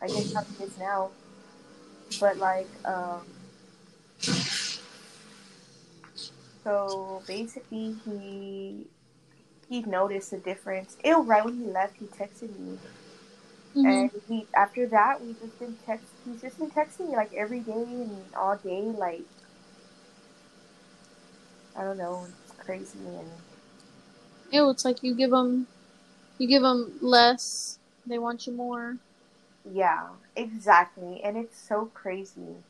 I 0.01 0.07
guess 0.07 0.34
how 0.34 0.43
he 0.43 0.63
is 0.63 0.78
now. 0.78 1.11
But 2.19 2.38
like, 2.38 2.67
um, 2.86 3.21
so 6.63 7.21
basically 7.28 7.95
he 8.05 8.88
he 9.69 9.82
noticed 9.82 10.32
a 10.34 10.38
difference. 10.38 10.97
Ew, 11.03 11.21
right 11.21 11.43
when 11.43 11.55
he 11.57 11.65
left, 11.65 11.97
he 11.97 12.05
texted 12.05 12.57
me, 12.57 12.78
Mhm. 13.78 14.09
and 14.09 14.21
he 14.28 14.49
after 14.55 14.88
that 14.89 15.21
we 15.21 15.34
just 15.34 15.59
been 15.59 15.78
text. 15.86 16.13
He's 16.25 16.41
just 16.41 16.59
been 16.59 16.71
texting 16.71 17.09
me 17.09 17.15
like 17.17 17.34
every 17.34 17.61
day 17.61 17.71
and 17.73 18.34
all 18.36 18.57
day, 18.63 18.82
like 18.97 19.25
I 21.75 21.84
don't 21.84 21.97
know, 21.97 22.28
it's 22.43 22.51
crazy 22.57 22.99
and 22.99 23.43
Ew, 24.51 24.69
it's 24.69 24.84
like 24.86 25.03
you 25.03 25.15
give 25.15 25.32
them, 25.32 25.67
you 26.38 26.47
give 26.47 26.63
them 26.63 26.97
less, 27.01 27.80
they 28.05 28.19
want 28.19 28.47
you 28.47 28.53
more. 28.53 28.99
Yeah, 29.65 30.15
exactly. 30.36 31.21
And 31.23 31.38
it's 31.38 31.59
so 31.59 31.86
crazy. 31.93 32.63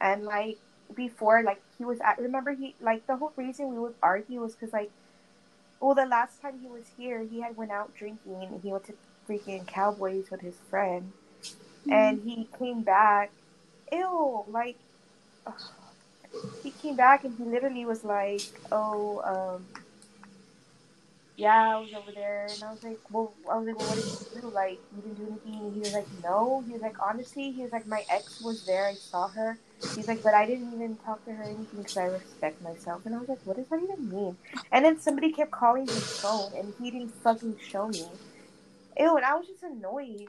And 0.00 0.24
like 0.24 0.58
before, 0.94 1.42
like 1.42 1.62
he 1.78 1.84
was 1.84 1.98
at, 2.00 2.18
remember 2.18 2.52
he, 2.54 2.76
like 2.80 3.06
the 3.06 3.16
whole 3.16 3.32
reason 3.36 3.70
we 3.70 3.78
would 3.78 3.94
argue 4.02 4.40
was 4.40 4.54
because 4.54 4.72
like, 4.72 4.92
well, 5.80 5.94
the 5.94 6.06
last 6.06 6.40
time 6.42 6.60
he 6.60 6.68
was 6.68 6.84
here, 6.96 7.22
he 7.22 7.40
had 7.40 7.56
went 7.56 7.70
out 7.70 7.94
drinking 7.94 8.42
and 8.42 8.62
he 8.62 8.70
went 8.70 8.86
to 8.86 8.94
freaking 9.28 9.66
Cowboys 9.66 10.30
with 10.30 10.40
his 10.40 10.56
friend. 10.70 11.12
And 11.88 12.22
he 12.24 12.48
came 12.58 12.82
back 12.82 13.30
ew, 13.92 14.44
like 14.48 14.76
ugh. 15.46 15.60
he 16.62 16.70
came 16.70 16.96
back 16.96 17.24
and 17.24 17.36
he 17.36 17.44
literally 17.44 17.84
was 17.84 18.04
like, 18.04 18.42
oh, 18.72 19.20
um, 19.22 19.66
yeah, 21.36 21.76
I 21.76 21.80
was 21.80 21.92
over 21.92 22.12
there, 22.12 22.46
and 22.50 22.62
I 22.62 22.70
was 22.70 22.82
like, 22.82 22.98
well, 23.10 23.32
I 23.50 23.58
was 23.58 23.66
like, 23.66 23.78
well, 23.78 23.88
what 23.88 23.96
did 23.96 24.06
you 24.06 24.40
do? 24.40 24.48
Like, 24.54 24.80
you 24.94 25.02
didn't 25.02 25.16
do 25.16 25.26
anything? 25.44 25.66
And 25.66 25.74
he 25.74 25.80
was 25.80 25.92
like, 25.92 26.06
no. 26.24 26.64
He 26.66 26.72
was 26.72 26.82
like, 26.82 26.96
honestly, 27.02 27.52
he 27.52 27.62
was 27.62 27.72
like, 27.72 27.86
my 27.86 28.04
ex 28.10 28.40
was 28.40 28.64
there. 28.64 28.86
I 28.86 28.94
saw 28.94 29.28
her. 29.28 29.58
He's 29.94 30.08
like, 30.08 30.22
but 30.22 30.34
I 30.34 30.46
didn't 30.46 30.72
even 30.74 30.96
talk 30.96 31.24
to 31.24 31.32
her 31.32 31.42
anything 31.42 31.66
because 31.82 31.96
I 31.96 32.04
respect 32.04 32.60
myself. 32.60 33.02
And 33.06 33.14
I 33.14 33.18
was 33.18 33.28
like, 33.28 33.38
what 33.44 33.56
does 33.56 33.68
that 33.68 33.80
even 33.82 34.08
mean? 34.10 34.36
And 34.70 34.84
then 34.84 34.98
somebody 35.00 35.32
kept 35.32 35.50
calling 35.52 35.86
his 35.86 36.04
phone, 36.20 36.52
and 36.56 36.74
he 36.78 36.90
didn't 36.90 37.14
fucking 37.22 37.56
show 37.60 37.88
me. 37.88 38.06
Ew, 38.98 39.16
and 39.16 39.24
I 39.24 39.34
was 39.34 39.46
just 39.46 39.62
annoyed. 39.62 40.28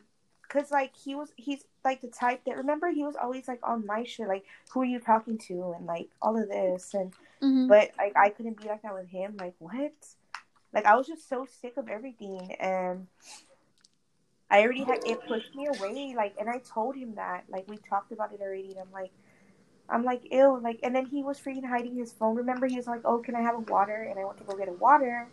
Cause 0.49 0.71
like 0.71 0.93
he 0.95 1.13
was, 1.13 1.33
he's 1.35 1.65
like 1.83 1.99
the 1.99 2.07
type 2.07 2.45
that 2.45 2.55
remember 2.55 2.89
he 2.89 3.03
was 3.03 3.15
always 3.21 3.49
like 3.49 3.59
on 3.63 3.85
my 3.85 4.05
shit, 4.05 4.29
like 4.29 4.45
who 4.69 4.79
are 4.81 4.85
you 4.85 4.99
talking 4.99 5.37
to, 5.39 5.73
and 5.77 5.85
like 5.85 6.07
all 6.21 6.41
of 6.41 6.47
this, 6.47 6.93
and 6.93 7.11
Mhm. 7.41 7.67
but 7.67 7.91
like 7.97 8.13
I 8.15 8.29
couldn't 8.29 8.61
be 8.61 8.67
like 8.69 8.81
that 8.83 8.93
with 8.93 9.09
him. 9.09 9.35
Like 9.37 9.55
what? 9.59 9.91
Like 10.71 10.85
I 10.85 10.95
was 10.95 11.05
just 11.05 11.27
so 11.27 11.45
sick 11.45 11.75
of 11.75 11.89
everything, 11.89 12.53
and 12.61 13.07
I 14.49 14.61
already 14.61 14.85
had 14.85 14.99
it 15.05 15.19
pushed 15.27 15.53
me 15.53 15.67
away. 15.67 16.13
Like, 16.15 16.35
and 16.39 16.49
I 16.49 16.59
told 16.59 16.95
him 16.95 17.15
that. 17.15 17.43
Like 17.49 17.67
we 17.67 17.77
talked 17.77 18.13
about 18.13 18.31
it 18.31 18.39
already, 18.41 18.69
and 18.71 18.79
I'm 18.79 18.91
like, 18.93 19.11
I'm 19.89 20.03
like 20.03 20.21
ill. 20.31 20.59
Like, 20.61 20.79
and 20.83 20.95
then 20.95 21.05
he 21.05 21.23
was 21.23 21.39
freaking 21.39 21.67
hiding 21.67 21.95
his 21.95 22.11
phone. 22.11 22.35
Remember, 22.35 22.67
he 22.67 22.75
was 22.75 22.87
like, 22.87 23.01
"Oh, 23.05 23.19
can 23.19 23.35
I 23.35 23.41
have 23.41 23.55
a 23.55 23.59
water?" 23.59 24.07
And 24.09 24.19
I 24.19 24.25
went 24.25 24.37
to 24.39 24.43
go 24.43 24.55
get 24.57 24.67
a 24.67 24.73
water 24.73 25.27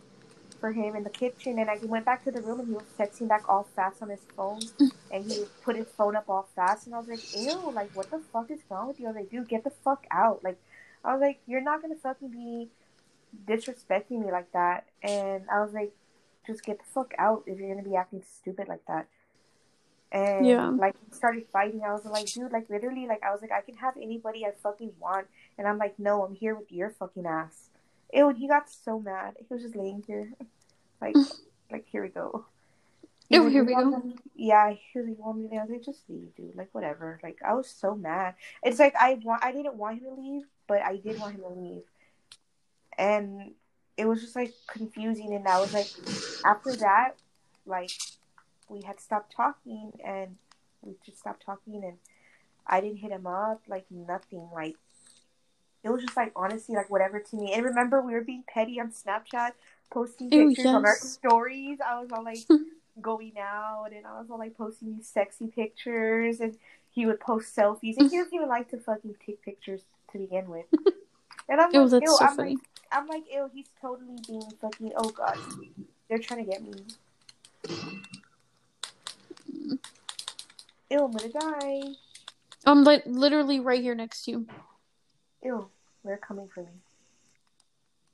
for 0.59 0.71
him 0.71 0.95
in 0.95 1.03
the 1.03 1.09
kitchen, 1.09 1.59
and 1.59 1.69
I 1.69 1.77
went 1.83 2.05
back 2.05 2.23
to 2.23 2.31
the 2.31 2.41
room, 2.41 2.59
and 2.61 2.69
he 2.69 2.73
was 2.73 2.85
texting 2.97 3.27
back 3.27 3.49
all 3.49 3.67
fast 3.75 4.01
on 4.01 4.09
his 4.09 4.21
phone, 4.35 4.61
and 5.11 5.25
he 5.29 5.43
put 5.63 5.75
his 5.75 5.87
phone 5.87 6.15
up 6.15 6.29
all 6.29 6.47
fast, 6.55 6.85
and 6.85 6.95
I 6.95 6.99
was 6.99 7.07
like, 7.07 7.35
"Ew! 7.35 7.71
Like, 7.71 7.95
what 7.95 8.09
the 8.09 8.19
fuck 8.31 8.49
is 8.49 8.61
wrong 8.69 8.87
with 8.87 8.99
you?" 8.99 9.07
I 9.07 9.09
was 9.09 9.17
like, 9.17 9.29
"Dude, 9.29 9.49
get 9.49 9.63
the 9.63 9.69
fuck 9.71 10.05
out!" 10.11 10.43
Like, 10.43 10.57
I 11.03 11.13
was 11.13 11.21
like, 11.21 11.39
"You're 11.45 11.61
not 11.61 11.81
gonna 11.81 11.95
fucking 11.95 12.29
be 12.29 12.69
disrespecting 13.45 14.23
me 14.23 14.31
like 14.31 14.51
that," 14.53 14.85
and 15.03 15.43
I 15.51 15.61
was 15.61 15.73
like, 15.73 15.93
"Just 16.47 16.63
get 16.63 16.79
the 16.79 16.85
fuck 16.85 17.13
out 17.17 17.43
if 17.45 17.59
you're 17.59 17.69
gonna 17.75 17.87
be 17.87 17.95
acting 17.95 18.23
stupid 18.23 18.67
like 18.69 18.85
that." 18.87 19.07
And 20.11 20.45
Yeah. 20.45 20.69
like 20.69 20.95
started 21.11 21.45
fighting. 21.51 21.81
I 21.83 21.91
was 21.93 22.05
like, 22.05 22.25
dude, 22.27 22.51
like 22.51 22.69
literally, 22.69 23.05
like 23.07 23.23
I 23.23 23.31
was 23.31 23.41
like, 23.41 23.51
I 23.51 23.61
can 23.61 23.75
have 23.77 23.95
anybody 23.97 24.45
I 24.45 24.51
fucking 24.51 24.93
want, 24.99 25.27
and 25.57 25.67
I'm 25.67 25.77
like, 25.77 25.97
no, 25.99 26.23
I'm 26.23 26.35
here 26.35 26.55
with 26.55 26.71
your 26.71 26.89
fucking 26.91 27.25
ass. 27.25 27.69
Ew, 28.13 28.29
and 28.29 28.37
he 28.37 28.47
got 28.47 28.69
so 28.69 28.99
mad. 28.99 29.35
He 29.39 29.53
was 29.53 29.63
just 29.63 29.75
laying 29.75 30.03
here, 30.07 30.31
like, 31.01 31.15
like 31.71 31.85
here 31.91 32.03
we 32.03 32.09
go. 32.09 32.45
He 33.27 33.35
Ew, 33.35 33.47
here 33.47 33.63
we 33.63 33.73
go. 33.73 33.89
wanted- 33.89 34.19
Yeah, 34.35 34.69
he 34.71 34.99
was 34.99 35.07
like, 35.09 35.17
"Want 35.19 35.39
me?" 35.39 35.49
to-" 35.49 35.55
I 35.55 35.61
was 35.63 35.71
like, 35.71 35.83
"Just 35.83 36.07
leave, 36.07 36.33
dude. 36.35 36.55
Like, 36.55 36.69
whatever." 36.73 37.19
Like, 37.23 37.39
I 37.43 37.55
was 37.55 37.67
so 37.67 37.95
mad. 37.95 38.35
It's 38.63 38.77
like 38.79 38.93
I 38.95 39.15
want, 39.23 39.43
I 39.43 39.51
didn't 39.51 39.75
want 39.75 39.99
him 39.99 40.15
to 40.15 40.21
leave, 40.21 40.43
but 40.67 40.81
I 40.83 40.97
did 40.97 41.19
want 41.19 41.33
him 41.35 41.41
to 41.41 41.49
leave, 41.49 41.81
and 42.97 43.51
it 43.97 44.05
was 44.07 44.21
just 44.21 44.35
like 44.35 44.53
confusing. 44.67 45.33
And 45.33 45.47
I 45.47 45.59
was 45.59 45.73
like, 45.73 45.87
after 46.45 46.75
that, 46.77 47.15
like, 47.65 47.89
we 48.69 48.81
had 48.81 48.99
stopped 48.99 49.33
talking, 49.35 49.93
and 50.03 50.35
we 50.81 50.93
just 51.05 51.19
stopped 51.19 51.43
talking, 51.45 51.83
and 51.83 51.97
I 52.67 52.81
didn't 52.81 52.97
hit 52.97 53.11
him 53.11 53.27
up, 53.27 53.61
like 53.67 53.85
nothing, 53.89 54.49
like. 54.53 54.75
It 55.83 55.89
was 55.89 56.01
just 56.03 56.17
like 56.17 56.31
honestly 56.35 56.73
like 56.73 56.89
whatever 56.89 57.19
to 57.19 57.35
me. 57.35 57.53
And 57.53 57.63
remember 57.63 58.01
we 58.01 58.13
were 58.13 58.21
being 58.21 58.43
petty 58.47 58.79
on 58.79 58.89
Snapchat, 58.89 59.51
posting 59.91 60.31
Ew, 60.31 60.47
pictures 60.47 60.65
on 60.65 60.83
our 60.83 60.95
stories. 60.95 61.77
I 61.79 61.99
was 62.01 62.09
all 62.11 62.23
like 62.23 62.39
going 63.01 63.33
out 63.39 63.89
and 63.95 64.03
I 64.03 64.19
was 64.19 64.31
all 64.31 64.39
like 64.39 64.57
posting 64.57 64.95
these 64.95 65.07
sexy 65.07 65.45
pictures 65.45 66.39
and 66.39 66.57
he 66.89 67.05
would 67.05 67.19
post 67.19 67.55
selfies 67.55 67.97
and 67.97 68.09
he 68.09 68.17
doesn't 68.17 68.33
even 68.33 68.47
like 68.49 68.69
to 68.71 68.77
fucking 68.77 69.15
take 69.23 69.43
pictures 69.43 69.81
to 70.11 70.17
begin 70.17 70.49
with. 70.49 70.65
And 71.47 71.61
I'm 71.61 71.71
Ew, 71.71 71.81
like, 71.81 71.91
that's 71.91 72.01
ew, 72.09 72.17
so 72.17 72.25
I'm 72.25 72.35
funny. 72.35 72.49
like 72.55 72.59
I'm 72.91 73.07
like, 73.07 73.23
ew, 73.31 73.47
he's 73.53 73.67
totally 73.79 74.17
being 74.27 74.49
fucking 74.59 74.91
oh 74.97 75.09
god. 75.09 75.37
They're 76.09 76.17
trying 76.17 76.43
to 76.43 76.51
get 76.51 76.63
me. 76.63 76.73
Ew, 79.51 79.79
I'm 80.91 81.11
gonna 81.11 81.29
die. 81.29 81.81
I'm 82.65 82.83
like 82.83 83.03
literally 83.05 83.59
right 83.59 83.81
here 83.81 83.95
next 83.95 84.25
to 84.25 84.31
you. 84.31 84.47
Ew, 85.43 85.69
they're 86.03 86.17
coming 86.17 86.47
for 86.47 86.61
me. 86.61 86.69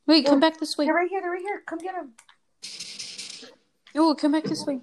Wait, 0.07 0.25
come 0.25 0.39
back 0.39 0.59
this 0.59 0.77
way. 0.77 0.85
They're 0.85 0.93
right 0.93 1.09
here, 1.09 1.21
they're 1.21 1.31
right 1.31 1.41
here. 1.41 1.63
Come 1.65 1.79
get 1.79 1.95
them. 1.95 2.13
Oh, 3.95 4.15
come 4.15 4.31
back 4.31 4.43
this 4.43 4.65
way. 4.65 4.79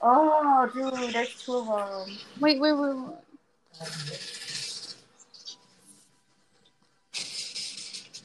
Oh, 0.00 0.70
dude, 0.74 1.12
there's 1.12 1.42
two 1.42 1.56
of 1.56 1.66
them. 1.66 2.16
Wait, 2.40 2.60
wait, 2.60 2.72
wait. 2.72 2.94
wait. 2.94 3.14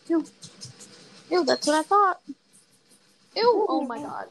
Ew. 0.10 0.26
Ew, 1.32 1.45
that's 1.45 1.68
what 1.68 1.76
I 1.76 1.84
thought. 1.84 2.20
Ew, 3.36 3.66
oh 3.70 3.82
my 3.86 3.99
god. 3.99 4.26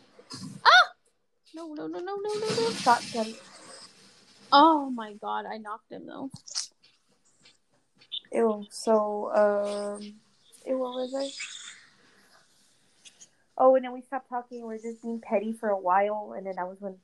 Ah! 0.65 0.88
No, 1.59 1.75
no, 1.75 1.89
no, 1.89 1.99
no, 1.99 2.15
no, 2.15 2.35
no, 2.35 2.47
no. 2.47 2.71
Shotgun. 2.71 3.35
Oh 4.53 4.91
my 4.91 5.15
god, 5.15 5.45
I 5.45 5.59
knocked 5.59 5.91
him 5.91 6.07
though. 6.07 6.31
Ew. 8.33 8.65
So, 8.71 9.33
um, 9.35 10.03
ew, 10.65 10.79
what 10.79 10.95
was 10.95 11.15
I? 11.17 11.29
Oh, 13.59 13.75
and 13.75 13.85
then 13.85 13.93
we 13.93 14.03
stopped 14.03 14.29
talking. 14.29 14.65
We 14.65 14.77
are 14.77 14.79
just 14.79 15.03
being 15.03 15.21
petty 15.21 15.53
for 15.53 15.69
a 15.69 15.77
while, 15.77 16.33
and 16.37 16.47
then 16.47 16.55
that 16.55 16.69
was 16.69 16.77
when 16.79 16.95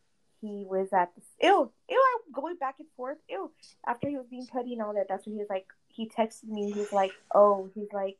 he 0.40 0.64
was 0.68 0.92
at 0.92 1.10
the. 1.16 1.22
Ew, 1.44 1.72
ew, 1.90 2.04
I'm 2.14 2.32
going 2.32 2.54
back 2.54 2.76
and 2.78 2.86
forth. 2.96 3.18
Ew. 3.28 3.50
After 3.84 4.08
he 4.08 4.16
was 4.16 4.26
being 4.30 4.46
petty 4.46 4.74
and 4.74 4.82
all 4.82 4.94
that, 4.94 5.06
that's 5.08 5.26
when 5.26 5.34
he 5.34 5.40
was 5.40 5.50
like, 5.50 5.66
he 5.88 6.08
texted 6.08 6.44
me. 6.44 6.70
He's 6.70 6.92
like, 6.92 7.10
oh, 7.34 7.70
he's 7.74 7.92
like, 7.92 8.18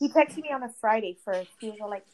he 0.00 0.08
texted 0.08 0.38
me 0.38 0.50
on 0.50 0.64
a 0.64 0.72
Friday 0.80 1.16
first. 1.24 1.50
He 1.60 1.70
was 1.70 1.78
like, 1.88 2.06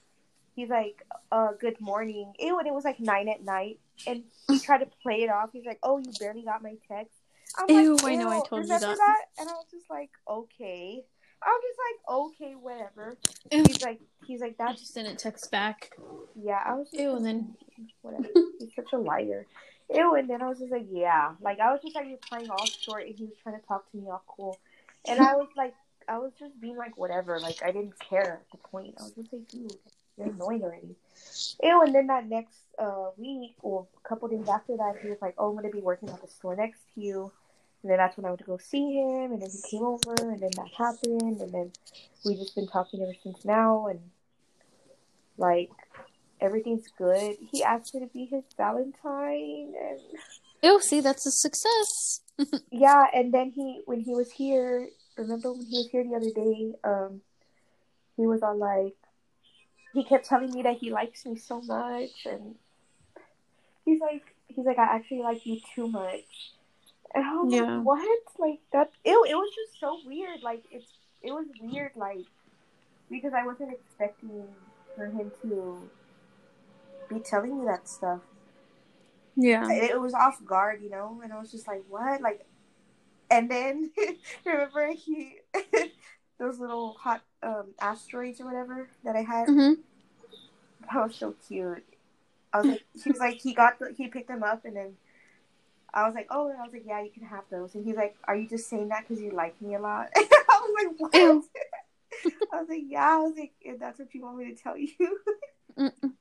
he's 0.57 0.69
like, 0.71 1.03
uh, 1.31 1.51
good 1.61 1.81
morning. 1.81 2.33
Ew, 2.41 2.59
and 2.59 2.67
it 2.67 2.75
was 2.75 2.85
like 2.85 2.99
nine 2.99 3.29
at 3.29 3.45
night, 3.45 3.79
and 4.07 4.25
he 4.49 4.59
tried 4.67 4.79
to 4.79 4.89
play 5.03 5.23
it 5.23 5.31
off. 5.31 5.51
He's 5.53 5.67
like, 5.67 5.79
oh, 5.85 5.99
you 5.99 6.11
barely 6.19 6.43
got 6.43 6.63
my 6.63 6.75
text. 6.89 7.13
I'm 7.57 7.71
Ew, 7.71 7.95
like, 7.97 8.05
I 8.05 8.15
know, 8.17 8.29
I 8.31 8.41
told 8.45 8.67
you 8.67 8.75
remember 8.75 8.97
that." 8.97 9.21
And 9.39 9.49
I 9.49 9.53
was 9.53 9.67
just 9.71 9.89
like, 9.89 10.11
okay. 10.29 11.05
I 11.43 11.49
was 11.49 11.63
just 11.69 11.79
like, 11.87 12.19
okay, 12.19 12.55
whatever. 12.55 13.17
Ew. 13.53 13.63
He's 13.69 13.83
like, 13.83 14.01
he's 14.27 14.41
like, 14.41 14.57
I 14.59 14.67
that's 14.69 14.81
just 14.81 14.95
didn't 14.95 15.19
text 15.19 15.51
back. 15.53 15.93
yeah. 16.35 16.61
I 16.65 16.75
was 16.75 16.91
just 16.91 17.01
Ew, 17.01 17.11
like, 17.11 17.17
and 17.19 17.27
then 17.27 17.55
whatever. 18.03 18.29
He's 18.59 18.75
such 18.75 18.93
a 18.95 18.99
liar. 18.99 19.47
Ew, 19.95 20.15
and 20.15 20.29
then 20.29 20.43
I 20.43 20.49
was 20.49 20.59
just 20.59 20.73
like, 20.73 20.87
yeah. 20.91 21.33
Like 21.41 21.61
I 21.61 21.71
was 21.71 21.81
just 21.83 21.95
like 21.95 22.21
playing 22.23 22.51
all 22.51 22.65
short, 22.67 23.07
and 23.07 23.15
he 23.17 23.27
was 23.27 23.35
trying 23.43 23.61
to 23.61 23.67
talk 23.67 23.89
to 23.93 23.97
me 23.97 24.09
all 24.11 24.25
cool, 24.27 24.59
and 25.07 25.21
I 25.21 25.37
was 25.37 25.49
like, 25.57 25.75
I 26.09 26.19
was 26.19 26.33
just 26.39 26.59
being 26.61 26.77
like, 26.77 26.97
whatever. 26.97 27.39
Like 27.39 27.63
I 27.63 27.71
didn't 27.71 27.99
care 28.01 28.41
at 28.43 28.51
the 28.51 28.59
point. 28.69 28.95
I 28.99 29.05
was 29.05 29.13
just 29.13 29.33
like, 29.33 29.47
dude, 29.47 29.73
you're 30.17 30.29
annoying 30.29 30.63
already. 30.63 30.97
Ew, 31.63 31.83
and 31.83 31.95
then 31.95 32.07
that 32.09 32.29
next 32.29 32.59
uh 32.79 33.11
week 33.17 33.57
or 33.63 33.87
a 34.05 34.09
couple 34.09 34.29
days 34.29 34.49
after 34.49 34.77
that, 34.77 34.97
he 35.03 35.09
was 35.09 35.19
like, 35.21 35.35
oh, 35.39 35.51
I'm 35.51 35.57
gonna 35.57 35.71
be 35.71 35.81
working 35.81 36.09
at 36.09 36.21
the 36.21 36.29
store 36.29 36.57
next 36.57 36.81
to 36.95 37.01
you. 37.01 37.33
And 37.83 37.91
then 37.91 37.99
that's 37.99 38.17
when 38.17 38.25
I 38.25 38.31
went 38.31 38.41
to 38.41 38.47
go 38.47 38.59
see 38.59 38.95
him, 38.95 39.33
and 39.33 39.43
then 39.43 39.51
he 39.51 39.71
came 39.71 39.85
over, 39.85 40.15
and 40.19 40.41
then 40.41 40.51
that 40.57 40.69
happened, 40.77 41.41
and 41.41 41.53
then 41.53 41.73
we've 42.25 42.39
just 42.39 42.55
been 42.55 42.67
talking 42.67 43.03
ever 43.03 43.15
since 43.23 43.45
now, 43.45 43.87
and 43.87 44.01
like 45.37 45.71
everything's 46.41 46.89
good. 46.99 47.37
He 47.53 47.63
asked 47.63 47.95
me 47.95 48.01
to 48.01 48.07
be 48.07 48.27
his 48.27 48.45
Valentine, 48.57 49.75
and 49.81 50.01
Ew, 50.63 50.81
see, 50.81 51.01
that's 51.01 51.27
a 51.27 51.31
success. 51.31 52.23
yeah, 52.71 53.05
and 53.15 53.33
then 53.33 53.51
he 53.51 53.83
when 53.85 54.01
he 54.01 54.15
was 54.15 54.33
here, 54.33 54.89
remember 55.17 55.53
when 55.53 55.67
he 55.67 55.79
was 55.79 55.89
here 55.93 56.05
the 56.05 56.17
other 56.17 56.33
day, 56.35 56.73
um, 56.83 57.21
he 58.17 58.27
was 58.27 58.43
all 58.43 58.57
like, 58.57 58.97
he 59.97 60.05
kept 60.05 60.27
telling 60.27 60.53
me 60.53 60.63
that 60.63 60.77
he 60.79 60.91
likes 60.91 61.25
me 61.27 61.37
so 61.37 61.61
much, 61.63 62.27
and 62.27 62.55
he's 63.85 64.01
like, 64.01 64.23
he's 64.49 64.67
like, 64.67 64.79
I 64.79 64.97
actually 64.97 65.23
like 65.23 65.47
you 65.47 65.61
too 65.75 65.89
much, 65.89 66.53
and 67.15 67.25
I 67.25 67.35
was 67.35 67.51
Yeah. 67.53 67.63
like, 67.63 67.85
what? 67.87 68.21
Like 68.39 68.61
that? 68.73 68.91
It 69.05 69.13
it 69.31 69.35
was 69.35 69.51
just 69.55 69.81
so 69.81 70.01
weird. 70.05 70.43
Like 70.43 70.65
it's 70.71 70.91
it 71.23 71.33
was 71.33 71.47
weird, 71.61 71.93
like 71.97 72.27
because 73.11 73.33
I 73.33 73.47
wasn't 73.47 73.73
expecting 73.73 74.45
for 74.95 75.07
him 75.07 75.33
to 75.43 75.91
be 77.09 77.21
telling 77.21 77.59
me 77.59 77.65
that 77.67 77.89
stuff 77.89 78.21
Yeah. 79.37 79.69
it, 79.71 79.93
it 79.93 80.01
was 80.01 80.15
off 80.15 80.45
guard, 80.45 80.83
you 80.83 80.91
know, 80.91 81.21
and 81.23 81.33
I 81.33 81.39
was 81.39 81.51
just 81.51 81.69
like, 81.69 81.83
what? 81.89 82.21
Like, 82.21 82.45
and 83.31 83.51
then 83.51 83.91
remember 84.45 84.93
he 84.93 85.37
those 86.39 86.59
little 86.59 86.93
hot 86.95 87.23
um, 87.43 87.75
asteroids 87.81 88.41
or 88.41 88.47
whatever 88.47 88.89
that 89.05 89.17
I 89.17 89.23
had. 89.23 89.49
hmm 89.49 89.73
That 90.93 91.07
was 91.07 91.17
so 91.17 91.35
cute. 91.47 91.85
I 92.53 92.59
was 92.59 92.67
like, 92.69 92.83
he 93.03 93.11
was 93.11 93.19
like, 93.19 93.37
he 93.37 93.55
got 93.55 93.79
the, 93.79 93.93
he 93.97 94.09
picked 94.09 94.29
them 94.29 94.43
up, 94.43 94.65
and 94.65 94.77
then 94.77 94.97
I 95.93 96.07
was 96.07 96.15
like, 96.15 96.29
oh, 96.31 96.49
and 96.49 96.59
I 96.59 96.63
was 96.63 96.73
like, 96.73 96.85
yeah, 96.87 97.03
you 97.03 97.11
can 97.11 97.25
have 97.25 97.45
those. 97.51 97.75
And 97.75 97.85
he's 97.85 97.97
like, 97.97 98.17
are 98.25 98.37
you 98.37 98.49
just 98.49 98.69
saying 98.69 98.89
that 98.89 99.07
because 99.07 99.23
you 99.23 99.31
like 99.31 99.61
me 99.61 99.75
a 99.75 99.81
lot? 99.81 100.09
I 100.17 100.61
was 100.61 100.85
like, 100.85 101.01
what? 101.01 101.15
I 102.53 102.61
was 102.61 102.69
like, 102.69 102.85
yeah. 102.87 103.17
I 103.17 103.19
was 103.19 103.37
like, 103.37 103.53
if 103.61 103.79
that's 103.79 103.99
what 103.99 104.15
you 104.15 104.23
want 104.23 104.39
me 104.39 104.55
to 104.55 104.63
tell 104.63 104.77
you. 104.77 104.89
Mm-mm. 105.79 106.13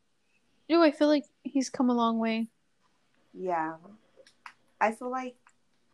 I 0.86 0.92
feel 0.92 1.08
like 1.08 1.26
he's 1.44 1.70
come 1.70 1.90
a 1.90 1.96
long 1.96 2.20
way. 2.20 2.48
Yeah. 3.34 3.74
I 4.80 4.92
feel 4.92 5.10
like 5.10 5.36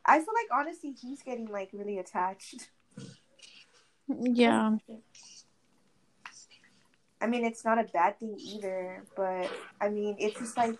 I 0.05 0.17
feel 0.17 0.33
like 0.33 0.59
honestly 0.59 0.93
he's 0.99 1.21
getting 1.21 1.45
like 1.45 1.69
really 1.71 1.97
attached. 1.97 2.69
Yeah. 4.19 4.77
I 7.21 7.27
mean, 7.27 7.45
it's 7.45 7.63
not 7.63 7.77
a 7.77 7.83
bad 7.83 8.19
thing 8.19 8.35
either, 8.39 9.03
but 9.15 9.49
I 9.79 9.89
mean, 9.89 10.15
it's 10.19 10.39
just 10.39 10.57
like 10.57 10.75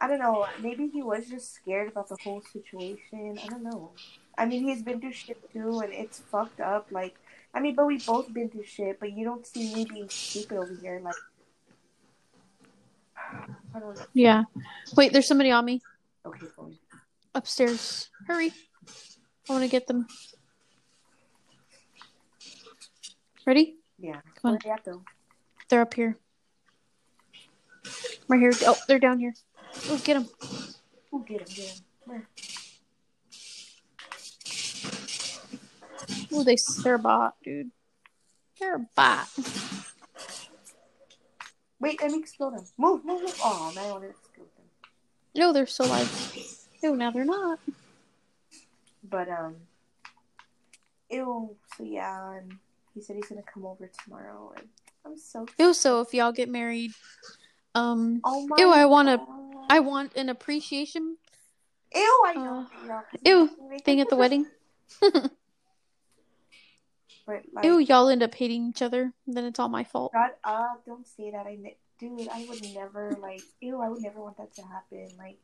I 0.00 0.08
don't 0.08 0.18
know. 0.18 0.46
Maybe 0.60 0.88
he 0.88 1.02
was 1.02 1.28
just 1.28 1.54
scared 1.54 1.88
about 1.88 2.08
the 2.08 2.16
whole 2.24 2.42
situation. 2.52 3.38
I 3.42 3.46
don't 3.46 3.62
know. 3.62 3.90
I 4.36 4.46
mean, 4.46 4.64
he's 4.64 4.82
been 4.82 5.00
through 5.00 5.12
shit 5.12 5.38
too, 5.52 5.80
and 5.80 5.92
it's 5.92 6.18
fucked 6.18 6.60
up. 6.60 6.88
Like, 6.90 7.14
I 7.54 7.60
mean, 7.60 7.76
but 7.76 7.86
we 7.86 7.98
both 7.98 8.32
been 8.32 8.48
through 8.48 8.64
shit. 8.64 8.98
But 8.98 9.12
you 9.12 9.24
don't 9.24 9.46
see 9.46 9.72
me 9.74 9.84
being 9.84 10.08
stupid 10.08 10.58
over 10.58 10.74
here. 10.80 11.00
Like, 11.04 11.14
I 13.74 13.78
don't 13.78 13.96
know. 13.96 14.04
Yeah. 14.14 14.44
Wait, 14.96 15.12
there's 15.12 15.28
somebody 15.28 15.50
on 15.52 15.64
me 15.64 15.80
Okay, 16.26 16.46
fine. 16.56 16.76
upstairs. 17.34 18.10
Hurry. 18.26 18.52
I 19.48 19.52
want 19.52 19.64
to 19.64 19.70
get 19.70 19.86
them. 19.86 20.06
Ready? 23.46 23.76
Yeah. 23.98 24.20
Come 24.40 24.44
on. 24.44 24.52
Where 24.52 24.58
they 24.64 24.70
at 24.70 24.84
though? 24.84 25.02
They're 25.68 25.82
up 25.82 25.94
here. 25.94 26.16
Right 28.28 28.40
here. 28.40 28.52
Oh, 28.66 28.76
they're 28.86 28.98
down 28.98 29.18
here. 29.18 29.34
Oh, 29.88 30.00
get 30.04 30.14
them. 30.14 30.28
Ooh, 31.14 31.24
get 31.26 31.40
him, 31.40 31.46
get 31.54 31.66
them. 31.66 31.84
Where? 32.04 32.28
Oh, 36.32 36.44
they 36.44 36.56
they're 36.82 36.94
a 36.94 36.98
bot, 36.98 37.34
dude. 37.44 37.70
They're 38.58 38.76
a 38.76 38.86
bot. 38.94 39.28
Wait, 41.80 42.00
let 42.00 42.12
me 42.12 42.18
explode 42.18 42.54
them. 42.54 42.64
Move, 42.78 43.04
move, 43.04 43.22
move. 43.22 43.40
Oh 43.42 43.72
man, 43.74 43.84
I 43.84 43.92
wanted 43.92 44.06
to 44.06 44.10
explode 44.10 44.48
them. 44.56 44.66
No, 45.34 45.52
they're 45.52 45.66
still 45.66 45.86
alive. 45.86 46.36
No, 46.82 46.94
now 46.94 47.10
they're 47.10 47.24
not. 47.24 47.58
But 49.08 49.28
um, 49.28 49.56
ew. 51.10 51.56
So 51.76 51.82
yeah, 51.84 52.34
and 52.34 52.58
he 52.94 53.00
said 53.00 53.16
he's 53.16 53.26
gonna 53.28 53.42
come 53.42 53.64
over 53.66 53.90
tomorrow, 54.04 54.52
and 54.56 54.68
I'm 55.04 55.16
so. 55.16 55.46
Ew, 55.58 55.72
so 55.74 56.00
if 56.00 56.12
y'all 56.14 56.32
get 56.32 56.48
married, 56.48 56.92
um, 57.74 58.20
Oh 58.24 58.46
my. 58.46 58.56
Ew, 58.58 58.70
I 58.70 58.84
wanna- 58.86 59.18
God. 59.18 59.66
I 59.70 59.80
want 59.80 60.16
an 60.16 60.28
appreciation 60.28 61.16
Ew, 61.94 62.22
I 62.26 62.34
know. 62.34 62.66
'cause 62.86 63.20
ew, 63.24 63.50
thing 63.84 64.00
at 64.00 64.08
the 64.08 64.16
wedding. 64.16 64.46
But 67.26 67.42
like, 67.52 67.64
Ew, 67.64 67.78
y'all 67.78 68.08
end 68.08 68.22
up 68.22 68.34
hating 68.34 68.68
each 68.70 68.82
other. 68.82 69.12
Then 69.26 69.44
it's 69.44 69.60
all 69.60 69.68
my 69.68 69.84
fault. 69.84 70.12
shut 70.12 70.38
up! 70.44 70.82
Don't 70.84 71.06
say 71.06 71.30
that. 71.30 71.46
I, 71.46 71.56
dude, 71.98 72.28
I 72.28 72.44
would 72.48 72.62
never 72.74 73.16
like. 73.20 73.42
Ew, 73.60 73.80
I 73.80 73.88
would 73.88 74.02
never 74.02 74.20
want 74.20 74.36
that 74.38 74.52
to 74.56 74.62
happen. 74.62 75.08
Like, 75.16 75.38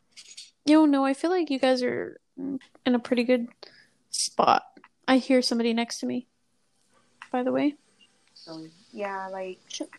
Yo, 0.67 0.87
no, 0.87 1.05
I 1.05 1.15
feel 1.15 1.31
like 1.31 1.51
you 1.51 1.59
guys 1.59 1.83
are 1.83 2.21
in 2.37 2.59
a 2.95 2.99
pretty 2.99 3.23
good 3.25 3.47
spot. 4.11 4.65
I 5.07 5.19
hear 5.19 5.41
somebody 5.41 5.73
next 5.73 6.01
to 6.01 6.07
me. 6.07 6.27
By 7.31 7.43
the 7.43 7.53
way. 7.53 7.75
so 8.35 8.67
yeah, 8.93 9.29
like. 9.29 9.59
Shit. 9.69 9.91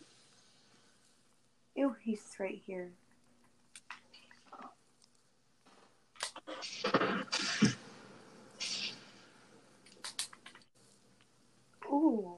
Ew, 1.76 1.94
he's 2.02 2.20
right 2.38 2.60
here. 2.66 2.90
Ooh. 11.86 12.36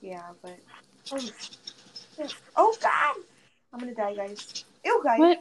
Yeah, 0.00 0.22
but 0.42 0.58
oh, 1.12 1.18
oh 2.56 2.76
god, 2.80 3.16
I'm 3.72 3.80
gonna 3.80 3.94
die, 3.94 4.14
guys. 4.14 4.64
Ew, 4.84 5.00
guys. 5.04 5.18
What? 5.18 5.38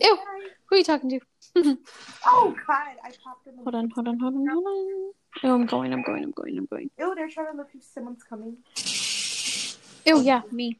Ew. 0.00 0.16
die. 0.16 0.48
Who 0.68 0.74
are 0.74 0.78
you 0.78 0.84
talking 0.84 1.10
to? 1.10 1.20
Oh 2.26 2.54
god, 2.66 2.94
I 3.04 3.10
popped 3.24 3.46
in 3.46 3.56
the 3.56 3.62
Hold 3.62 3.74
on, 3.74 3.90
hold 3.90 4.08
on, 4.08 4.18
hold 4.18 4.34
on, 4.34 4.46
hold 4.46 4.66
on. 4.66 5.12
Oh, 5.44 5.54
I'm 5.54 5.66
going, 5.66 5.92
I'm 5.92 6.02
going, 6.02 6.24
I'm 6.24 6.32
going, 6.32 6.58
I'm 6.58 6.66
going. 6.66 6.90
Ew, 6.98 7.14
they're 7.14 7.28
trying 7.28 7.52
to 7.52 7.56
look 7.56 7.70
if 7.74 7.82
someone's 7.82 8.22
coming. 8.22 8.56
Ew, 10.06 10.20
yeah, 10.22 10.42
me. 10.52 10.78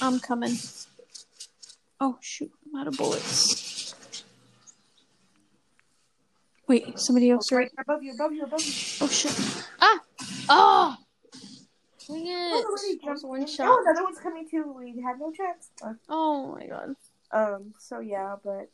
I'm 0.00 0.20
coming. 0.20 0.56
Oh 2.00 2.18
shoot, 2.20 2.50
I'm 2.66 2.80
out 2.80 2.88
of 2.88 2.96
bullets. 2.96 3.94
Wait, 6.68 6.98
somebody 6.98 7.30
else 7.30 7.52
right? 7.52 7.70
right 7.76 7.86
above 7.86 8.02
you, 8.02 8.12
above 8.12 8.32
you, 8.32 8.44
above 8.44 8.64
you. 8.64 8.72
Oh 9.00 9.08
shit. 9.08 9.34
Ah! 9.80 10.00
Oh! 10.48 10.96
Dang 12.08 12.26
it. 12.26 12.64
Oh, 13.04 13.28
one 13.28 13.46
shot. 13.46 13.68
Oh, 13.68 13.84
another 13.84 14.04
one's 14.04 14.18
coming 14.18 14.48
too. 14.48 14.72
We 14.76 15.00
had 15.00 15.18
no 15.18 15.30
chance. 15.32 15.70
Uh, 15.82 15.94
Oh 16.08 16.52
my 16.54 16.66
god. 16.66 16.96
Um. 17.30 17.74
So 17.78 18.00
yeah, 18.00 18.36
but 18.42 18.70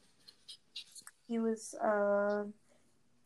he 1.29 1.39
was. 1.39 1.74
Um. 1.81 2.55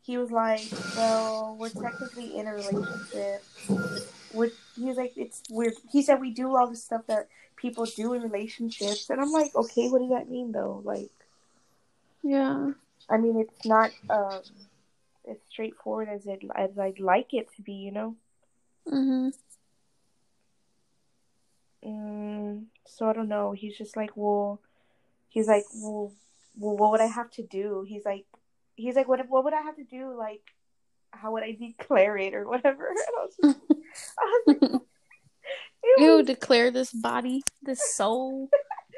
he 0.02 0.18
was 0.18 0.30
like, 0.30 0.64
"Well, 0.96 1.56
we're 1.58 1.70
technically 1.70 2.36
in 2.36 2.46
a 2.46 2.54
relationship." 2.54 3.44
Which 4.34 4.54
he 4.76 4.84
was 4.86 4.96
like, 4.96 5.12
"It's 5.16 5.42
weird." 5.50 5.74
He 5.90 6.02
said, 6.02 6.20
"We 6.20 6.30
do 6.32 6.56
all 6.56 6.68
the 6.68 6.76
stuff 6.76 7.06
that 7.06 7.28
people 7.56 7.84
do 7.84 8.12
in 8.14 8.22
relationships," 8.22 9.08
and 9.10 9.20
I'm 9.20 9.32
like, 9.32 9.54
"Okay, 9.54 9.88
what 9.88 10.00
does 10.00 10.10
that 10.10 10.28
mean 10.28 10.52
though?" 10.52 10.80
Like, 10.84 11.10
Yeah. 12.22 12.72
I 13.08 13.16
mean, 13.18 13.38
it's 13.38 13.66
not 13.66 13.90
um, 14.08 14.40
as 15.28 15.36
straightforward 15.50 16.08
as 16.08 16.26
it 16.26 16.42
as 16.54 16.78
I'd 16.78 16.98
like 17.00 17.34
it 17.34 17.48
to 17.56 17.62
be, 17.62 17.72
you 17.74 17.90
know. 17.92 18.16
Mhm. 18.86 19.32
Mm, 21.84 22.64
so 22.96 23.08
I 23.08 23.12
don't 23.12 23.28
know. 23.28 23.52
He's 23.52 23.76
just 23.76 23.96
like, 23.96 24.10
well, 24.16 24.60
he's 25.28 25.48
like, 25.48 25.64
well, 25.74 26.12
well, 26.56 26.76
what 26.76 26.90
would 26.92 27.00
I 27.00 27.06
have 27.06 27.30
to 27.32 27.42
do? 27.42 27.84
He's 27.88 28.04
like, 28.04 28.26
he's 28.76 28.94
like, 28.96 29.08
what, 29.08 29.26
what 29.28 29.44
would 29.44 29.54
I 29.54 29.62
have 29.62 29.76
to 29.76 29.84
do? 29.84 30.14
Like, 30.16 30.42
how 31.10 31.32
would 31.32 31.42
I 31.42 31.52
declare 31.52 32.16
it 32.26 32.34
or 32.34 32.46
whatever? 32.48 32.88
And 32.88 32.98
I 33.08 33.24
was, 33.24 33.34
just, 33.42 33.58
I 34.18 34.42
was 34.46 34.56
like, 34.72 34.82
was- 35.98 36.26
declare 36.26 36.70
this 36.70 36.92
body, 36.92 37.42
this 37.62 37.94
soul, 37.94 38.48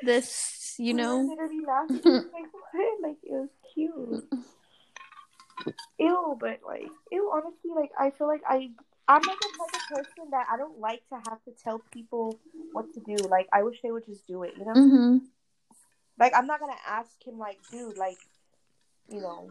this, 0.02 0.74
you 0.78 0.94
know. 0.94 1.20
literally 1.20 1.60
laughing. 1.66 2.00
Like, 2.04 2.52
what? 2.52 3.02
Like, 3.02 3.16
it 3.22 3.32
was 3.32 3.48
cute. 3.74 4.24
Ew, 5.98 6.36
but 6.38 6.60
like, 6.66 6.88
ew. 7.12 7.30
Honestly, 7.32 7.70
like, 7.74 7.90
I 7.98 8.10
feel 8.10 8.26
like 8.26 8.42
I. 8.46 8.70
I'm 9.06 9.22
like 9.22 9.38
the 9.38 9.48
type 9.58 9.80
of 9.82 9.96
person 9.96 10.30
that 10.30 10.46
I 10.50 10.56
don't 10.56 10.78
like 10.78 11.06
to 11.10 11.16
have 11.16 11.42
to 11.44 11.52
tell 11.62 11.80
people 11.92 12.38
what 12.72 12.92
to 12.94 13.00
do. 13.00 13.16
Like, 13.16 13.48
I 13.52 13.62
wish 13.62 13.80
they 13.82 13.90
would 13.90 14.06
just 14.06 14.26
do 14.26 14.42
it, 14.44 14.54
you 14.56 14.64
know? 14.64 14.72
Mhm. 14.72 15.20
Like 16.18 16.32
I'm 16.34 16.46
not 16.46 16.60
gonna 16.60 16.72
ask 16.86 17.10
him 17.24 17.38
like, 17.38 17.58
dude, 17.70 17.98
like, 17.98 18.18
you 19.08 19.20
know, 19.20 19.50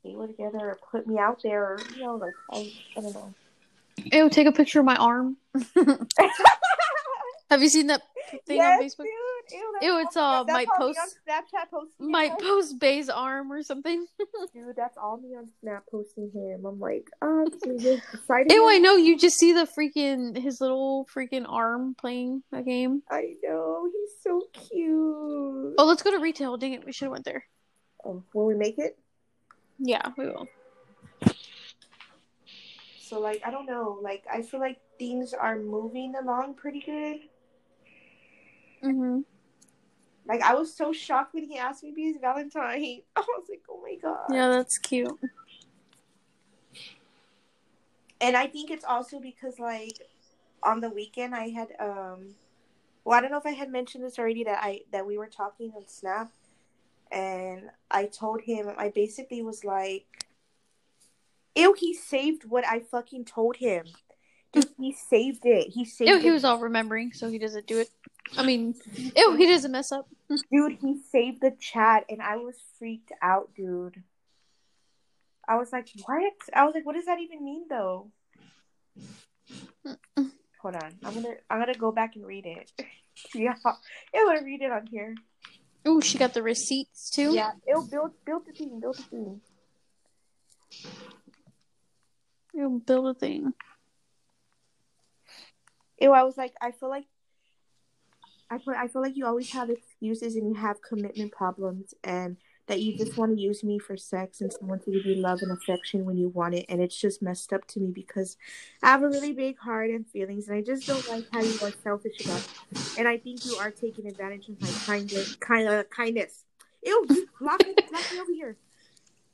stay 0.00 0.14
with 0.14 0.30
together 0.30 0.58
or 0.58 0.78
put 0.90 1.06
me 1.06 1.18
out 1.18 1.42
there 1.42 1.62
or 1.62 1.80
you 1.94 2.02
know, 2.02 2.16
like 2.16 2.34
I, 2.50 2.72
I 2.96 3.00
don't 3.00 3.14
know. 3.14 3.34
Ew, 4.12 4.30
take 4.30 4.46
a 4.46 4.52
picture 4.52 4.80
of 4.80 4.86
my 4.86 4.96
arm. 4.96 5.36
Have 7.50 7.62
you 7.62 7.70
seen 7.70 7.86
that 7.86 8.02
thing 8.46 8.58
yes, 8.58 8.78
on 8.78 8.84
Facebook? 8.84 9.04
dude. 9.04 9.52
Ew, 9.52 9.78
Ew, 9.80 9.98
it's, 10.00 10.16
uh, 10.16 10.44
that's 10.44 10.52
might 10.54 10.68
post- 10.76 10.98
on 10.98 11.08
Snapchat 11.08 11.70
posting. 11.70 12.10
Might 12.10 12.32
him. 12.32 12.36
post 12.40 12.78
Bay's 12.78 13.08
arm 13.08 13.50
or 13.50 13.62
something. 13.62 14.06
dude. 14.54 14.76
That's 14.76 14.98
all 14.98 15.16
me 15.16 15.34
on 15.34 15.48
Snap 15.60 15.84
posting 15.90 16.30
him. 16.34 16.66
I'm 16.66 16.78
like, 16.78 17.08
oh, 17.22 17.46
decided. 17.62 18.52
Ew, 18.52 18.68
I 18.68 18.78
know. 18.78 18.96
You 18.96 19.16
just 19.16 19.38
see 19.38 19.54
the 19.54 19.66
freaking 19.66 20.36
his 20.36 20.60
little 20.60 21.08
freaking 21.14 21.46
arm 21.48 21.94
playing 21.98 22.42
a 22.52 22.62
game. 22.62 23.02
I 23.10 23.36
know 23.42 23.88
he's 23.90 24.22
so 24.22 24.42
cute. 24.52 25.74
Oh, 25.78 25.86
let's 25.86 26.02
go 26.02 26.10
to 26.10 26.18
retail. 26.18 26.58
Dang 26.58 26.74
it, 26.74 26.84
we 26.84 26.92
should 26.92 27.06
have 27.06 27.12
went 27.12 27.24
there. 27.24 27.44
Oh, 28.04 28.22
will 28.34 28.44
we 28.44 28.54
make 28.54 28.78
it? 28.78 28.98
Yeah, 29.78 30.02
we 30.18 30.26
will. 30.26 30.48
So 33.00 33.20
like, 33.20 33.40
I 33.46 33.50
don't 33.50 33.64
know. 33.64 33.98
Like, 34.02 34.24
I 34.30 34.42
feel 34.42 34.60
like 34.60 34.78
things 34.98 35.32
are 35.32 35.58
moving 35.58 36.12
along 36.20 36.54
pretty 36.54 36.80
good. 36.80 37.20
Mhm. 38.82 39.24
Like 40.26 40.42
I 40.42 40.54
was 40.54 40.74
so 40.74 40.92
shocked 40.92 41.34
when 41.34 41.44
he 41.44 41.58
asked 41.58 41.82
me 41.82 41.90
to 41.90 41.94
be 41.96 42.04
his 42.04 42.18
Valentine. 42.20 43.02
I 43.16 43.20
was 43.20 43.46
like, 43.48 43.62
oh 43.68 43.80
my 43.82 43.94
god. 43.96 44.26
Yeah, 44.30 44.48
that's 44.48 44.78
cute. 44.78 45.18
And 48.20 48.36
I 48.36 48.46
think 48.46 48.70
it's 48.70 48.84
also 48.84 49.20
because 49.20 49.58
like 49.58 49.98
on 50.62 50.80
the 50.80 50.90
weekend 50.90 51.34
I 51.34 51.48
had 51.48 51.68
um 51.80 52.34
well 53.04 53.16
I 53.16 53.20
don't 53.20 53.30
know 53.30 53.38
if 53.38 53.46
I 53.46 53.52
had 53.52 53.70
mentioned 53.70 54.04
this 54.04 54.18
already 54.18 54.44
that 54.44 54.58
I 54.62 54.80
that 54.92 55.06
we 55.06 55.16
were 55.16 55.28
talking 55.28 55.72
on 55.74 55.86
Snap 55.86 56.30
and 57.10 57.70
I 57.90 58.06
told 58.06 58.42
him 58.42 58.70
I 58.76 58.90
basically 58.90 59.42
was 59.42 59.64
like 59.64 60.26
Ew, 61.54 61.74
he 61.76 61.92
saved 61.92 62.44
what 62.44 62.64
I 62.66 62.78
fucking 62.78 63.24
told 63.24 63.56
him. 63.56 63.84
Dude, 64.52 64.68
he 64.78 64.92
saved 64.92 65.44
it. 65.44 65.70
He 65.70 65.84
saved 65.84 66.10
Ew, 66.10 66.18
he 66.20 66.30
was 66.30 66.44
all 66.44 66.58
remembering, 66.58 67.12
so 67.12 67.28
he 67.28 67.38
doesn't 67.38 67.66
do 67.66 67.80
it. 67.80 67.90
I 68.36 68.44
mean, 68.44 68.74
ew, 68.94 69.36
he 69.36 69.46
doesn't 69.46 69.72
mess 69.72 69.92
up. 69.92 70.08
Dude, 70.28 70.78
he 70.80 71.00
saved 71.10 71.40
the 71.40 71.52
chat 71.58 72.04
and 72.08 72.20
I 72.20 72.36
was 72.36 72.56
freaked 72.78 73.12
out, 73.22 73.50
dude. 73.56 74.02
I 75.46 75.56
was 75.56 75.72
like, 75.72 75.88
what? 76.04 76.32
I 76.54 76.64
was 76.64 76.74
like, 76.74 76.84
what 76.84 76.94
does 76.94 77.06
that 77.06 77.18
even 77.20 77.44
mean 77.44 77.64
though? 77.70 78.10
Hold 80.60 80.74
on. 80.74 80.92
I'm 81.04 81.14
gonna 81.14 81.34
I'm 81.48 81.60
gonna 81.60 81.74
go 81.74 81.92
back 81.92 82.16
and 82.16 82.26
read 82.26 82.44
it. 82.44 82.70
yeah. 83.34 83.54
I'm 83.64 84.26
gonna 84.26 84.44
read 84.44 84.60
it 84.60 84.70
on 84.70 84.86
here. 84.86 85.14
Oh, 85.86 86.00
she 86.00 86.18
got 86.18 86.34
the 86.34 86.42
receipts 86.42 87.10
too. 87.10 87.32
Yeah. 87.32 87.52
It'll 87.66 87.86
build 87.86 88.12
build 88.26 88.46
the 88.46 88.52
thing, 88.52 88.80
build 88.80 88.98
the 88.98 89.02
thing. 89.02 89.40
It'll 92.54 92.80
build 92.80 93.16
a 93.16 93.18
thing. 93.18 93.54
Ew, 96.00 96.12
I 96.12 96.24
was 96.24 96.36
like, 96.36 96.54
I 96.60 96.72
feel 96.72 96.90
like 96.90 97.06
I 98.50 98.58
feel, 98.58 98.74
I 98.76 98.88
feel 98.88 99.02
like 99.02 99.16
you 99.16 99.26
always 99.26 99.50
have 99.52 99.68
excuses 99.68 100.36
and 100.36 100.48
you 100.48 100.54
have 100.54 100.80
commitment 100.80 101.32
problems 101.32 101.94
and 102.02 102.36
that 102.66 102.80
you 102.80 102.96
just 102.96 103.16
want 103.16 103.34
to 103.34 103.40
use 103.40 103.64
me 103.64 103.78
for 103.78 103.96
sex 103.96 104.40
and 104.40 104.52
someone 104.52 104.78
to 104.80 104.90
give 104.90 105.04
you 105.04 105.16
love 105.16 105.40
and 105.42 105.50
affection 105.50 106.04
when 106.04 106.16
you 106.16 106.28
want 106.28 106.54
it 106.54 106.66
and 106.68 106.80
it's 106.80 106.98
just 106.98 107.22
messed 107.22 107.52
up 107.52 107.66
to 107.66 107.80
me 107.80 107.90
because 107.90 108.36
I 108.82 108.88
have 108.88 109.02
a 109.02 109.08
really 109.08 109.32
big 109.32 109.58
heart 109.58 109.90
and 109.90 110.06
feelings 110.06 110.48
and 110.48 110.56
I 110.56 110.62
just 110.62 110.86
don't 110.86 111.06
like 111.08 111.24
how 111.32 111.40
you 111.40 111.58
are 111.62 111.72
selfish 111.82 112.24
about 112.24 112.46
it. 112.70 112.98
And 112.98 113.08
I 113.08 113.18
think 113.18 113.44
you 113.44 113.56
are 113.56 113.70
taking 113.70 114.06
advantage 114.06 114.48
of 114.48 114.60
my 114.60 114.70
kindness 114.86 115.36
kind 115.36 115.68
of 115.68 115.88
kindness. 115.90 116.44
Ew, 116.84 117.06
lock 117.40 117.66
me, 117.66 117.74
lock 117.92 118.12
me 118.12 118.20
over 118.20 118.32
here. 118.32 118.56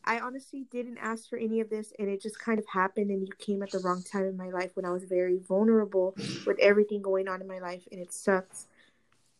I 0.04 0.20
honestly 0.20 0.66
didn't 0.70 0.98
ask 0.98 1.28
for 1.28 1.38
any 1.38 1.60
of 1.60 1.70
this 1.70 1.92
and 1.98 2.08
it 2.08 2.20
just 2.20 2.38
kind 2.38 2.58
of 2.58 2.66
happened 2.72 3.10
and 3.10 3.26
you 3.26 3.32
came 3.38 3.62
at 3.62 3.70
the 3.70 3.78
wrong 3.78 4.02
time 4.02 4.26
in 4.26 4.36
my 4.36 4.50
life 4.50 4.72
when 4.74 4.84
I 4.84 4.90
was 4.90 5.04
very 5.04 5.38
vulnerable 5.38 6.14
with 6.46 6.58
everything 6.60 7.00
going 7.02 7.26
on 7.26 7.40
in 7.40 7.48
my 7.48 7.58
life 7.58 7.88
and 7.90 8.00
it 8.00 8.12
sucks 8.12 8.66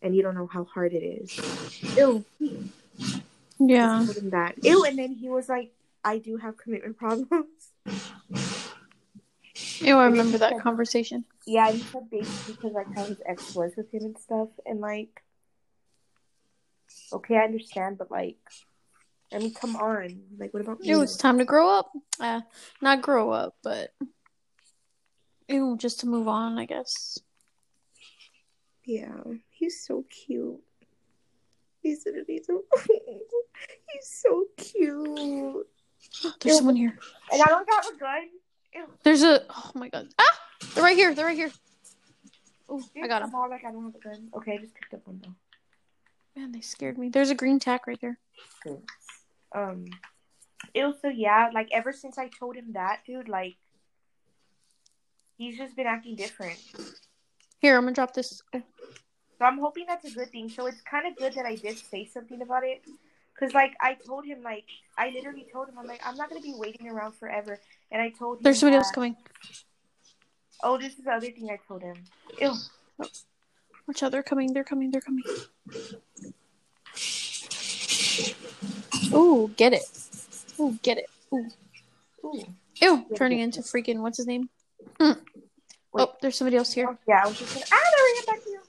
and 0.05 0.15
you 0.15 0.21
don't 0.21 0.35
know 0.35 0.47
how 0.47 0.65
hard 0.65 0.93
it 0.93 1.03
is. 1.03 1.35
Ew. 1.97 2.23
Yeah. 3.59 4.05
Than 4.13 4.29
that. 4.29 4.63
Ew, 4.63 4.85
and 4.85 4.99
then 4.99 5.13
he 5.13 5.29
was 5.29 5.49
like, 5.49 5.71
I 6.03 6.19
do 6.19 6.37
have 6.37 6.57
commitment 6.57 6.97
problems. 6.97 7.47
Ew, 9.79 9.97
I 9.97 10.05
remember 10.05 10.37
that 10.37 10.59
conversation. 10.61 11.25
Yeah, 11.47 11.71
he 11.71 11.79
said 11.79 12.09
basically 12.11 12.53
because 12.53 12.73
like 12.73 12.93
how 12.95 13.05
his 13.05 13.17
ex 13.25 13.55
was 13.55 13.71
with 13.75 13.91
him 13.91 14.03
and 14.03 14.17
stuff 14.17 14.49
and 14.65 14.79
like 14.79 15.23
okay, 17.11 17.37
I 17.37 17.45
understand, 17.45 17.97
but 17.97 18.11
like 18.11 18.37
I 19.33 19.39
mean, 19.39 19.53
come 19.53 19.75
on. 19.75 20.21
Like, 20.37 20.53
what 20.53 20.61
about 20.61 20.79
me? 20.79 20.91
It 20.91 20.95
was 20.95 21.17
time 21.17 21.39
to 21.39 21.45
grow 21.45 21.79
up. 21.79 21.91
Uh, 22.19 22.41
not 22.81 23.01
grow 23.01 23.31
up, 23.31 23.55
but 23.63 23.91
ew, 25.47 25.77
just 25.77 26.01
to 26.01 26.07
move 26.07 26.27
on, 26.27 26.59
I 26.59 26.65
guess. 26.65 27.17
Yeah, 28.85 29.21
he's 29.49 29.83
so 29.83 30.05
cute. 30.09 30.61
He's 31.81 32.05
he's 32.27 32.47
so, 32.47 32.63
he's 32.87 34.07
so 34.07 34.45
cute. 34.57 35.67
There's 36.41 36.53
Ew. 36.53 36.57
someone 36.57 36.75
here. 36.75 36.97
And 37.31 37.41
I 37.41 37.45
don't 37.45 37.67
have 37.71 37.95
a 37.95 37.97
gun. 37.97 38.21
Ew. 38.73 38.85
There's 39.03 39.23
a. 39.23 39.43
Oh 39.49 39.71
my 39.75 39.89
god. 39.89 40.07
Ah! 40.19 40.39
They're 40.73 40.83
right 40.83 40.95
here. 40.95 41.13
They're 41.13 41.25
right 41.25 41.37
here. 41.37 41.51
Oh, 42.69 42.81
I 43.01 43.07
got 43.07 43.21
him. 43.21 43.33
All 43.33 43.49
like 43.49 43.63
I 43.63 43.71
don't 43.71 43.85
have 43.85 43.95
a 43.95 43.99
gun. 43.99 44.29
Okay, 44.35 44.53
I 44.53 44.57
just 44.57 44.75
picked 44.75 44.93
up 44.93 45.05
one 45.05 45.21
though. 45.23 46.39
Man, 46.39 46.51
they 46.51 46.61
scared 46.61 46.97
me. 46.97 47.09
There's 47.09 47.29
a 47.29 47.35
green 47.35 47.59
tack 47.59 47.87
right 47.87 47.99
there. 48.01 48.17
Good. 48.63 48.81
Um, 49.53 49.85
so 50.75 51.07
yeah. 51.09 51.49
Like 51.53 51.69
ever 51.71 51.93
since 51.93 52.17
I 52.17 52.29
told 52.29 52.55
him 52.55 52.73
that, 52.73 53.01
dude, 53.05 53.29
like 53.29 53.55
he's 55.37 55.57
just 55.57 55.75
been 55.75 55.87
acting 55.87 56.15
different. 56.15 56.57
Here, 57.65 57.77
I'm 57.77 57.81
gonna 57.81 57.95
drop 57.95 58.13
this. 58.13 58.43
Oh, 58.53 58.61
So 59.39 59.45
I'm 59.45 59.57
hoping 59.57 59.85
that's 59.87 60.05
a 60.05 60.11
good 60.11 60.29
thing. 60.29 60.49
So 60.49 60.67
it's 60.67 60.81
kind 60.81 61.07
of 61.07 61.17
good 61.17 61.33
that 61.33 61.47
I 61.47 61.55
did 61.55 61.79
say 61.79 62.05
something 62.05 62.39
about 62.43 62.63
it. 62.63 62.83
Cause 63.39 63.55
like 63.55 63.73
I 63.81 63.95
told 63.95 64.23
him, 64.23 64.43
like 64.43 64.65
I 64.99 65.09
literally 65.09 65.47
told 65.51 65.69
him, 65.69 65.79
I'm 65.79 65.87
like 65.87 65.99
I'm 66.05 66.15
not 66.15 66.29
gonna 66.29 66.41
be 66.41 66.53
waiting 66.55 66.87
around 66.87 67.13
forever. 67.13 67.57
And 67.91 67.99
I 67.99 68.11
told 68.11 68.37
him, 68.37 68.43
There's 68.43 68.59
somebody 68.59 68.77
else 68.77 68.91
coming. 68.91 69.15
Oh, 70.61 70.77
this 70.77 70.93
is 70.93 71.05
the 71.05 71.11
other 71.11 71.31
thing 71.31 71.49
I 71.49 71.57
told 71.67 71.81
him. 71.81 71.95
Ew. 72.39 72.53
Watch 73.87 74.03
out, 74.03 74.11
they're 74.11 74.21
coming. 74.21 74.53
They're 74.53 74.63
coming. 74.63 74.91
They're 74.91 75.01
coming. 75.01 75.23
Ooh, 79.11 79.51
get 79.57 79.73
it. 79.73 79.85
Ooh, 80.59 80.77
get 80.83 80.99
it. 80.99 81.09
Ooh. 81.33 81.47
Ooh. 82.25 82.43
Ew, 82.79 83.05
turning 83.15 83.39
into 83.39 83.61
freaking 83.61 84.01
what's 84.01 84.17
his 84.17 84.27
name? 84.27 84.49
Hmm. 85.95 86.01
Oh, 86.01 86.13
there's 86.21 86.37
somebody 86.37 86.57
else 86.57 86.73
here. 86.73 86.97
Yeah, 87.07 87.21
I 87.23 87.27
was 87.27 87.39
just 87.39 87.53
gonna. 87.53 87.65
Ah, 87.71 87.79
there 87.95 88.05
we 88.05 88.15
get 88.19 88.27
back 88.27 88.43
to 88.43 88.49
you. 88.49 88.59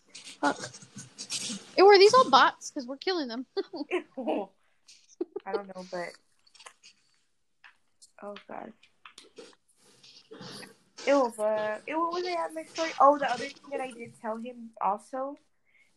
Fuck. 0.41 1.77
Ew, 1.77 1.87
are 1.87 1.99
these 1.99 2.15
all 2.15 2.31
bots? 2.31 2.71
Because 2.71 2.87
we're 2.87 2.97
killing 2.97 3.29
them. 3.29 3.47
I 5.47 5.53
don't 5.53 5.67
know, 5.69 5.85
but 5.91 6.09
oh 8.23 8.35
god. 8.49 8.73
Ew, 11.07 11.33
but 11.37 11.83
ew, 11.87 12.01
what 12.01 12.13
was 12.13 12.27
I 12.27 12.45
at 12.45 12.55
my 12.55 12.65
story? 12.65 12.91
Oh, 13.01 13.19
the 13.19 13.31
other 13.31 13.45
thing 13.45 13.71
that 13.71 13.81
I 13.81 13.91
did 13.91 14.13
tell 14.21 14.37
him 14.37 14.71
also 14.81 15.37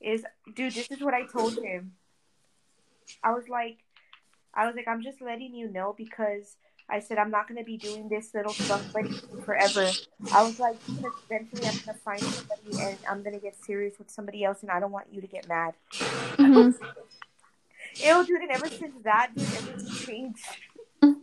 is, 0.02 0.24
dude, 0.56 0.74
this 0.74 0.90
is 0.90 1.02
what 1.02 1.14
I 1.14 1.26
told 1.26 1.58
him. 1.64 1.94
I 3.24 3.32
was 3.32 3.48
like, 3.50 3.78
I 4.54 4.66
was 4.66 4.76
like, 4.76 4.88
I'm 4.88 5.02
just 5.02 5.22
letting 5.22 5.54
you 5.54 5.72
know 5.72 5.94
because 5.98 6.58
I 6.90 7.00
said 7.00 7.18
I'm 7.18 7.30
not 7.32 7.48
gonna 7.48 7.64
be 7.64 7.78
doing 7.78 8.10
this 8.10 8.34
little 8.34 8.54
stuff 8.54 8.94
like 8.96 9.12
forever. 9.46 9.90
I 10.34 10.44
was 10.44 10.60
like, 10.60 10.78
eventually 11.30 11.68
I'm 11.68 11.78
gonna 11.86 11.98
find 12.00 12.22
somebody 12.22 12.80
and 12.82 12.98
I'm 13.10 13.22
gonna 13.24 13.40
get 13.40 13.56
serious 13.64 13.98
with 14.00 14.10
somebody 14.10 14.44
else, 14.44 14.62
and 14.62 14.72
I 14.72 14.80
don't 14.80 14.92
want 14.92 15.08
you 15.12 15.22
to 15.22 15.28
get 15.28 15.48
mad. 15.48 15.74
Mhm. 16.38 16.76
Ew, 17.96 18.26
dude, 18.26 18.42
and 18.42 18.52
ever 18.52 18.68
since 18.70 18.94
that, 19.04 19.32
dude, 19.36 19.44
everything 19.54 19.96
changed. 20.06 20.46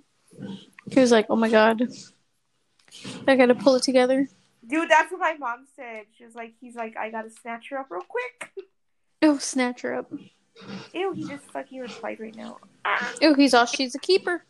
He 0.89 1.01
was 1.01 1.11
like, 1.11 1.27
oh 1.31 1.37
my 1.37 1.49
god. 1.49 1.83
I 3.27 3.35
gotta 3.37 3.55
pull 3.55 3.75
it 3.77 3.83
together. 3.83 4.29
Dude, 4.67 4.89
that's 4.89 5.11
what 5.11 5.21
my 5.21 5.35
mom 5.39 5.67
said. 5.75 6.05
She 6.17 6.25
was 6.25 6.35
like, 6.35 6.53
he's 6.61 6.77
like, 6.77 6.97
I 6.97 7.11
gotta 7.11 7.31
snatch 7.31 7.71
her 7.71 7.79
up 7.79 7.87
real 7.91 8.03
quick. 8.09 8.51
Oh, 9.23 9.39
snatch 9.39 9.81
her 9.81 9.95
up. 9.95 10.13
Ew, 10.93 11.13
he 11.13 11.27
just 11.27 11.51
fucking 11.51 11.81
replied 11.81 12.21
right 12.21 12.37
now. 12.37 12.59
Ah, 12.85 13.13
Ew, 13.21 13.33
he's 13.35 13.55
all 13.55 13.65
she's 13.65 13.95
a 13.95 13.99
keeper. 13.99 14.45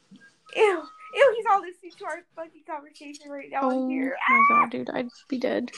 ew, 0.55 0.83
ew, 1.17 1.35
he's 1.37 1.47
all 1.51 1.61
listening 1.61 1.93
to 1.99 2.05
our 2.05 2.19
fucking 2.37 2.63
conversation 2.69 3.31
right 3.31 3.49
now 3.51 3.61
Oh 3.63 3.89
here. 3.89 4.17
my 4.29 4.45
god, 4.49 4.71
dude, 4.71 4.91
I'd 4.91 5.09
be 5.29 5.39
dead. 5.39 5.71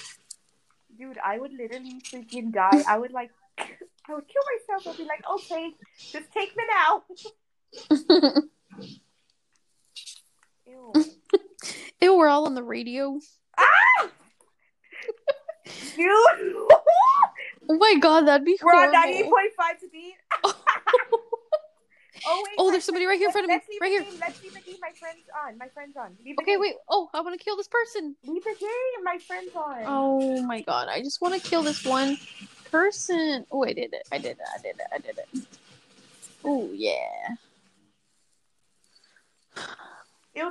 Dude, 0.98 1.18
I 1.24 1.38
would 1.38 1.52
literally 1.52 2.00
freaking 2.04 2.52
die. 2.52 2.82
I 2.88 2.98
would 2.98 3.12
like, 3.12 3.30
I 3.58 3.66
would 4.14 4.24
kill 4.26 4.42
myself. 4.76 4.94
I'd 4.94 4.98
be 4.98 5.04
like, 5.08 5.22
okay, 5.34 5.70
just 6.10 6.32
take 6.32 6.56
me 6.56 6.64
now. 6.68 7.02
Ew. 10.66 10.92
Ew, 12.02 12.16
we're 12.16 12.28
all 12.28 12.46
on 12.46 12.54
the 12.54 12.62
radio. 12.62 13.18
Ah! 13.56 14.08
Dude, 15.96 16.06
Oh 17.70 17.76
my 17.76 17.96
god, 18.00 18.26
that'd 18.26 18.46
be 18.46 18.56
horrible. 18.62 18.92
we're 18.92 18.98
on 18.98 19.12
horrible. 19.12 19.30
98.5 19.76 19.80
to 19.80 19.88
beat. 19.92 20.14
Oh, 22.26 22.44
wait. 22.46 22.54
Oh, 22.58 22.70
there's 22.70 22.84
somebody 22.84 23.04
friend- 23.04 23.10
right 23.10 23.18
here 23.18 23.28
in 23.28 23.32
front 23.32 23.44
of 23.44 23.48
me. 23.48 23.54
Let's 23.54 23.80
Right 23.80 23.90
here. 23.90 24.02
Game. 24.02 24.20
Let's 24.20 24.42
leave 24.42 24.54
the 24.54 24.60
game. 24.60 24.76
My 24.80 24.92
friend's 24.98 25.28
on. 25.46 25.58
My 25.58 25.68
friend's 25.68 25.96
on. 25.96 26.16
Leave 26.24 26.36
Okay, 26.40 26.56
wait. 26.56 26.74
Oh, 26.88 27.08
I 27.14 27.20
want 27.20 27.38
to 27.38 27.44
kill 27.44 27.56
this 27.56 27.68
person. 27.68 28.16
Leave 28.26 28.44
the 28.44 28.56
game. 28.58 29.04
My 29.04 29.18
friend's 29.18 29.54
on. 29.54 29.82
Oh 29.86 30.42
my 30.42 30.60
god, 30.62 30.88
I 30.88 31.00
just 31.00 31.20
want 31.20 31.40
to 31.40 31.48
kill 31.48 31.62
this 31.62 31.84
one 31.84 32.18
person. 32.70 33.46
Oh, 33.50 33.64
I 33.64 33.72
did 33.72 33.92
it. 33.92 34.06
I 34.12 34.18
did 34.18 34.38
it. 34.38 34.48
I 34.54 34.62
did 34.62 34.76
it. 34.76 34.86
I 34.92 34.98
did 34.98 35.18
it. 35.18 35.46
Oh, 36.44 36.70
yeah. 36.72 37.34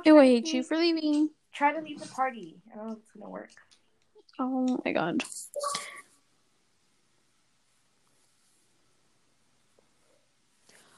Ew, 0.04 0.18
I 0.18 0.24
hate 0.26 0.46
to 0.46 0.56
you 0.58 0.62
for 0.62 0.76
leaving. 0.76 1.30
Try 1.52 1.72
to 1.72 1.80
leave 1.80 2.00
the 2.00 2.08
party. 2.08 2.56
I 2.72 2.76
don't 2.76 2.86
know 2.86 2.92
if 2.92 2.98
it's 2.98 3.10
gonna 3.12 3.30
work. 3.30 3.50
Oh 4.38 4.80
my 4.84 4.92
god. 4.92 5.22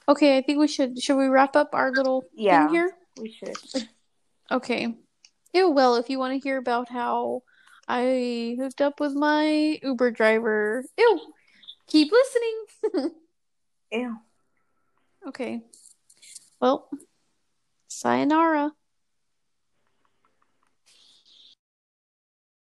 Okay, 0.08 0.36
I 0.38 0.42
think 0.42 0.58
we 0.58 0.66
should. 0.68 1.00
Should 1.00 1.16
we 1.16 1.26
wrap 1.28 1.54
up 1.56 1.70
our 1.72 1.92
little 1.92 2.24
Yeah. 2.34 2.66
thing 2.66 2.74
here? 2.74 2.92
We 3.20 3.30
should. 3.32 3.56
Okay. 4.50 4.94
Ew, 5.52 5.70
well, 5.70 5.96
if 5.96 6.08
you 6.10 6.18
want 6.18 6.32
to 6.34 6.38
hear 6.38 6.58
about 6.58 6.88
how 6.88 7.42
I 7.88 8.56
hooked 8.58 8.80
up 8.80 8.98
with 9.00 9.14
my 9.14 9.78
Uber 9.82 10.10
driver, 10.12 10.84
ew, 10.98 11.20
keep 11.86 12.10
listening. 12.12 13.10
Ew. 13.92 14.16
okay. 15.28 15.62
Well, 16.60 16.88
sayonara. 17.88 18.72